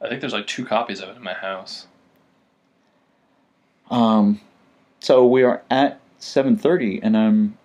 I 0.00 0.08
think 0.08 0.20
there's 0.20 0.32
like 0.32 0.46
two 0.46 0.64
copies 0.64 1.00
of 1.00 1.08
it 1.08 1.16
in 1.16 1.22
my 1.22 1.34
house. 1.34 1.86
Um, 3.90 4.40
so 5.00 5.26
we 5.26 5.42
are 5.42 5.62
at 5.70 6.00
7:30, 6.20 7.00
and 7.02 7.16
I'm 7.16 7.56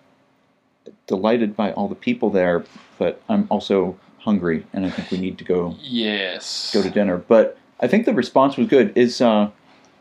delighted 1.06 1.56
by 1.56 1.72
all 1.72 1.88
the 1.88 1.94
people 1.94 2.30
there, 2.30 2.64
but 2.98 3.20
I'm 3.28 3.46
also 3.50 3.96
hungry, 4.18 4.64
and 4.72 4.86
I 4.86 4.90
think 4.90 5.10
we 5.10 5.18
need 5.18 5.38
to 5.38 5.44
go 5.44 5.76
Yes. 5.80 6.70
go 6.72 6.82
to 6.82 6.90
dinner. 6.90 7.18
But 7.18 7.58
I 7.80 7.86
think 7.88 8.06
the 8.06 8.14
response 8.14 8.56
was 8.56 8.68
good. 8.68 8.92
Is 8.96 9.20
uh, 9.20 9.50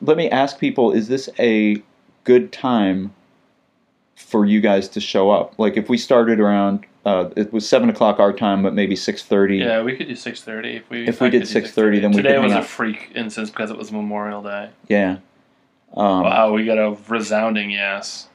let 0.02 0.18
me 0.18 0.30
ask 0.30 0.60
people: 0.60 0.92
Is 0.92 1.08
this 1.08 1.30
a 1.40 1.82
good 2.24 2.52
time 2.52 3.14
for 4.16 4.46
you 4.46 4.62
guys 4.62 4.88
to 4.90 5.00
show 5.02 5.32
up? 5.32 5.58
Like, 5.58 5.76
if 5.76 5.90
we 5.90 5.98
started 5.98 6.40
around, 6.40 6.86
uh, 7.06 7.30
it 7.36 7.52
was 7.52 7.68
seven 7.68 7.90
o'clock 7.90 8.20
our 8.20 8.32
time, 8.32 8.64
but 8.64 8.74
maybe 8.74 8.96
six 8.96 9.24
thirty. 9.24 9.58
Yeah, 9.58 9.82
we 9.82 9.96
could 9.98 10.08
do 10.08 10.16
six 10.16 10.42
thirty 10.44 10.78
if 10.78 10.90
we. 10.90 11.08
If 11.08 11.20
we 11.20 11.28
I 11.28 11.30
did 11.32 11.44
6:30, 11.44 12.02
then 12.02 12.12
we 12.12 12.18
today 12.18 12.38
was 12.38 12.52
hang 12.52 12.60
a 12.60 12.64
out. 12.64 12.68
freak 12.68 13.12
instance 13.16 13.50
because 13.50 13.72
it 13.72 13.78
was 13.78 13.92
Memorial 13.92 14.42
Day. 14.44 14.70
Yeah. 14.88 15.18
Um, 15.96 16.24
Wow, 16.24 16.54
we 16.54 16.66
got 16.66 16.78
a 16.78 16.98
resounding 17.08 17.72
yes. 17.72 18.28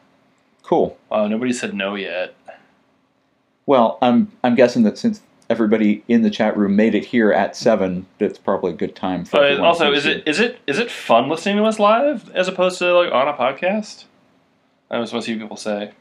Cool. 0.63 0.99
Wow, 1.11 1.27
nobody 1.29 1.53
said 1.53 1.75
no 1.75 1.95
yet. 1.95 2.35
Well, 3.67 3.99
I'm 4.01 4.33
I'm 4.43 4.55
guessing 4.55 4.83
that 4.85 4.99
since 4.99 5.21
everybody 5.51 6.03
in 6.09 6.23
the 6.23 6.31
chat 6.31 6.57
room 6.57 6.77
made 6.77 6.95
it 6.95 7.07
here 7.07 7.33
at 7.33 7.57
seven, 7.57 8.07
that's 8.19 8.39
probably 8.39 8.73
a 8.73 8.77
good 8.77 8.95
time 8.95 9.25
for. 9.25 9.39
But 9.39 9.61
also, 9.61 9.93
is 9.93 10.07
it 10.07 10.27
is 10.27 10.41
it 10.41 10.59
is 10.67 10.79
it 10.79 10.91
fun 10.91 11.29
listening 11.29 11.57
to 11.57 11.65
us 11.65 11.79
live 11.79 12.31
as 12.31 12.49
opposed 12.49 12.79
to 12.79 12.93
like 12.95 13.13
on 13.13 13.29
a 13.29 13.35
podcast? 13.35 14.05
I 14.91 15.01
just 15.01 15.13
want 15.13 15.25
to 15.25 15.31
hear 15.33 15.41
people 15.41 15.57
say. 15.57 15.93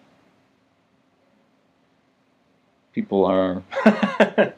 people 2.97 3.25
are? 3.25 3.61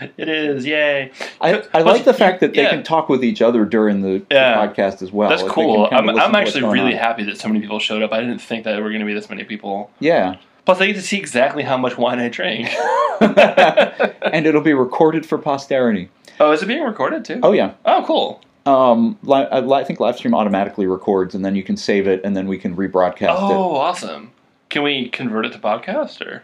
it 0.16 0.28
is, 0.28 0.66
yay! 0.66 1.10
I, 1.40 1.62
I 1.74 1.80
like 1.82 2.04
the 2.04 2.14
fact 2.14 2.40
that 2.40 2.54
they 2.54 2.62
Yeah. 2.62 2.70
can 2.70 2.82
talk 2.82 3.08
with 3.08 3.24
each 3.24 3.40
other 3.42 3.64
during 3.64 4.02
the, 4.02 4.18
the 4.28 4.34
podcast 4.34 5.02
as 5.02 5.10
well. 5.12 5.28
That's 5.30 5.42
Like, 5.42 5.52
cool. 5.52 5.88
I'm, 5.90 6.08
I'm 6.10 6.34
actually 6.34 6.62
really 6.64 6.92
on. 6.94 6.98
happy 6.98 7.24
that 7.24 7.38
so 7.38 7.48
many 7.48 7.60
people 7.60 7.78
showed 7.78 8.02
up. 8.02 8.12
I 8.12 8.20
didn't 8.20 8.40
think 8.40 8.64
that 8.64 8.72
there 8.72 8.82
were 8.82 8.90
going 8.90 9.00
to 9.00 9.06
be 9.06 9.14
this 9.14 9.28
many 9.30 9.44
people. 9.44 9.90
Yeah, 10.00 10.36
Plus, 10.64 10.80
I 10.82 10.86
get 10.88 10.96
to 10.96 11.02
see 11.02 11.16
exactly 11.16 11.62
how 11.62 11.78
much 11.78 11.96
wine 11.96 12.18
I 12.18 12.28
drank. 12.28 12.68
and 13.20 14.46
it'll 14.46 14.60
be 14.60 14.74
recorded 14.74 15.24
for 15.24 15.38
posterity. 15.38 16.10
oh, 16.40 16.52
is 16.52 16.62
it 16.62 16.66
being 16.66 16.82
recorded 16.82 17.24
too? 17.24 17.40
Oh 17.42 17.52
yeah. 17.52 17.72
Oh, 17.84 18.04
cool. 18.06 18.40
Um, 18.66 19.18
li- 19.22 19.46
I 19.50 19.60
I 19.60 19.84
think 19.84 19.98
Livestream 19.98 20.34
automatically 20.36 20.86
records, 20.86 21.34
and 21.34 21.42
then 21.42 21.56
you 21.56 21.62
can 21.62 21.76
save 21.78 22.06
it, 22.06 22.20
and 22.22 22.36
then 22.36 22.46
we 22.48 22.58
can 22.58 22.76
rebroadcast 22.76 23.22
it. 23.22 23.28
Oh, 23.30 23.76
awesome. 23.76 24.30
Can 24.68 24.82
we 24.82 25.08
convert 25.08 25.46
it 25.46 25.52
to 25.54 25.58
podcast 25.58 26.20
or? 26.20 26.42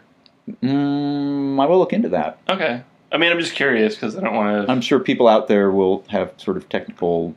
Mm, 0.63 1.61
I 1.61 1.65
will 1.67 1.77
look 1.77 1.93
into 1.93 2.09
that. 2.09 2.39
Okay. 2.49 2.81
I 3.11 3.17
mean, 3.17 3.31
I'm 3.31 3.39
just 3.39 3.53
curious 3.55 3.95
because 3.95 4.15
I 4.17 4.21
don't 4.21 4.35
want 4.35 4.65
to. 4.65 4.71
I'm 4.71 4.81
sure 4.81 4.99
people 4.99 5.27
out 5.27 5.47
there 5.47 5.71
will 5.71 6.03
have 6.09 6.33
sort 6.37 6.57
of 6.57 6.67
technical 6.69 7.35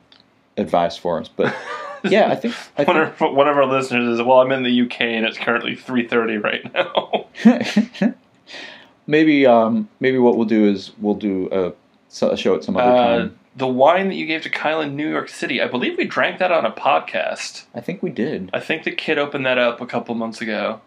advice 0.57 0.97
for 0.97 1.21
us, 1.21 1.29
but 1.29 1.55
yeah, 2.05 2.29
I 2.31 2.35
think 2.37 2.55
I 2.77 2.85
One 2.85 2.97
of, 2.97 3.21
one 3.21 3.49
of 3.49 3.57
our 3.57 3.67
listeners 3.67 4.09
is, 4.19 4.23
well, 4.23 4.41
I'm 4.41 4.51
in 4.53 4.63
the 4.65 4.83
UK 4.83 5.01
and 5.03 5.25
it's 5.27 5.39
currently 5.39 5.77
3:30 5.77 6.43
right 6.43 6.73
now. 6.75 8.15
maybe 9.07 9.47
um, 9.47 9.89
maybe 10.01 10.19
what 10.19 10.37
we'll 10.37 10.47
do 10.47 10.67
is 10.67 10.93
we'll 10.99 11.15
do 11.15 11.49
a, 11.53 11.73
a 12.27 12.37
show 12.37 12.55
at 12.55 12.65
some 12.65 12.77
other 12.77 12.91
Uh, 12.91 13.19
time. 13.19 13.39
the 13.57 13.67
wine 13.67 14.09
that 14.09 14.15
you 14.15 14.27
gave 14.27 14.43
to 14.43 14.51
Kyell 14.51 14.83
in 14.85 14.97
New 14.97 15.09
York 15.09 15.29
City, 15.29 15.61
I 15.63 15.69
believe 15.69 15.97
we 15.97 16.05
drank 16.05 16.39
that 16.39 16.51
on 16.53 16.65
a 16.67 16.71
podcast. 16.73 17.65
I 17.75 17.81
think 17.81 18.03
we 18.03 18.11
did. 18.11 18.51
I 18.53 18.61
think 18.61 18.85
the 18.85 18.93
kid 18.93 19.19
opened 19.19 19.47
that 19.47 19.59
up 19.59 19.81
a 19.81 19.87
couple 19.87 20.15
months 20.15 20.41
ago. 20.41 20.81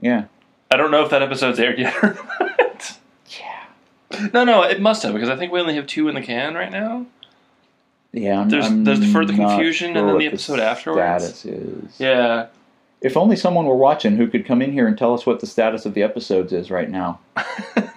Yeah. 0.00 0.24
I 0.70 0.76
don't 0.76 0.90
know 0.90 1.04
if 1.04 1.10
that 1.10 1.22
episode's 1.22 1.60
aired 1.60 1.78
yet 1.78 1.94
or 2.02 2.14
not. 2.14 2.40
Yeah. 2.40 2.51
No, 4.32 4.44
no, 4.44 4.62
it 4.62 4.80
must 4.80 5.02
have 5.02 5.12
because 5.14 5.28
I 5.28 5.36
think 5.36 5.52
we 5.52 5.60
only 5.60 5.74
have 5.76 5.86
two 5.86 6.08
in 6.08 6.14
the 6.14 6.20
can 6.22 6.54
right 6.54 6.70
now. 6.70 7.06
Yeah. 8.12 8.40
I'm, 8.40 8.48
There's- 8.50 8.66
I'm 8.66 8.84
there's 8.84 9.12
further 9.12 9.32
not 9.32 9.50
confusion 9.56 9.96
and 9.96 10.08
then 10.08 10.18
the 10.18 10.26
episode 10.26 10.60
afterwards. 10.60 11.24
Status 11.24 11.44
is. 11.44 12.00
Yeah. 12.00 12.46
If 13.00 13.16
only 13.16 13.36
someone 13.36 13.66
were 13.66 13.76
watching 13.76 14.16
who 14.16 14.28
could 14.28 14.46
come 14.46 14.62
in 14.62 14.72
here 14.72 14.86
and 14.86 14.96
tell 14.96 15.12
us 15.14 15.26
what 15.26 15.40
the 15.40 15.46
status 15.46 15.86
of 15.86 15.94
the 15.94 16.02
episodes 16.02 16.52
is 16.52 16.70
right 16.70 16.88
now. 16.90 17.18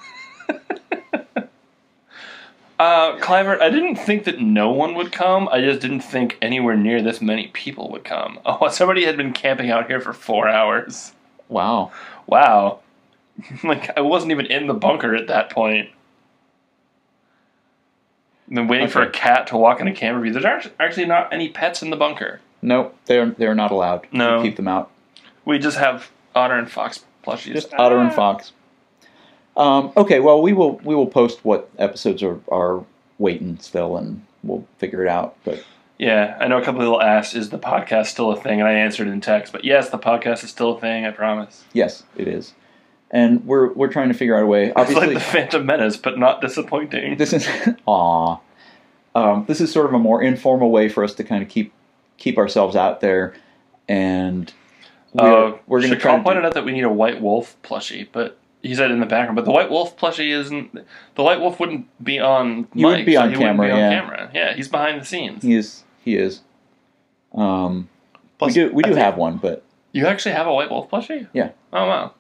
Uh, 2.78 3.18
Cliver, 3.20 3.62
I 3.62 3.70
didn't 3.70 3.96
think 3.96 4.26
that 4.26 4.42
no 4.42 4.70
one 4.70 4.96
would 4.96 5.14
come. 5.14 5.48
I 5.50 5.62
just 5.62 5.80
didn't 5.80 6.02
think 6.02 6.38
anywhere 6.42 6.76
near 6.76 7.02
this 7.02 7.22
many 7.22 7.48
people 7.48 7.90
would 7.92 8.04
come. 8.04 8.40
Oh, 8.46 8.68
somebody 8.70 9.06
had 9.06 9.18
been 9.18 9.34
camping 9.34 9.72
out 9.72 9.88
here 9.88 10.00
for 10.02 10.14
four 10.14 10.48
hours. 10.48 11.14
Wow. 11.48 11.92
Wow. 12.28 12.80
like, 13.64 13.98
I 13.98 14.02
wasn't 14.02 14.32
even 14.32 14.46
in 14.48 14.68
the 14.68 14.74
bunker 14.74 15.16
at 15.16 15.28
that 15.28 15.50
point. 15.52 15.90
I've 18.48 18.56
been 18.56 18.68
waiting 18.68 18.88
for 18.88 19.02
a 19.02 19.10
cat 19.10 19.48
to 19.48 19.58
walk 19.58 19.80
in 19.80 19.88
a 19.88 19.94
camera 19.94 20.22
view. 20.22 20.32
There's 20.34 20.46
act- 20.46 20.70
actually 20.80 21.06
not 21.08 21.34
any 21.34 21.50
pets 21.50 21.82
in 21.82 21.90
the 21.90 21.96
bunker. 21.98 22.42
Nope, 22.62 22.96
they're 23.06 23.32
they're 23.32 23.56
not 23.56 23.72
allowed. 23.72 24.08
No. 24.12 24.38
We 24.42 24.50
keep 24.50 24.56
them 24.58 24.68
out. 24.68 24.92
We 25.46 25.60
just 25.60 25.78
have 25.78 26.10
otter 26.36 26.56
and 26.56 26.70
fox 26.70 27.04
plushies. 27.26 27.54
Just 27.54 27.74
otter 27.74 27.98
and 28.00 28.14
fox. 28.14 28.52
Um, 29.58 29.94
okay, 29.96 30.20
well 30.20 30.42
we 30.42 30.54
will 30.54 30.78
we 30.84 30.96
will 30.96 31.08
post 31.08 31.44
what 31.44 31.70
episodes 31.78 32.22
are 32.24 32.40
are 32.52 32.84
waiting 33.18 33.58
still, 33.60 33.98
and 33.98 34.26
we'll 34.44 34.66
figure 34.78 35.04
it 35.06 35.08
out. 35.10 35.36
But 35.46 35.64
Yeah, 35.98 36.38
I 36.40 36.48
know 36.48 36.58
a 36.58 36.62
couple 36.64 36.82
people 36.82 37.02
asked, 37.02 37.36
is 37.36 37.50
the 37.50 37.58
podcast 37.60 38.08
still 38.08 38.32
a 38.32 38.36
thing? 38.36 38.60
And 38.60 38.68
I 38.68 38.74
answered 38.74 39.08
in 39.08 39.22
text, 39.22 39.54
but 39.54 39.64
yes, 39.64 39.90
the 39.90 39.98
podcast 39.98 40.44
is 40.44 40.50
still 40.50 40.76
a 40.78 40.80
thing, 40.80 41.06
I 41.06 41.12
promise. 41.12 41.64
yes, 41.72 42.04
it 42.18 42.28
is, 42.28 42.54
and 43.12 43.46
we're 43.46 43.72
we're 43.74 43.88
trying 43.92 44.08
to 44.10 44.14
figure 44.14 44.36
out 44.36 44.44
a 44.44 44.48
way. 44.48 44.72
It's 44.76 44.94
like 44.94 45.14
the 45.14 45.20
Phantom 45.20 45.66
Menace, 45.66 45.98
but 45.98 46.18
not 46.20 46.42
disappointing. 46.42 47.18
this 47.18 47.34
is 47.34 47.48
aw. 47.86 48.38
Um, 49.14 49.46
this 49.48 49.62
is 49.62 49.72
sort 49.72 49.86
of 49.86 49.94
a 49.94 50.00
more 50.00 50.22
informal 50.22 50.72
way 50.72 50.90
for 50.90 51.04
us 51.04 51.14
to 51.16 51.24
kind 51.24 51.42
of 51.42 51.50
keep 51.50 51.72
keep 52.18 52.38
ourselves 52.38 52.76
out 52.76 53.00
there, 53.02 53.34
and 53.88 54.52
Uh, 55.18 55.24
we're, 55.24 55.60
we're 55.68 55.80
going 55.80 55.92
to 55.94 55.98
try. 55.98 56.20
pointed 56.22 56.42
do- 56.42 56.48
out 56.48 56.54
that 56.56 56.66
we 56.66 56.72
need 56.74 56.84
a 56.84 56.90
white 56.92 57.22
wolf 57.22 57.56
plushie, 57.64 58.08
but 58.12 58.38
he 58.62 58.76
said 58.76 58.92
in 58.92 59.00
the 59.00 59.06
background. 59.06 59.36
But 59.38 59.46
the 59.46 59.52
white 59.52 59.70
wolf 59.70 59.96
plushie 59.96 60.32
isn't. 60.38 60.74
The 61.16 61.24
white 61.24 61.40
wolf 61.40 61.60
wouldn't 61.62 61.88
be 62.04 62.20
on. 62.20 62.68
He 62.74 62.84
wouldn't 62.84 63.02
mic, 63.02 63.06
be 63.06 63.14
so 63.14 63.22
on 63.22 63.30
he 63.30 63.38
wouldn't 63.38 63.58
camera, 63.58 63.68
Be 63.68 63.72
on 63.72 63.78
yeah. 63.80 63.90
camera. 64.02 64.32
Yeah, 64.34 64.54
he's 64.56 64.68
behind 64.68 65.00
the 65.00 65.06
scenes. 65.06 65.44
He 65.44 65.54
is. 65.56 65.84
He 66.04 66.18
is. 66.18 66.42
Um, 67.34 67.88
Plus, 68.38 68.50
we 68.50 68.54
do. 68.54 68.74
We 68.74 68.84
do 68.84 68.96
have 68.96 69.16
one, 69.18 69.38
but 69.38 69.64
You 69.94 70.08
actually 70.08 70.34
have 70.34 70.48
a 70.48 70.54
white 70.54 70.70
wolf 70.70 70.90
plushie? 70.90 71.28
Yeah. 71.34 71.52
Oh 71.72 71.88
wow. 71.88 72.14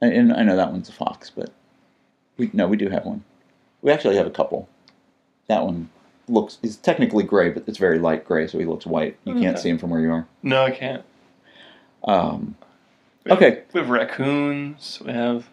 And 0.00 0.32
I 0.32 0.42
know 0.42 0.56
that 0.56 0.72
one's 0.72 0.88
a 0.88 0.92
fox, 0.92 1.30
but 1.30 1.50
we 2.36 2.50
no, 2.52 2.66
we 2.66 2.76
do 2.76 2.88
have 2.88 3.04
one. 3.04 3.24
We 3.82 3.90
actually 3.90 4.16
have 4.16 4.26
a 4.26 4.30
couple. 4.30 4.68
That 5.48 5.64
one 5.64 5.88
looks 6.28 6.58
is 6.62 6.76
technically 6.76 7.24
gray, 7.24 7.50
but 7.50 7.64
it's 7.66 7.78
very 7.78 7.98
light 7.98 8.24
gray, 8.24 8.46
so 8.46 8.58
he 8.58 8.64
looks 8.64 8.86
white. 8.86 9.16
You 9.24 9.34
can't 9.34 9.58
see 9.58 9.68
him 9.68 9.78
from 9.78 9.90
where 9.90 10.00
you 10.00 10.10
are. 10.12 10.26
No, 10.42 10.62
I 10.64 10.70
can't. 10.70 11.02
Um, 12.04 12.56
We 13.24 13.30
have- 13.30 13.38
Okay. 13.42 13.62
We 13.72 13.80
have 13.80 13.90
raccoons. 13.90 15.00
We 15.04 15.12
have. 15.12 15.48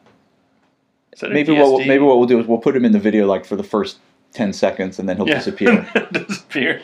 Is 1.14 1.20
that 1.22 1.32
a 1.32 1.34
maybe 1.34 1.52
what 1.52 1.72
we'll, 1.72 1.80
maybe 1.86 2.04
what 2.04 2.18
we'll 2.20 2.28
do 2.28 2.40
is 2.40 2.46
we'll 2.48 2.60
put 2.60 2.76
him 2.76 2.86
in 2.86 2.92
the 2.92 3.00
video 3.00 3.26
like 3.26 3.44
for 3.46 3.56
the 3.56 3.64
first 3.64 3.98
ten 4.34 4.54
seconds, 4.54 5.00
and 5.00 5.10
then 5.10 5.18
he'll 5.18 5.28
Yeah. 5.28 5.36
disappear 5.40 5.90
disappear. 6.12 6.82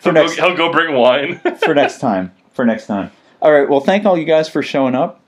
For 0.00 0.12
He'll, 0.12 0.22
next- 0.22 0.36
go, 0.36 0.46
he'll 0.48 0.56
go 0.56 0.70
bring 0.70 0.94
wine. 0.94 1.38
for 1.64 1.74
next 1.74 1.98
time. 1.98 2.32
For 2.52 2.64
next 2.64 2.86
time. 2.86 3.10
All 3.40 3.50
right. 3.52 3.68
Well, 3.68 3.80
thank 3.80 4.04
all 4.04 4.16
you 4.16 4.24
guys 4.26 4.48
for 4.48 4.62
showing 4.62 4.94
up. 4.94 5.20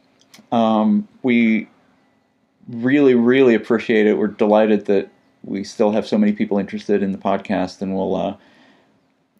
Um, 0.54 1.08
we 1.22 1.68
really, 2.68 3.14
really 3.14 3.54
appreciate 3.54 4.06
it. 4.06 4.18
We're 4.18 4.28
delighted 4.28 4.86
that 4.86 5.10
we 5.42 5.64
still 5.64 5.92
have 5.92 6.06
so 6.06 6.16
many 6.16 6.32
people 6.32 6.58
interested 6.58 7.02
in 7.02 7.12
the 7.12 7.18
podcast, 7.18 7.82
and 7.82 7.94
we'll. 7.94 8.14
Uh, 8.14 8.36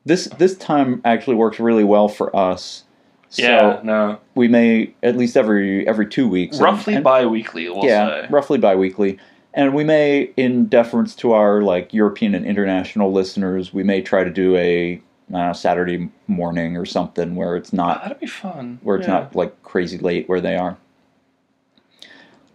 this 0.05 0.27
this 0.39 0.57
time 0.57 1.01
actually 1.05 1.37
works 1.37 1.59
really 1.59 1.85
well 1.85 2.09
for 2.09 2.35
us. 2.37 2.85
So 3.31 3.43
yeah, 3.43 3.81
no. 3.83 4.19
we 4.35 4.49
may 4.49 4.95
at 5.03 5.17
least 5.17 5.37
every 5.37 5.87
every 5.89 6.07
two 6.07 6.29
weeks, 6.29 6.61
Roughly 6.61 6.95
and- 6.95 7.05
bi-weekly, 7.05 7.69
we'll 7.71 7.85
yeah, 7.85 8.23
say. 8.23 8.29
roughly 8.31 8.59
bi-weekly. 8.59 9.19
And 9.57 9.73
we 9.73 9.85
may, 9.85 10.33
in 10.37 10.67
deference 10.67 11.15
to 11.17 11.33
our 11.33 11.63
like 11.63 11.95
European 11.95 12.35
and 12.35 12.45
international 12.45 13.13
listeners, 13.13 13.73
we 13.73 13.85
may 13.85 14.03
try 14.03 14.25
to 14.25 14.31
do 14.31 14.57
a 14.57 15.01
uh, 15.33 15.53
Saturday 15.53 16.11
morning 16.27 16.77
or 16.77 16.85
something 16.85 17.35
where 17.37 17.57
it's 17.57 17.73
not 17.73 18.03
That'd 18.03 18.19
be 18.21 18.27
fun. 18.27 18.79
where 18.83 18.97
it's 18.97 19.07
Yeah. 19.07 19.15
not 19.15 19.35
like 19.37 19.63
crazy 19.63 19.97
late 19.99 20.29
where 20.29 20.41
they 20.41 20.57
are. 20.57 20.77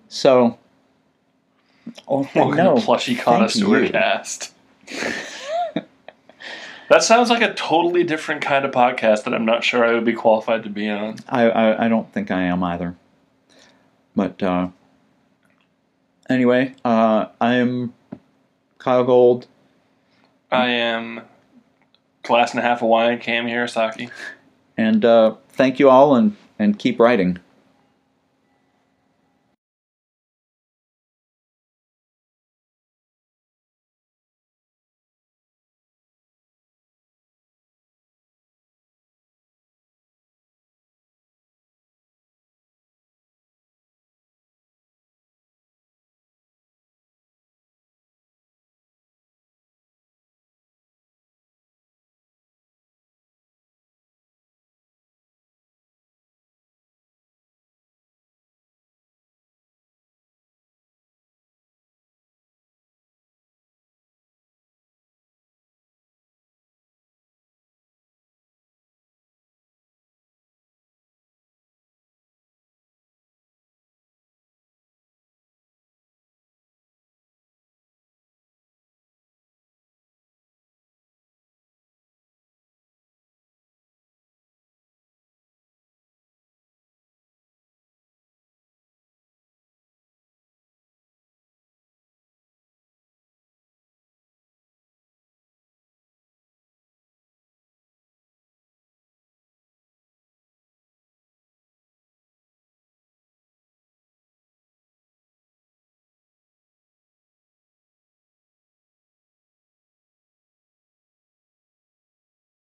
So, 0.10 0.58
oh 2.08 2.28
Welcome 2.36 2.58
no, 2.58 2.76
to 2.76 2.82
Plushy 2.82 3.16
Connoisseur. 3.16 3.90
Cast. 3.90 4.52
that 6.90 7.04
sounds 7.04 7.30
like 7.30 7.44
a 7.44 7.54
totally 7.54 8.04
different 8.04 8.42
kind 8.42 8.66
of 8.66 8.72
podcast 8.72 9.26
that 9.26 9.36
I'm 9.36 9.46
not 9.46 9.64
sure 9.64 9.86
I 9.86 9.94
would 9.94 10.06
be 10.06 10.14
qualified 10.14 10.64
to 10.64 10.70
be 10.70 10.90
on. 10.90 11.18
I, 11.30 11.50
I 11.50 11.86
I 11.86 11.88
don't 11.88 12.12
think 12.12 12.32
I 12.32 12.42
am 12.42 12.64
either. 12.64 12.96
But 14.16 14.42
uh, 14.42 14.70
anyway, 16.28 16.74
uh, 16.84 17.28
I 17.40 17.54
am 17.56 17.94
Kyell 18.80 19.06
Gold. 19.06 19.46
I 20.52 20.70
am 20.70 21.22
glass 22.24 22.50
and 22.50 22.60
a 22.60 22.64
half 22.64 22.82
of 22.82 22.88
wine, 22.88 23.20
Cam 23.20 23.46
Hirosaki. 23.46 24.10
And 24.76 25.06
uh, 25.06 25.36
thank 25.50 25.78
you 25.78 25.92
all, 25.92 26.16
and, 26.16 26.36
and 26.58 26.80
keep 26.80 27.00
writing. 27.00 27.38